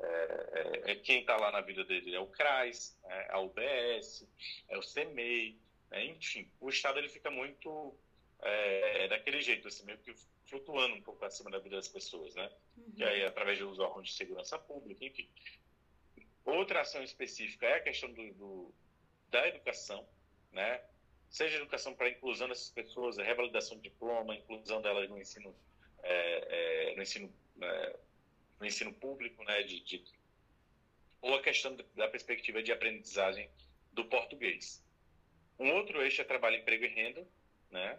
É, 0.00 0.82
é, 0.86 0.92
é 0.92 0.94
quem 0.96 1.20
está 1.20 1.36
lá 1.36 1.52
na 1.52 1.60
vida 1.60 1.84
dele 1.84 2.14
é 2.14 2.18
o 2.18 2.26
CRAS, 2.26 2.98
é 3.04 3.32
a 3.32 3.38
UBS, 3.38 4.26
é 4.68 4.76
o 4.76 4.82
CEMEI, 4.82 5.56
né? 5.90 6.06
enfim, 6.06 6.50
o 6.60 6.68
Estado 6.70 6.98
ele 6.98 7.08
fica 7.08 7.30
muito 7.30 7.94
é, 8.40 9.06
daquele 9.08 9.40
jeito, 9.40 9.68
assim, 9.68 9.84
meio 9.84 9.98
que 9.98 10.12
flutuando 10.46 10.96
um 10.96 11.02
pouco 11.02 11.24
acima 11.24 11.50
da 11.50 11.58
vida 11.58 11.76
das 11.76 11.88
pessoas, 11.88 12.34
né? 12.34 12.50
Uhum. 12.76 12.92
Que 12.92 13.04
aí, 13.04 13.24
através 13.24 13.58
dos 13.58 13.78
órgãos 13.78 14.08
de 14.08 14.14
segurança 14.14 14.58
pública, 14.58 15.04
enfim. 15.04 15.28
Outra 16.44 16.80
ação 16.80 17.02
específica 17.02 17.66
é 17.66 17.74
a 17.76 17.82
questão 17.82 18.12
do, 18.12 18.34
do 18.34 18.74
da 19.28 19.46
educação, 19.48 20.06
né? 20.50 20.82
Seja 21.30 21.56
educação 21.56 21.94
para 21.94 22.06
a 22.06 22.10
inclusão 22.10 22.48
dessas 22.48 22.68
pessoas, 22.68 23.18
a 23.18 23.22
revalidação 23.22 23.76
de 23.78 23.84
diploma, 23.84 24.34
inclusão 24.34 24.82
delas 24.82 25.08
no 25.08 25.18
ensino 25.18 25.54
é, 26.02 26.90
é, 26.90 26.96
no, 26.96 27.02
ensino, 27.02 27.32
é, 27.60 27.96
no 28.60 28.66
ensino 28.66 28.92
público, 28.92 29.42
né, 29.44 29.62
de, 29.62 29.80
de, 29.80 30.04
ou 31.20 31.34
a 31.34 31.42
questão 31.42 31.76
da 31.94 32.08
perspectiva 32.08 32.62
de 32.62 32.72
aprendizagem 32.72 33.48
do 33.92 34.04
português. 34.04 34.84
Um 35.58 35.72
outro 35.72 36.02
eixo 36.02 36.20
é 36.20 36.24
trabalho, 36.24 36.56
emprego 36.56 36.84
e 36.84 36.88
renda, 36.88 37.26
né, 37.70 37.98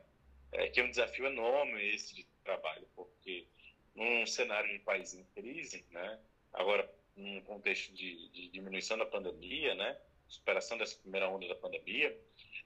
é, 0.52 0.70
que 0.70 0.80
é 0.80 0.84
um 0.84 0.90
desafio 0.90 1.26
enorme 1.26 1.82
esse 1.94 2.14
de 2.14 2.26
trabalho, 2.44 2.88
porque 2.96 3.48
num 3.96 4.26
cenário 4.26 4.72
de 4.72 4.80
país 4.80 5.14
em 5.14 5.24
crise, 5.36 5.86
né, 5.92 6.20
agora 6.52 6.90
num 7.16 7.42
contexto 7.42 7.94
de, 7.94 8.30
de 8.30 8.50
diminuição 8.50 8.98
da 8.98 9.06
pandemia, 9.06 9.76
né, 9.76 9.98
superação 10.28 10.78
dessa 10.78 10.98
primeira 10.98 11.30
onda 11.30 11.48
da 11.48 11.56
pandemia, 11.56 12.18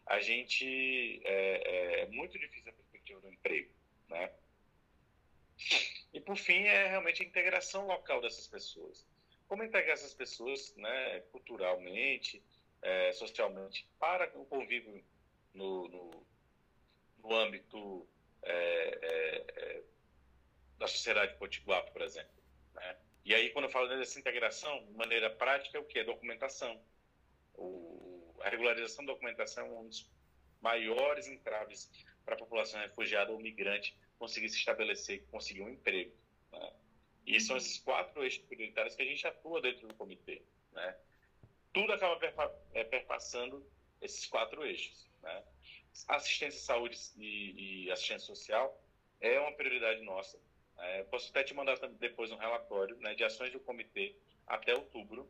a 0.05 0.19
gente 0.21 1.21
é, 1.25 1.99
é, 1.99 2.01
é 2.01 2.05
muito 2.07 2.39
difícil 2.39 2.69
a 2.69 2.73
perspectiva 2.73 3.19
do 3.19 3.29
emprego, 3.29 3.69
né? 4.07 4.31
E 6.13 6.19
por 6.19 6.37
fim 6.37 6.63
é 6.63 6.87
realmente 6.87 7.21
a 7.21 7.25
integração 7.25 7.87
local 7.87 8.21
dessas 8.21 8.47
pessoas. 8.47 9.05
Como 9.47 9.63
integrar 9.63 9.93
essas 9.93 10.13
pessoas, 10.13 10.75
né, 10.75 11.21
culturalmente, 11.31 12.43
é, 12.81 13.11
socialmente, 13.13 13.87
para 13.99 14.31
o 14.37 14.45
convívio 14.45 15.03
no, 15.53 15.87
no, 15.87 16.25
no 17.19 17.35
âmbito 17.35 18.07
é, 18.43 18.99
é, 19.01 19.45
é 19.47 19.83
da 20.77 20.87
sociedade 20.87 21.35
potiguar, 21.37 21.83
por 21.91 22.01
exemplo. 22.01 22.31
Né? 22.73 22.97
E 23.25 23.33
aí, 23.33 23.49
quando 23.49 23.65
eu 23.65 23.71
falo 23.71 23.87
dessa 23.87 24.19
integração, 24.19 24.85
de 24.85 24.93
maneira 24.93 25.29
prática, 25.29 25.77
é 25.77 25.81
o 25.81 25.85
que? 25.85 26.03
Documentação. 26.03 26.79
O, 27.55 28.35
a 28.41 28.49
regularização 28.49 29.05
da 29.05 29.13
documentação 29.13 29.65
é 29.65 29.69
um 29.69 29.87
dos 29.87 30.09
maiores 30.61 31.27
entraves 31.27 31.89
para 32.23 32.35
a 32.35 32.37
população 32.37 32.79
refugiada 32.79 33.31
ou 33.31 33.39
migrante 33.39 33.97
conseguir 34.17 34.49
se 34.49 34.57
estabelecer, 34.57 35.23
conseguir 35.31 35.61
um 35.61 35.69
emprego. 35.69 36.11
Né? 36.51 36.73
E 37.25 37.39
são 37.39 37.57
esses 37.57 37.77
quatro 37.79 38.23
eixos 38.23 38.43
prioritários 38.45 38.95
que 38.95 39.01
a 39.01 39.05
gente 39.05 39.25
atua 39.27 39.61
dentro 39.61 39.87
do 39.87 39.93
comitê. 39.95 40.41
Né? 40.71 40.95
Tudo 41.73 41.93
acaba 41.93 42.19
é, 42.73 42.83
perpassando 42.83 43.65
esses 44.01 44.25
quatro 44.25 44.65
eixos. 44.65 45.07
Né? 45.21 45.43
Assistência 46.07 46.59
à 46.59 46.63
saúde 46.63 46.97
e, 47.17 47.85
e, 47.85 47.91
assistência 47.91 48.27
social 48.27 48.81
é 49.19 49.39
uma 49.39 49.51
prioridade 49.51 50.01
nossa. 50.01 50.39
É, 50.77 51.03
posso 51.05 51.29
até 51.31 51.43
te 51.43 51.53
mandar 51.53 51.75
depois 51.99 52.31
um 52.31 52.37
relatório 52.37 52.95
né, 52.97 53.15
de 53.15 53.23
ações 53.23 53.51
do 53.51 53.59
comitê 53.59 54.15
até 54.45 54.75
outubro, 54.75 55.29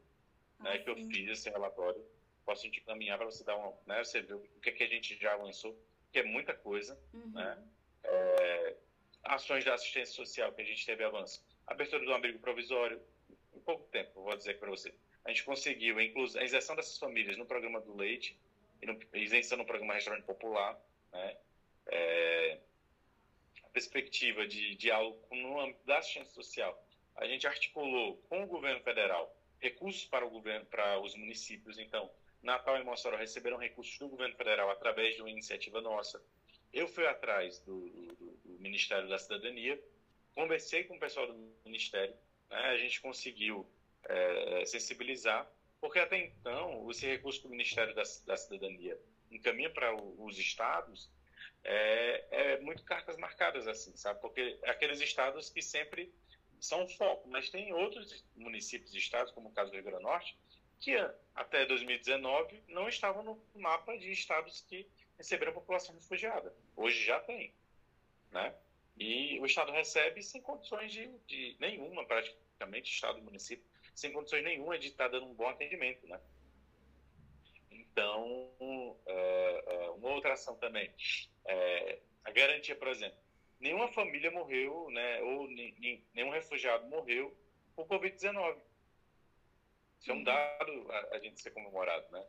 né, 0.60 0.74
ah, 0.74 0.78
que 0.78 0.90
eu 0.90 0.96
fiz 0.96 1.30
esse 1.30 1.50
relatório. 1.50 2.06
Posso 2.46 2.70
te 2.70 2.80
encaminhar 2.80 3.18
para 3.18 3.26
você 3.26 3.44
dar 3.44 3.56
uma, 3.56 3.74
né, 3.86 4.04
você 4.04 4.22
ver 4.22 4.36
o 4.36 4.60
que, 4.62 4.70
é 4.70 4.72
que 4.72 4.84
a 4.84 4.88
gente 4.88 5.16
já 5.16 5.34
avançou, 5.34 5.78
que 6.12 6.20
é 6.20 6.24
muita 6.24 6.54
coisa, 6.54 7.00
uhum. 7.14 7.32
né? 7.32 7.64
É, 8.08 8.76
ações 9.24 9.64
de 9.64 9.70
assistência 9.70 10.14
social 10.14 10.52
que 10.54 10.62
a 10.62 10.66
gente 10.66 10.86
teve 10.86 11.04
avanço. 11.04 11.46
Abertura 11.66 12.04
do 12.06 12.14
abrigo 12.14 12.40
provisório, 12.40 13.02
em 13.54 13.60
pouco 13.60 13.88
tempo, 13.90 14.24
vou 14.24 14.36
dizer 14.36 14.58
para 14.60 14.70
você. 14.70 14.94
A 15.26 15.30
gente 15.30 15.44
conseguiu 15.44 15.98
a, 15.98 16.02
a 16.40 16.44
isenção 16.44 16.76
dessas 16.76 16.98
famílias 16.98 17.38
no 17.38 17.46
programa 17.46 17.82
do 17.82 17.96
leite, 17.96 18.38
e 18.82 18.86
no, 18.86 18.98
isenção 19.14 19.58
no 19.58 19.66
programa 19.66 19.94
restaurante 19.94 20.24
popular, 20.24 20.80
né? 21.12 21.38
É, 21.88 22.60
a 23.64 23.70
perspectiva 23.70 24.48
de 24.48 24.76
diálogo 24.76 25.20
no 25.32 25.60
âmbito 25.60 25.86
da 25.86 25.98
assistência 25.98 26.34
social. 26.34 26.82
A 27.16 27.26
gente 27.26 27.48
articulou 27.48 28.18
com 28.30 28.44
o 28.44 28.48
governo 28.48 28.82
federal 28.82 29.36
recursos 29.60 30.06
para 30.06 30.26
o 30.26 30.30
governo, 30.30 30.66
para 30.66 31.00
os 31.00 31.16
municípios. 31.16 31.80
Então, 31.80 32.10
Natal 32.42 32.78
e 32.78 32.84
Mossoró 32.84 33.18
receberam 33.18 33.58
recursos 33.58 33.98
do 33.98 34.08
governo 34.08 34.36
federal 34.36 34.70
através 34.70 35.16
de 35.16 35.22
uma 35.22 35.30
iniciativa 35.30 35.82
nossa. 35.82 36.22
Eu 36.78 36.88
fui 36.88 37.08
atrás 37.08 37.60
do, 37.62 37.90
do, 37.90 38.38
do 38.46 38.60
Ministério 38.60 39.10
da 39.10 39.18
Cidadania, 39.18 39.82
conversei 40.36 40.84
com 40.84 40.96
o 40.96 41.00
pessoal 41.00 41.26
do 41.26 41.52
Ministério, 41.66 42.16
né, 42.52 42.60
a 42.66 42.78
gente 42.78 43.02
conseguiu 43.02 43.68
é, 44.04 44.64
sensibilizar, 44.64 45.50
porque 45.82 45.98
até 45.98 46.20
então, 46.20 46.88
esse 46.92 47.08
recurso 47.08 47.42
do 47.42 47.50
Ministério 47.50 47.96
da, 47.96 48.04
da 48.28 48.38
Cidadania 48.38 48.96
encaminha 49.32 49.72
para 49.72 49.92
os 49.96 50.38
estados, 50.38 51.10
é, 51.64 52.26
é, 52.30 52.60
muito 52.60 52.84
cartas 52.84 53.18
marcadas, 53.18 53.68
assim, 53.68 53.98
sabe? 53.98 54.22
Porque 54.22 54.60
é 54.62 54.70
aqueles 54.70 55.02
estados 55.02 55.50
que 55.50 55.64
sempre 55.64 56.14
são 56.60 56.88
foco, 56.88 57.28
mas 57.28 57.50
tem 57.50 57.74
outros 57.74 58.24
municípios 58.36 58.94
e 58.94 59.00
estados, 59.00 59.34
como 59.34 59.50
o 59.50 59.52
caso 59.52 59.72
do 59.72 59.74
Rio 59.74 59.84
Grande 59.84 60.04
do 60.04 60.08
Norte, 60.08 60.38
que 60.80 60.96
até 61.34 61.66
2019 61.66 62.64
não 62.68 62.88
estavam 62.88 63.24
no 63.24 63.44
mapa 63.56 63.98
de 63.98 64.12
estados 64.12 64.62
que 64.62 64.88
receberam 65.18 65.52
a 65.52 65.56
população 65.56 65.96
refugiada. 65.96 66.56
Hoje 66.76 67.04
já 67.04 67.20
tem, 67.20 67.54
né? 68.32 68.56
E 68.98 69.40
o 69.40 69.46
Estado 69.46 69.72
recebe 69.72 70.24
sem 70.24 70.42
condições 70.42 70.92
de, 70.92 71.08
de 71.28 71.56
nenhuma, 71.60 72.06
praticamente, 72.06 72.92
Estado 72.92 73.20
e 73.20 73.22
município, 73.22 73.66
sem 73.94 74.12
condições 74.12 74.44
nenhuma 74.44 74.78
de 74.78 74.88
estar 74.88 75.08
dando 75.08 75.28
um 75.28 75.34
bom 75.34 75.48
atendimento, 75.48 76.08
né? 76.08 76.20
Então, 77.70 78.98
é, 79.06 79.64
é, 79.68 79.90
uma 79.92 80.10
outra 80.10 80.34
ação 80.34 80.56
também, 80.58 80.92
é, 81.46 82.00
a 82.24 82.32
garantia, 82.32 82.76
por 82.76 82.88
exemplo, 82.88 83.18
nenhuma 83.60 83.88
família 83.88 84.32
morreu, 84.32 84.90
né, 84.92 85.22
ou 85.22 85.48
nenhum 85.48 86.30
refugiado 86.30 86.88
morreu 86.88 87.36
por 87.76 87.88
Covid-19. 87.88 88.58
Isso 90.00 90.12
é 90.12 90.14
um 90.14 90.18
uhum. 90.18 90.24
dado 90.24 90.92
a, 90.92 91.16
a 91.16 91.20
gente 91.20 91.42
ser 91.42 91.52
comemorado, 91.52 92.10
né? 92.12 92.24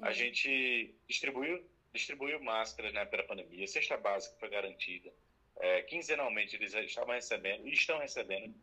A 0.00 0.12
gente 0.12 0.94
distribuiu, 1.06 1.64
distribuiu 1.94 2.42
máscaras 2.42 2.92
na 2.92 3.00
época 3.00 3.18
da 3.18 3.22
pandemia, 3.24 3.66
cesta 3.66 3.96
básica 3.96 4.36
foi 4.38 4.48
garantida. 4.48 5.12
É, 5.56 5.82
quinzenalmente 5.82 6.56
eles 6.56 6.74
estavam 6.74 7.14
recebendo, 7.14 7.66
e 7.66 7.72
estão 7.72 7.98
recebendo, 7.98 8.54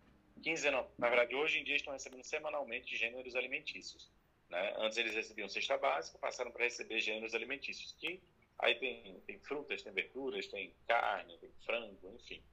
quinzenal, 0.44 0.92
na 0.98 1.08
verdade 1.08 1.34
hoje 1.34 1.60
em 1.60 1.64
dia 1.64 1.76
estão 1.76 1.94
recebendo 1.94 2.24
semanalmente 2.24 2.96
gêneros 2.96 3.36
alimentícios. 3.36 4.12
Né? 4.50 4.74
Antes 4.78 4.98
eles 4.98 5.16
recebiam 5.16 5.48
cesta 5.48 5.78
básica, 5.78 6.20
passaram 6.20 6.52
para 6.52 6.66
receber 6.66 7.00
gêneros 7.00 7.34
alimentícios, 7.34 7.96
que 7.98 8.22
aí 8.60 8.76
tem, 8.76 9.20
tem 9.26 9.40
frutas, 9.40 9.82
tem 9.82 9.94
verduras, 9.94 10.48
tem 10.48 10.76
carne, 10.88 11.38
tem 11.38 11.50
frango, 11.66 12.14
enfim, 12.16 12.44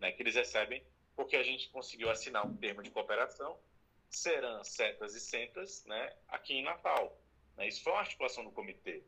né? 0.00 0.10
que 0.12 0.22
eles 0.22 0.34
recebem 0.34 0.82
porque 1.14 1.36
a 1.36 1.42
gente 1.42 1.68
conseguiu 1.70 2.10
assinar 2.10 2.46
um 2.46 2.56
termo 2.56 2.82
de 2.82 2.90
cooperação, 2.90 3.58
serão 4.10 4.62
setas 4.64 5.14
e 5.14 5.20
centas, 5.20 5.84
né, 5.86 6.14
aqui 6.28 6.54
em 6.54 6.62
Natal. 6.62 7.18
Né? 7.56 7.68
Isso 7.68 7.82
foi 7.82 7.92
uma 7.92 8.00
articulação 8.00 8.44
do 8.44 8.50
comitê. 8.50 9.02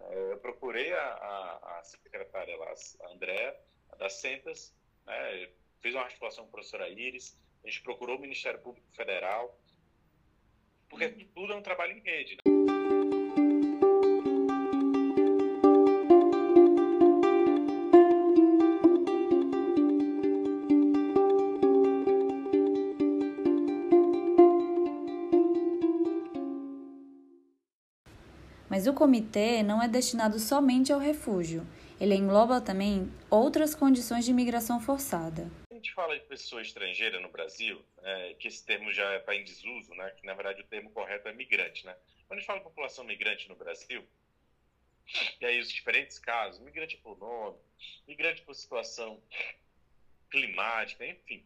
É, 0.00 0.32
eu 0.32 0.38
procurei 0.38 0.92
a, 0.92 1.02
a, 1.02 1.78
a 1.78 1.84
secretária 1.84 2.56
lá, 2.56 2.72
a 3.02 3.12
Andréa, 3.12 3.56
das 3.98 4.14
Centas, 4.14 4.74
né? 5.06 5.50
fiz 5.80 5.94
uma 5.94 6.04
articulação 6.04 6.44
com 6.44 6.50
a 6.50 6.52
professora 6.52 6.88
Iris, 6.88 7.38
a 7.64 7.68
gente 7.68 7.82
procurou 7.82 8.16
o 8.16 8.20
Ministério 8.20 8.60
Público 8.60 8.86
Federal, 8.92 9.58
porque 10.88 11.06
uhum. 11.06 11.28
tudo 11.34 11.52
é 11.52 11.56
um 11.56 11.62
trabalho 11.62 11.96
em 11.96 12.00
rede. 12.00 12.36
Né? 12.36 12.47
Mas 28.78 28.86
o 28.86 28.94
comitê 28.94 29.60
não 29.60 29.82
é 29.82 29.88
destinado 29.88 30.38
somente 30.38 30.92
ao 30.92 31.00
refúgio. 31.00 31.66
Ele 32.00 32.14
engloba 32.14 32.60
também 32.60 33.12
outras 33.28 33.74
condições 33.74 34.24
de 34.24 34.30
imigração 34.30 34.80
forçada. 34.80 35.50
A 35.68 35.74
gente 35.74 35.92
fala 35.92 36.16
de 36.16 36.24
pessoa 36.26 36.62
estrangeira 36.62 37.18
no 37.18 37.28
Brasil, 37.28 37.84
é, 38.04 38.34
que 38.34 38.46
esse 38.46 38.64
termo 38.64 38.92
já 38.92 39.16
está 39.16 39.34
em 39.34 39.42
desuso, 39.42 39.92
né? 39.96 40.10
que 40.10 40.24
na 40.24 40.32
verdade 40.32 40.62
o 40.62 40.64
termo 40.64 40.92
correto 40.92 41.26
é 41.26 41.32
migrante. 41.32 41.84
Né? 41.84 41.96
Quando 42.28 42.36
a 42.36 42.40
gente 42.40 42.46
fala 42.46 42.60
de 42.60 42.66
população 42.66 43.04
migrante 43.04 43.48
no 43.48 43.56
Brasil, 43.56 44.06
e 45.40 45.44
aí 45.44 45.58
os 45.58 45.72
diferentes 45.72 46.16
casos, 46.16 46.60
migrante 46.60 46.96
por 46.98 47.18
nome, 47.18 47.58
migrante 48.06 48.42
por 48.42 48.54
situação 48.54 49.20
climática, 50.30 51.04
enfim, 51.04 51.44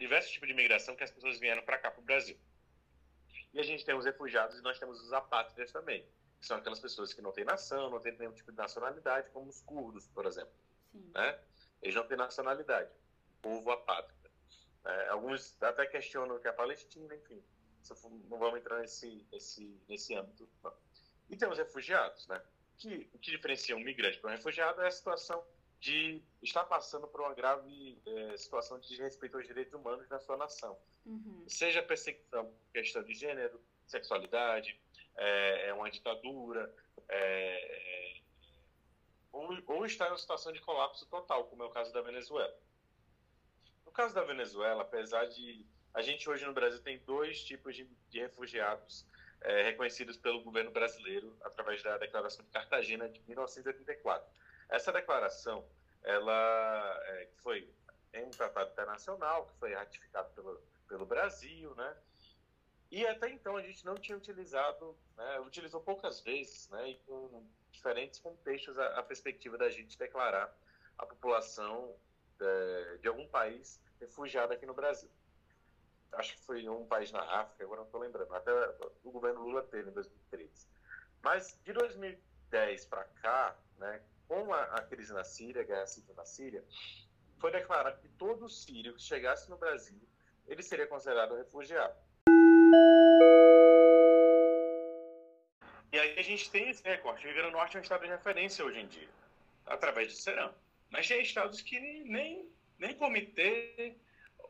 diversos 0.00 0.32
tipos 0.32 0.48
de 0.48 0.52
imigração 0.52 0.96
que 0.96 1.04
as 1.04 1.12
pessoas 1.12 1.38
vieram 1.38 1.62
para 1.62 1.78
cá, 1.78 1.92
para 1.92 2.00
o 2.00 2.04
Brasil. 2.04 2.36
E 3.54 3.60
a 3.60 3.62
gente 3.62 3.84
tem 3.84 3.94
os 3.94 4.04
refugiados 4.04 4.58
e 4.58 4.62
nós 4.62 4.80
temos 4.80 5.00
os 5.00 5.12
apátridas 5.12 5.70
também 5.70 6.04
que 6.42 6.48
são 6.48 6.56
aquelas 6.56 6.80
pessoas 6.80 7.14
que 7.14 7.22
não 7.22 7.30
têm 7.30 7.44
nação, 7.44 7.88
não 7.88 8.00
têm 8.00 8.18
nenhum 8.18 8.32
tipo 8.32 8.50
de 8.50 8.58
nacionalidade, 8.58 9.30
como 9.30 9.48
os 9.48 9.60
curdos, 9.60 10.08
por 10.08 10.26
exemplo. 10.26 10.52
Né? 10.92 11.38
Eles 11.80 11.94
não 11.94 12.04
têm 12.04 12.16
nacionalidade, 12.16 12.90
povo 13.40 13.70
apátrida. 13.70 14.28
É, 14.84 15.08
alguns 15.10 15.56
até 15.62 15.86
questionam 15.86 16.40
que 16.40 16.48
é 16.48 16.50
a 16.50 16.52
Palestina, 16.52 17.14
enfim. 17.14 17.40
Não 18.28 18.38
vamos 18.38 18.58
entrar 18.58 18.80
nesse, 18.80 19.24
nesse, 19.30 19.80
nesse 19.88 20.14
âmbito. 20.16 20.48
Não. 20.64 20.74
E 21.30 21.36
temos 21.36 21.58
refugiados, 21.58 22.26
né? 22.26 22.42
Que, 22.76 23.08
o 23.14 23.18
que 23.20 23.30
diferencia 23.30 23.76
um 23.76 23.80
migrante 23.80 24.18
para 24.18 24.30
um 24.30 24.32
refugiado 24.34 24.82
é 24.82 24.88
a 24.88 24.90
situação 24.90 25.44
de 25.78 26.20
estar 26.42 26.64
passando 26.64 27.06
por 27.06 27.20
uma 27.20 27.34
grave 27.34 28.02
é, 28.04 28.36
situação 28.36 28.80
de 28.80 28.88
desrespeito 28.88 29.36
aos 29.36 29.46
direitos 29.46 29.72
humanos 29.74 30.08
na 30.08 30.18
sua 30.18 30.36
nação. 30.36 30.76
Uhum. 31.06 31.44
Seja 31.46 31.82
perseguição 31.82 32.52
questão 32.72 33.04
de 33.04 33.14
gênero, 33.14 33.60
sexualidade, 33.86 34.80
é, 35.16 35.68
é 35.68 35.74
uma 35.74 35.90
ditadura, 35.90 36.72
é, 37.08 37.18
é, 37.18 38.20
ou, 39.32 39.56
ou 39.66 39.86
está 39.86 40.06
em 40.06 40.10
uma 40.10 40.18
situação 40.18 40.52
de 40.52 40.60
colapso 40.60 41.06
total, 41.06 41.44
como 41.44 41.62
é 41.62 41.66
o 41.66 41.70
caso 41.70 41.92
da 41.92 42.00
Venezuela. 42.00 42.54
No 43.84 43.92
caso 43.92 44.14
da 44.14 44.22
Venezuela, 44.22 44.82
apesar 44.82 45.26
de 45.26 45.66
a 45.94 46.00
gente 46.00 46.28
hoje 46.28 46.44
no 46.46 46.54
Brasil 46.54 46.82
tem 46.82 46.98
dois 47.00 47.42
tipos 47.44 47.76
de, 47.76 47.84
de 48.08 48.20
refugiados 48.20 49.06
é, 49.42 49.62
reconhecidos 49.62 50.16
pelo 50.16 50.42
governo 50.42 50.70
brasileiro 50.70 51.36
através 51.42 51.82
da 51.82 51.98
Declaração 51.98 52.44
de 52.44 52.50
Cartagena 52.50 53.08
de 53.08 53.20
1984. 53.26 54.26
Essa 54.68 54.92
declaração, 54.92 55.66
ela 56.02 57.00
é, 57.04 57.28
foi 57.42 57.68
em 58.14 58.24
um 58.24 58.30
tratado 58.30 58.70
internacional 58.70 59.46
que 59.46 59.54
foi 59.58 59.74
ratificado 59.74 60.30
pelo, 60.30 60.62
pelo 60.88 61.06
Brasil, 61.06 61.74
né? 61.74 61.96
E 62.92 63.06
até 63.06 63.30
então 63.30 63.56
a 63.56 63.62
gente 63.62 63.86
não 63.86 63.94
tinha 63.94 64.18
utilizado, 64.18 64.94
né, 65.16 65.40
utilizou 65.40 65.80
poucas 65.80 66.20
vezes, 66.20 66.68
né, 66.68 66.90
e 66.90 66.96
com 67.06 67.42
diferentes 67.70 68.20
contextos 68.20 68.78
a, 68.78 68.98
a 68.98 69.02
perspectiva 69.02 69.56
da 69.56 69.70
gente 69.70 69.96
declarar 69.96 70.54
a 70.98 71.06
população 71.06 71.96
de, 72.38 72.44
é, 72.44 72.98
de 72.98 73.08
algum 73.08 73.26
país 73.28 73.80
refugiada 73.98 74.52
aqui 74.52 74.66
no 74.66 74.74
Brasil. 74.74 75.08
Acho 76.12 76.34
que 76.34 76.42
foi 76.42 76.68
um 76.68 76.84
país 76.84 77.10
na 77.10 77.22
África, 77.22 77.64
agora 77.64 77.80
não 77.80 77.86
estou 77.86 77.98
lembrando. 77.98 78.34
Até 78.34 78.52
o 79.02 79.10
governo 79.10 79.40
Lula 79.40 79.62
teve 79.62 79.88
em 79.88 79.94
2013. 79.94 80.68
Mas 81.22 81.58
de 81.64 81.72
2010 81.72 82.84
para 82.84 83.04
cá, 83.04 83.56
né, 83.78 84.02
com 84.28 84.52
a, 84.52 84.64
a, 84.64 84.82
crise 84.82 85.14
na 85.14 85.24
Síria, 85.24 85.62
a 85.62 85.64
guerra 85.64 85.86
civil 85.86 86.14
na 86.14 86.26
Síria, 86.26 86.62
foi 87.38 87.50
declarado 87.50 87.98
que 88.02 88.08
todo 88.10 88.50
sírio 88.50 88.92
que 88.92 89.00
chegasse 89.00 89.48
no 89.48 89.56
Brasil, 89.56 89.98
ele 90.46 90.62
seria 90.62 90.86
considerado 90.86 91.34
refugiado. 91.34 91.96
E 95.92 95.98
aí 95.98 96.18
a 96.18 96.22
gente 96.22 96.50
tem 96.50 96.70
esse 96.70 96.82
recorte. 96.82 97.24
O 97.24 97.28
Rio 97.28 97.34
Grande 97.34 97.50
do 97.52 97.58
Norte 97.58 97.76
é 97.76 97.80
um 97.80 97.82
estado 97.82 98.02
de 98.02 98.08
referência 98.08 98.64
hoje 98.64 98.80
em 98.80 98.86
dia, 98.86 99.08
através 99.66 100.08
do 100.08 100.14
Serão. 100.14 100.54
Mas 100.90 101.06
tem 101.06 101.22
estados 101.22 101.60
que 101.60 101.78
nem, 101.78 102.50
nem 102.78 102.94
comitê 102.94 103.94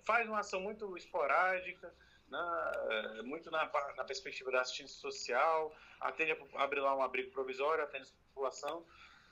faz 0.04 0.28
uma 0.28 0.40
ação 0.40 0.60
muito 0.60 0.96
esporádica, 0.96 1.92
na, 2.28 2.72
eh, 2.90 3.22
muito 3.22 3.50
na, 3.50 3.70
na, 3.96 4.04
perspectiva 4.04 4.50
da 4.50 4.62
assistência 4.62 4.96
social, 5.00 5.74
atende 6.00 6.32
a 6.32 6.62
abrir 6.62 6.80
lá 6.80 6.96
um 6.96 7.02
abrigo 7.02 7.30
provisório, 7.30 7.84
atende 7.84 8.08
a 8.08 8.34
população, 8.34 8.86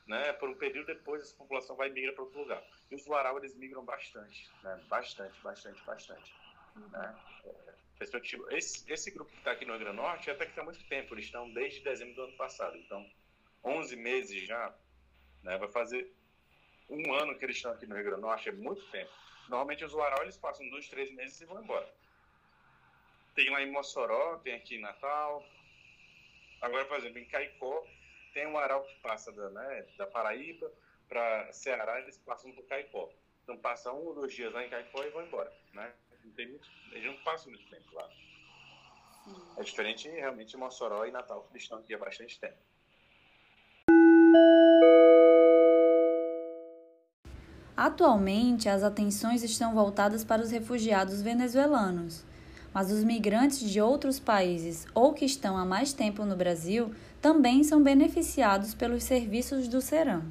né, 0.07 0.33
por 0.35 0.49
um 0.49 0.55
período 0.55 0.87
depois 0.87 1.23
essa 1.23 1.35
população 1.35 1.77
vai 1.77 1.89
migrar 1.89 2.15
para 2.15 2.25
outro 2.25 2.41
lugar. 2.41 2.63
E 2.91 2.95
os 2.95 3.07
Luarau, 3.07 3.39
eles 3.39 3.55
migram 3.55 3.85
bastante, 3.85 4.51
né, 4.63 4.81
bastante, 4.89 5.41
bastante, 5.41 5.83
bastante. 5.85 6.35
Né? 6.77 7.17
Perspectiva. 8.01 8.47
Esse, 8.57 8.91
esse 8.91 9.11
grupo 9.11 9.31
que 9.31 9.39
está 9.39 9.53
aqui 9.53 9.67
no 9.67 9.77
Rio 9.77 9.93
Norte 9.93 10.31
até 10.31 10.47
que 10.47 10.53
está 10.53 10.65
muito 10.65 10.83
tempo, 10.89 11.15
eles 11.15 11.27
estão 11.27 11.51
desde 11.53 11.81
dezembro 11.81 12.15
do 12.15 12.23
ano 12.23 12.33
passado, 12.33 12.77
então 12.79 13.07
11 13.63 13.95
meses 13.97 14.43
já, 14.47 14.75
né, 15.43 15.59
vai 15.59 15.69
fazer 15.69 16.11
um 16.89 17.13
ano 17.13 17.39
que 17.39 17.45
eles 17.45 17.57
estão 17.57 17.73
aqui 17.73 17.87
no 17.87 17.95
Rio 17.95 18.17
Norte, 18.17 18.49
é 18.49 18.53
muito 18.53 18.83
tempo. 18.91 19.13
Normalmente 19.49 19.85
os 19.85 19.93
Uarau, 19.93 20.23
eles 20.23 20.39
passam 20.39 20.69
dois, 20.71 20.89
três 20.89 21.13
meses 21.13 21.39
e 21.43 21.45
vão 21.45 21.63
embora. 21.63 21.89
Tem 23.35 23.51
lá 23.51 23.63
em 23.63 23.71
Mossoró, 23.71 24.39
tem 24.39 24.55
aqui 24.55 24.77
em 24.77 24.81
Natal. 24.81 25.47
Agora, 26.63 26.85
por 26.87 26.97
exemplo, 26.97 27.19
em 27.19 27.27
Caicó, 27.27 27.87
tem 28.33 28.47
um 28.47 28.55
Uarau 28.55 28.83
que 28.83 28.95
passa 29.01 29.31
da, 29.31 29.51
né, 29.51 29.87
da 29.99 30.07
Paraíba 30.07 30.73
para 31.07 31.53
Ceará, 31.53 32.01
eles 32.01 32.17
passam 32.19 32.51
por 32.53 32.65
Caicó. 32.65 33.13
Então, 33.43 33.59
passam 33.59 34.01
um 34.01 34.07
ou 34.07 34.15
dois 34.15 34.33
dias 34.33 34.53
lá 34.53 34.65
em 34.65 34.71
Caicó 34.71 35.05
e 35.05 35.11
vão 35.11 35.27
embora, 35.27 35.53
né? 35.75 35.93
Não 36.25 36.33
tem 36.33 36.49
muito, 36.49 36.69
eles 36.93 37.07
não 37.07 37.17
passam 37.23 37.51
muito 37.51 37.69
tempo 37.69 37.95
lá. 37.95 38.09
Sim. 39.25 39.37
É 39.57 39.63
diferente 39.63 40.09
realmente 40.09 40.51
de 40.51 40.57
Mossoró 40.57 41.05
e 41.05 41.11
Natal, 41.11 41.43
que 41.45 41.53
eles 41.53 41.63
estão 41.63 41.79
aqui 41.79 41.95
há 41.95 41.99
bastante 41.99 42.39
tempo. 42.39 42.59
Atualmente, 47.77 48.69
as 48.69 48.83
atenções 48.83 49.43
estão 49.43 49.73
voltadas 49.73 50.23
para 50.23 50.43
os 50.43 50.51
refugiados 50.51 51.23
venezuelanos, 51.23 52.27
mas 52.75 52.93
os 52.93 53.03
migrantes 53.03 53.59
de 53.61 53.81
outros 53.81 54.21
países 54.21 54.87
ou 54.95 55.15
que 55.15 55.25
estão 55.25 55.57
há 55.57 55.65
mais 55.65 55.95
tempo 55.95 56.27
no 56.27 56.37
Brasil 56.37 56.95
também 57.23 57.65
são 57.65 57.83
beneficiados 57.83 58.75
pelos 58.75 59.03
serviços 59.05 59.67
do 59.67 59.81
Seram. 59.81 60.31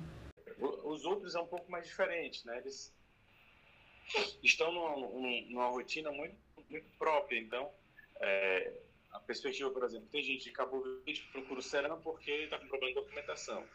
Os 0.84 1.06
outros 1.06 1.34
é 1.34 1.40
um 1.40 1.48
pouco 1.48 1.72
mais 1.72 1.88
diferente, 1.88 2.46
né? 2.46 2.60
Eles 2.60 2.94
estão 4.44 4.72
numa, 4.72 4.96
numa 5.50 5.68
rotina 5.68 6.12
muito, 6.12 6.36
muito 6.70 6.88
própria. 6.98 7.40
Então, 7.40 7.72
é, 8.22 8.74
a 9.12 9.20
perspectiva, 9.20 9.70
por 9.72 9.84
exemplo, 9.84 10.08
tem 10.12 10.24
gente 10.24 10.44
de 10.44 10.52
Cabo 10.52 10.82
Verde 10.82 11.22
que 11.22 11.32
procura 11.32 11.60
o 11.60 11.64
Seram 11.64 12.02
porque 12.02 12.32
está 12.32 12.58
com 12.58 12.68
problema 12.68 12.94
de 12.94 13.02
documentação 13.02 13.66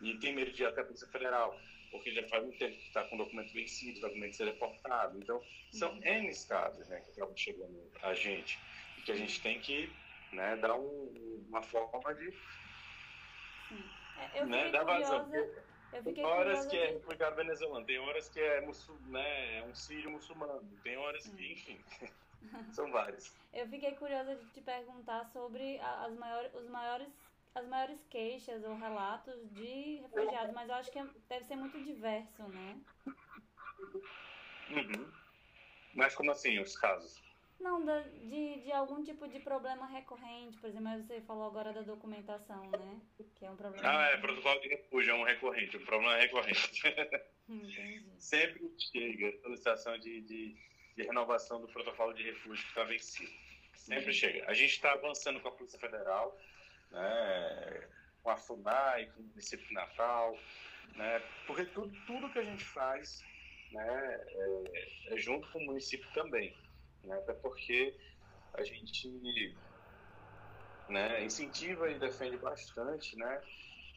e 0.00 0.16
tem 0.18 0.34
medo 0.34 0.52
de 0.52 0.62
ir 0.62 0.66
até 0.66 0.80
a 0.80 0.84
Polícia 0.84 1.06
Federal, 1.08 1.58
porque 1.90 2.12
já 2.12 2.26
faz 2.28 2.42
muito 2.42 2.58
tempo 2.58 2.76
que 2.76 2.86
está 2.86 3.04
com 3.04 3.16
documento 3.16 3.52
vencido, 3.52 4.00
documento 4.00 4.36
ser 4.36 4.46
deportado. 4.46 5.18
Então, 5.18 5.42
são 5.72 5.92
uhum. 5.92 6.02
N 6.02 6.32
casos 6.48 6.88
né, 6.88 7.00
que 7.00 7.12
acabam 7.12 7.36
chegando 7.36 7.90
a 8.02 8.14
gente 8.14 8.58
e 8.98 9.02
que 9.02 9.12
a 9.12 9.16
gente 9.16 9.40
tem 9.42 9.60
que 9.60 9.92
né, 10.32 10.56
dar 10.56 10.74
um, 10.74 11.44
uma 11.48 11.62
forma 11.62 12.14
de 12.14 12.28
é, 14.32 14.40
eu 14.40 14.46
né, 14.46 14.70
dar 14.70 14.84
vazão. 14.84 15.30
Tem 15.90 16.24
horas 16.24 16.66
que 16.66 16.76
é 16.76 16.92
refugiado 16.92 17.36
venezuelano, 17.36 17.84
tem 17.84 17.98
horas 17.98 18.28
que 18.28 18.40
é, 18.40 18.60
muçul, 18.60 18.96
né, 19.06 19.62
um 19.64 19.74
sírio 19.74 20.10
muçulmano, 20.10 20.62
tem 20.82 20.96
horas 20.96 21.26
que, 21.26 21.42
hum. 21.42 21.52
enfim, 21.52 21.80
são 22.72 22.90
vários. 22.90 23.34
Eu 23.52 23.68
fiquei 23.68 23.92
curiosa 23.92 24.34
de 24.36 24.46
te 24.50 24.60
perguntar 24.60 25.24
sobre 25.26 25.78
as 25.80 26.14
maiores, 26.14 26.54
os 26.54 26.68
maiores, 26.68 27.08
as 27.54 27.66
maiores 27.66 27.98
queixas 28.08 28.62
ou 28.64 28.76
relatos 28.76 29.34
de 29.52 29.96
refugiados, 30.02 30.54
mas 30.54 30.68
eu 30.68 30.74
acho 30.76 30.90
que 30.90 30.98
é, 30.98 31.06
deve 31.28 31.44
ser 31.44 31.56
muito 31.56 31.82
diverso, 31.82 32.42
né? 32.44 32.80
Uhum. 34.70 35.12
Mas 35.94 36.14
como 36.14 36.30
assim, 36.30 36.60
os 36.60 36.76
casos? 36.76 37.20
Não, 37.60 37.84
de, 37.84 38.62
de 38.62 38.72
algum 38.72 39.04
tipo 39.04 39.28
de 39.28 39.38
problema 39.38 39.86
recorrente, 39.86 40.56
por 40.58 40.70
exemplo, 40.70 41.06
você 41.06 41.20
falou 41.20 41.44
agora 41.44 41.72
da 41.74 41.82
documentação, 41.82 42.70
né? 42.70 43.00
Que 43.36 43.44
é 43.44 43.50
um 43.50 43.56
problema. 43.56 43.86
Ah, 43.86 44.10
é, 44.12 44.16
protocolo 44.16 44.58
de 44.60 44.68
refúgio 44.68 45.10
é 45.10 45.14
um 45.14 45.24
recorrente, 45.24 45.76
um 45.76 45.84
problema 45.84 46.16
recorrente. 46.16 46.82
Entendi. 47.46 48.02
Sempre 48.18 48.72
chega 48.78 49.38
solicitação 49.42 49.98
de, 49.98 50.22
de, 50.22 50.56
de, 50.96 51.02
renovação 51.02 51.60
do 51.60 51.68
protocolo 51.68 52.14
de 52.14 52.22
refúgio 52.22 52.64
que 52.64 52.70
está 52.70 52.84
vencido. 52.84 53.30
Sempre 53.74 54.06
uhum. 54.06 54.12
chega. 54.12 54.50
A 54.50 54.54
gente 54.54 54.70
está 54.70 54.92
avançando 54.92 55.38
com 55.40 55.48
a 55.48 55.52
Polícia 55.52 55.78
Federal, 55.78 56.34
né, 56.90 57.88
com 58.22 58.30
a 58.30 58.36
FUNAI, 58.38 59.06
com 59.06 59.20
o 59.20 59.24
município 59.24 59.66
de 59.68 59.74
Natal, 59.74 60.38
né, 60.96 61.22
porque 61.46 61.66
tudo, 61.66 61.94
tudo 62.06 62.30
que 62.32 62.38
a 62.38 62.44
gente 62.44 62.64
faz 62.64 63.22
né, 63.70 64.20
é, 64.28 65.14
é 65.14 65.16
junto 65.18 65.46
com 65.52 65.58
o 65.58 65.66
município 65.66 66.10
também 66.14 66.54
né? 67.04 67.16
até 67.16 67.32
porque 67.34 67.94
a 68.54 68.62
gente 68.62 69.56
né, 70.88 71.24
incentiva 71.24 71.90
e 71.90 71.98
defende 71.98 72.36
bastante 72.36 73.16
né, 73.16 73.42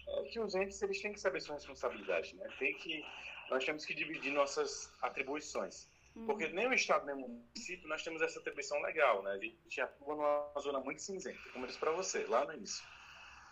é 0.07 0.23
que 0.23 0.39
os 0.39 0.53
entes 0.55 0.81
eles 0.81 1.01
têm 1.01 1.13
que 1.13 1.19
saber 1.19 1.41
sua 1.41 1.55
responsabilidade. 1.55 2.35
Né? 2.35 2.47
Tem 2.59 2.75
que, 2.77 3.03
nós 3.49 3.63
temos 3.65 3.85
que 3.85 3.93
dividir 3.93 4.31
nossas 4.31 4.91
atribuições. 5.01 5.89
Uhum. 6.15 6.25
Porque 6.27 6.47
nem 6.49 6.67
o 6.67 6.73
Estado 6.73 7.05
nem 7.05 7.15
o 7.15 7.27
município 7.27 7.87
nós 7.87 8.03
temos 8.03 8.21
essa 8.21 8.39
atribuição 8.39 8.79
legal. 8.81 9.23
Né? 9.23 9.31
A 9.31 9.37
gente 9.39 9.81
atua 9.81 10.15
numa 10.15 10.53
zona 10.59 10.79
muito 10.79 11.01
cinzenta, 11.01 11.39
como 11.51 11.65
eu 11.65 11.67
disse 11.67 11.79
para 11.79 11.91
você 11.91 12.25
lá 12.25 12.45
no 12.45 12.53
início. 12.53 12.85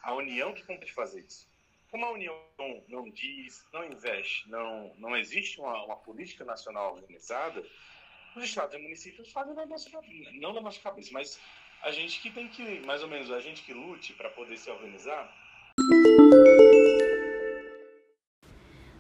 A 0.04 0.14
União 0.14 0.54
que 0.54 0.64
compete 0.66 0.94
fazer 0.94 1.22
isso. 1.22 1.50
Como 1.90 2.06
a 2.06 2.12
União 2.12 2.34
não 2.88 3.10
diz, 3.10 3.68
não 3.74 3.84
investe, 3.84 4.50
não, 4.50 4.96
não 4.96 5.18
existe 5.18 5.60
uma, 5.60 5.84
uma 5.84 5.98
política 5.98 6.46
nacional 6.46 6.94
organizada, 6.94 7.62
os 8.36 8.44
estados 8.44 8.76
e 8.76 8.80
municípios 8.82 9.32
fazem 9.32 9.54
da 9.54 9.66
nossa 9.66 9.90
não 10.34 10.54
da 10.54 10.62
nossa 10.62 10.80
cabeça, 10.80 11.10
mas 11.12 11.40
a 11.82 11.92
gente 11.92 12.22
que 12.22 12.30
tem 12.30 12.48
que, 12.48 12.80
mais 12.82 13.02
ou 13.02 13.10
menos, 13.10 13.32
a 13.32 13.40
gente 13.40 13.64
que 13.64 13.74
lute 13.74 14.14
para 14.14 14.30
poder 14.30 14.58
se 14.58 14.70
organizar. 14.70 15.34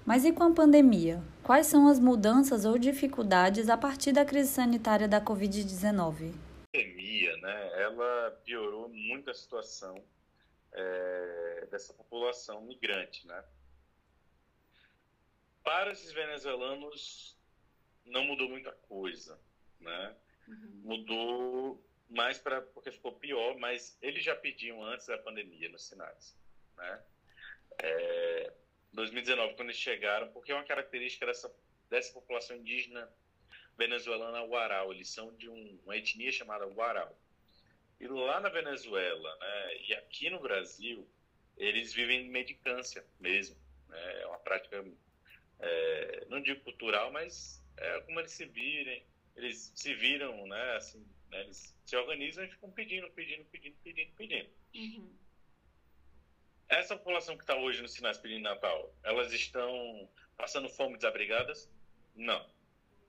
Mas 0.06 0.26
e 0.26 0.34
com 0.34 0.44
a 0.44 0.54
pandemia? 0.54 1.24
Quais 1.44 1.68
são 1.68 1.88
as 1.88 2.00
mudanças 2.00 2.66
ou 2.66 2.78
dificuldades 2.78 3.70
a 3.70 3.78
partir 3.78 4.12
da 4.12 4.26
crise 4.26 4.50
sanitária 4.50 5.08
da 5.08 5.22
Covid-19? 5.22 6.34
A 6.34 6.78
pandemia, 6.78 7.38
né, 7.38 7.82
ela 7.82 8.32
piorou 8.44 8.90
muito 8.90 9.30
a 9.30 9.34
situação 9.34 10.04
é, 10.74 11.68
dessa 11.70 11.94
população 11.94 12.62
migrante, 12.62 13.26
né? 13.28 13.44
Para 15.64 15.92
esses 15.92 16.12
venezuelanos, 16.12 17.38
não 18.12 18.26
mudou 18.26 18.50
muita 18.50 18.72
coisa, 18.72 19.40
né? 19.80 20.16
Uhum. 20.48 20.82
Mudou 20.84 21.86
mais 22.10 22.38
para 22.38 22.62
porque 22.62 22.92
ficou 22.92 23.14
pior, 23.14 23.58
mas 23.58 23.98
eles 24.02 24.24
já 24.24 24.36
pediam 24.36 24.84
antes 24.84 25.08
da 25.08 25.18
pandemia 25.18 25.70
nos 25.70 25.88
sinais, 25.88 26.38
né? 26.78 27.04
É, 27.80 28.54
2019 28.94 29.56
quando 29.56 29.70
eles 29.70 29.82
chegaram, 29.82 30.28
porque 30.32 30.52
é 30.52 30.56
uma 30.56 30.64
característica 30.64 31.26
dessa 31.26 31.54
dessa 31.90 32.14
população 32.14 32.56
indígena 32.56 33.12
venezuelana 33.78 34.46
Guarau, 34.46 34.94
eles 34.94 35.10
são 35.10 35.34
de 35.36 35.50
um, 35.50 35.80
uma 35.84 35.98
etnia 35.98 36.32
chamada 36.32 36.66
Guarau. 36.66 37.18
E 38.00 38.08
lá 38.08 38.40
na 38.40 38.50
Venezuela, 38.50 39.38
né, 39.38 39.78
e 39.88 39.94
aqui 39.94 40.30
no 40.30 40.40
Brasil, 40.40 41.08
eles 41.58 41.94
vivem 41.94 42.30
medicância 42.30 43.06
mesmo. 43.20 43.58
Né, 43.90 44.22
é 44.22 44.28
uma 44.28 44.40
prática, 44.40 44.84
é, 45.60 46.26
não 46.30 46.42
digo 46.42 46.62
cultural, 46.62 47.12
mas 47.12 47.61
é 47.78 48.02
como 48.02 48.20
eles 48.20 48.32
se 48.32 48.46
virem, 48.46 49.04
eles 49.36 49.72
se 49.76 49.94
viram, 49.96 50.46
né, 50.48 50.76
assim, 50.76 51.06
né, 51.30 51.42
eles 51.42 51.76
se 51.86 51.96
organizam 51.96 52.44
e 52.44 52.50
ficam 52.50 52.72
pedindo, 52.72 53.10
pedindo, 53.12 53.46
pedindo, 53.46 53.76
pedindo, 53.84 54.12
pedindo. 54.14 54.50
Uhum. 54.76 55.16
Essa 56.70 56.96
população 56.96 57.36
que 57.36 57.44
está 57.44 57.56
hoje 57.56 57.82
nos 57.82 57.94
sinais 57.94 58.18
pedindo 58.18 58.44
Natal, 58.44 58.94
elas 59.04 59.34
estão 59.34 60.10
passando 60.38 60.70
fome 60.70 60.96
desabrigadas? 60.96 61.70
Não, 62.16 62.50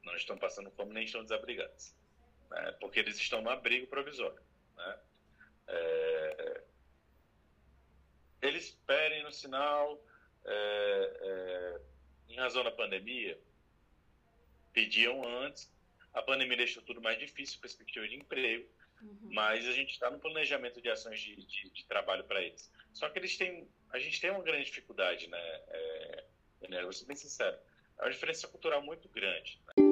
não 0.04 0.16
estão 0.16 0.36
passando 0.36 0.70
fome 0.72 0.92
nem 0.92 1.04
estão 1.04 1.22
desabrigadas, 1.22 1.96
né, 2.50 2.72
porque 2.80 3.00
eles 3.00 3.16
estão 3.16 3.42
no 3.42 3.50
abrigo 3.50 3.86
provisório, 3.86 4.42
né. 4.76 4.98
É, 5.68 6.62
eles 8.42 8.64
esperem 8.66 9.22
no 9.22 9.30
sinal, 9.30 10.04
é, 10.44 11.18
é, 11.20 11.80
em 12.28 12.36
razão 12.36 12.64
da 12.64 12.72
pandemia, 12.72 13.38
pediam 14.72 15.22
antes. 15.44 15.70
A 16.12 16.22
pandemia 16.22 16.56
deixou 16.56 16.82
tudo 16.82 17.00
mais 17.00 17.18
difícil, 17.18 17.60
perspectiva 17.60 18.06
de 18.06 18.16
emprego, 18.16 18.68
uhum. 19.00 19.30
mas 19.32 19.66
a 19.66 19.72
gente 19.72 19.92
está 19.92 20.10
no 20.10 20.18
planejamento 20.18 20.80
de 20.80 20.90
ações 20.90 21.20
de, 21.20 21.36
de, 21.36 21.70
de 21.70 21.84
trabalho 21.86 22.24
para 22.24 22.42
eles. 22.42 22.70
Só 22.92 23.08
que 23.08 23.18
eles 23.18 23.36
têm, 23.36 23.68
a 23.90 23.98
gente 23.98 24.20
tem 24.20 24.30
uma 24.30 24.42
grande 24.42 24.64
dificuldade, 24.64 25.26
né? 25.28 25.38
É, 25.68 26.24
né 26.68 26.82
vou 26.82 26.92
ser 26.92 27.06
bem 27.06 27.16
sincero, 27.16 27.56
é 27.98 28.02
uma 28.02 28.10
diferença 28.10 28.46
cultural 28.48 28.82
muito 28.82 29.08
grande. 29.08 29.60
Né? 29.66 29.91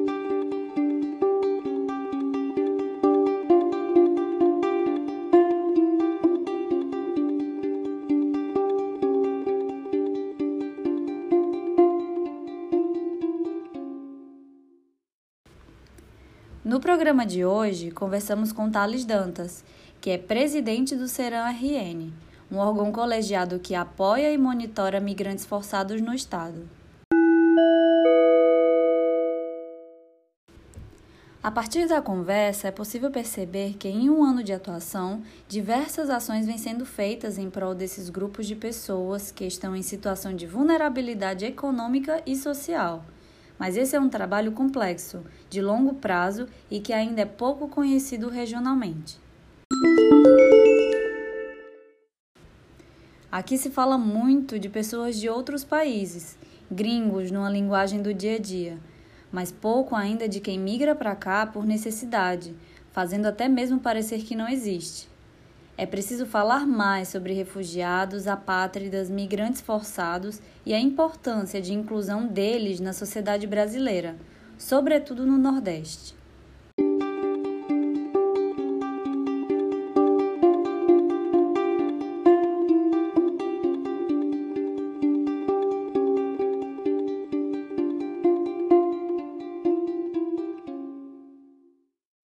No 16.71 16.79
programa 16.79 17.27
de 17.27 17.45
hoje, 17.45 17.91
conversamos 17.91 18.53
com 18.53 18.71
Thales 18.71 19.05
Dantas, 19.05 19.65
que 20.01 20.09
é 20.09 20.17
presidente 20.17 20.95
do 20.95 21.09
Seram 21.09 21.45
RN, 21.51 22.13
um 22.49 22.59
órgão 22.59 22.93
colegiado 22.93 23.59
que 23.59 23.75
apoia 23.75 24.33
e 24.33 24.39
monitora 24.39 25.01
migrantes 25.01 25.45
forçados 25.45 26.01
no 26.01 26.15
Estado. 26.15 26.69
A 31.43 31.51
partir 31.51 31.89
da 31.89 32.01
conversa, 32.01 32.69
é 32.69 32.71
possível 32.71 33.11
perceber 33.11 33.75
que, 33.77 33.89
em 33.89 34.09
um 34.09 34.23
ano 34.23 34.45
de 34.45 34.53
atuação, 34.53 35.25
diversas 35.49 36.09
ações 36.09 36.47
vêm 36.47 36.57
sendo 36.57 36.87
feitas 36.87 37.37
em 37.37 37.51
prol 37.51 37.75
desses 37.75 38.09
grupos 38.09 38.47
de 38.47 38.55
pessoas 38.55 39.33
que 39.33 39.45
estão 39.45 39.75
em 39.75 39.83
situação 39.83 40.33
de 40.33 40.47
vulnerabilidade 40.47 41.45
econômica 41.45 42.23
e 42.25 42.37
social 42.37 43.05
mas 43.61 43.77
esse 43.77 43.95
é 43.95 44.01
um 44.01 44.09
trabalho 44.09 44.53
complexo, 44.53 45.23
de 45.51 45.61
longo 45.61 45.97
prazo 45.97 46.49
e 46.71 46.81
que 46.81 46.95
ainda 46.95 47.21
é 47.21 47.27
pouco 47.27 47.69
conhecido 47.69 48.31
regionalmente. 48.31 49.21
Aqui 53.31 53.59
se 53.59 53.69
fala 53.69 53.99
muito 53.99 54.59
de 54.59 54.71
pessoas 54.71 55.21
de 55.21 55.29
outros 55.29 55.63
países, 55.63 56.39
gringos 56.71 57.31
numa 57.31 57.51
linguagem 57.51 58.01
do 58.01 58.15
dia 58.15 58.37
a 58.37 58.39
dia, 58.39 58.79
mas 59.31 59.53
pouco 59.53 59.95
ainda 59.95 60.27
de 60.27 60.41
quem 60.41 60.59
migra 60.59 60.95
para 60.95 61.15
cá 61.15 61.45
por 61.45 61.67
necessidade, 61.67 62.57
fazendo 62.93 63.27
até 63.27 63.47
mesmo 63.47 63.79
parecer 63.79 64.23
que 64.23 64.35
não 64.35 64.49
existe. 64.49 65.10
É 65.81 65.87
preciso 65.87 66.27
falar 66.27 66.67
mais 66.67 67.09
sobre 67.09 67.33
refugiados, 67.33 68.27
apátridas, 68.27 69.09
migrantes 69.09 69.63
forçados 69.63 70.39
e 70.67 70.75
a 70.75 70.79
importância 70.79 71.59
de 71.59 71.73
inclusão 71.73 72.27
deles 72.27 72.81
na 72.81 72.93
sociedade 72.93 73.47
brasileira, 73.47 74.15
sobretudo 74.59 75.25
no 75.25 75.39
Nordeste. 75.39 76.20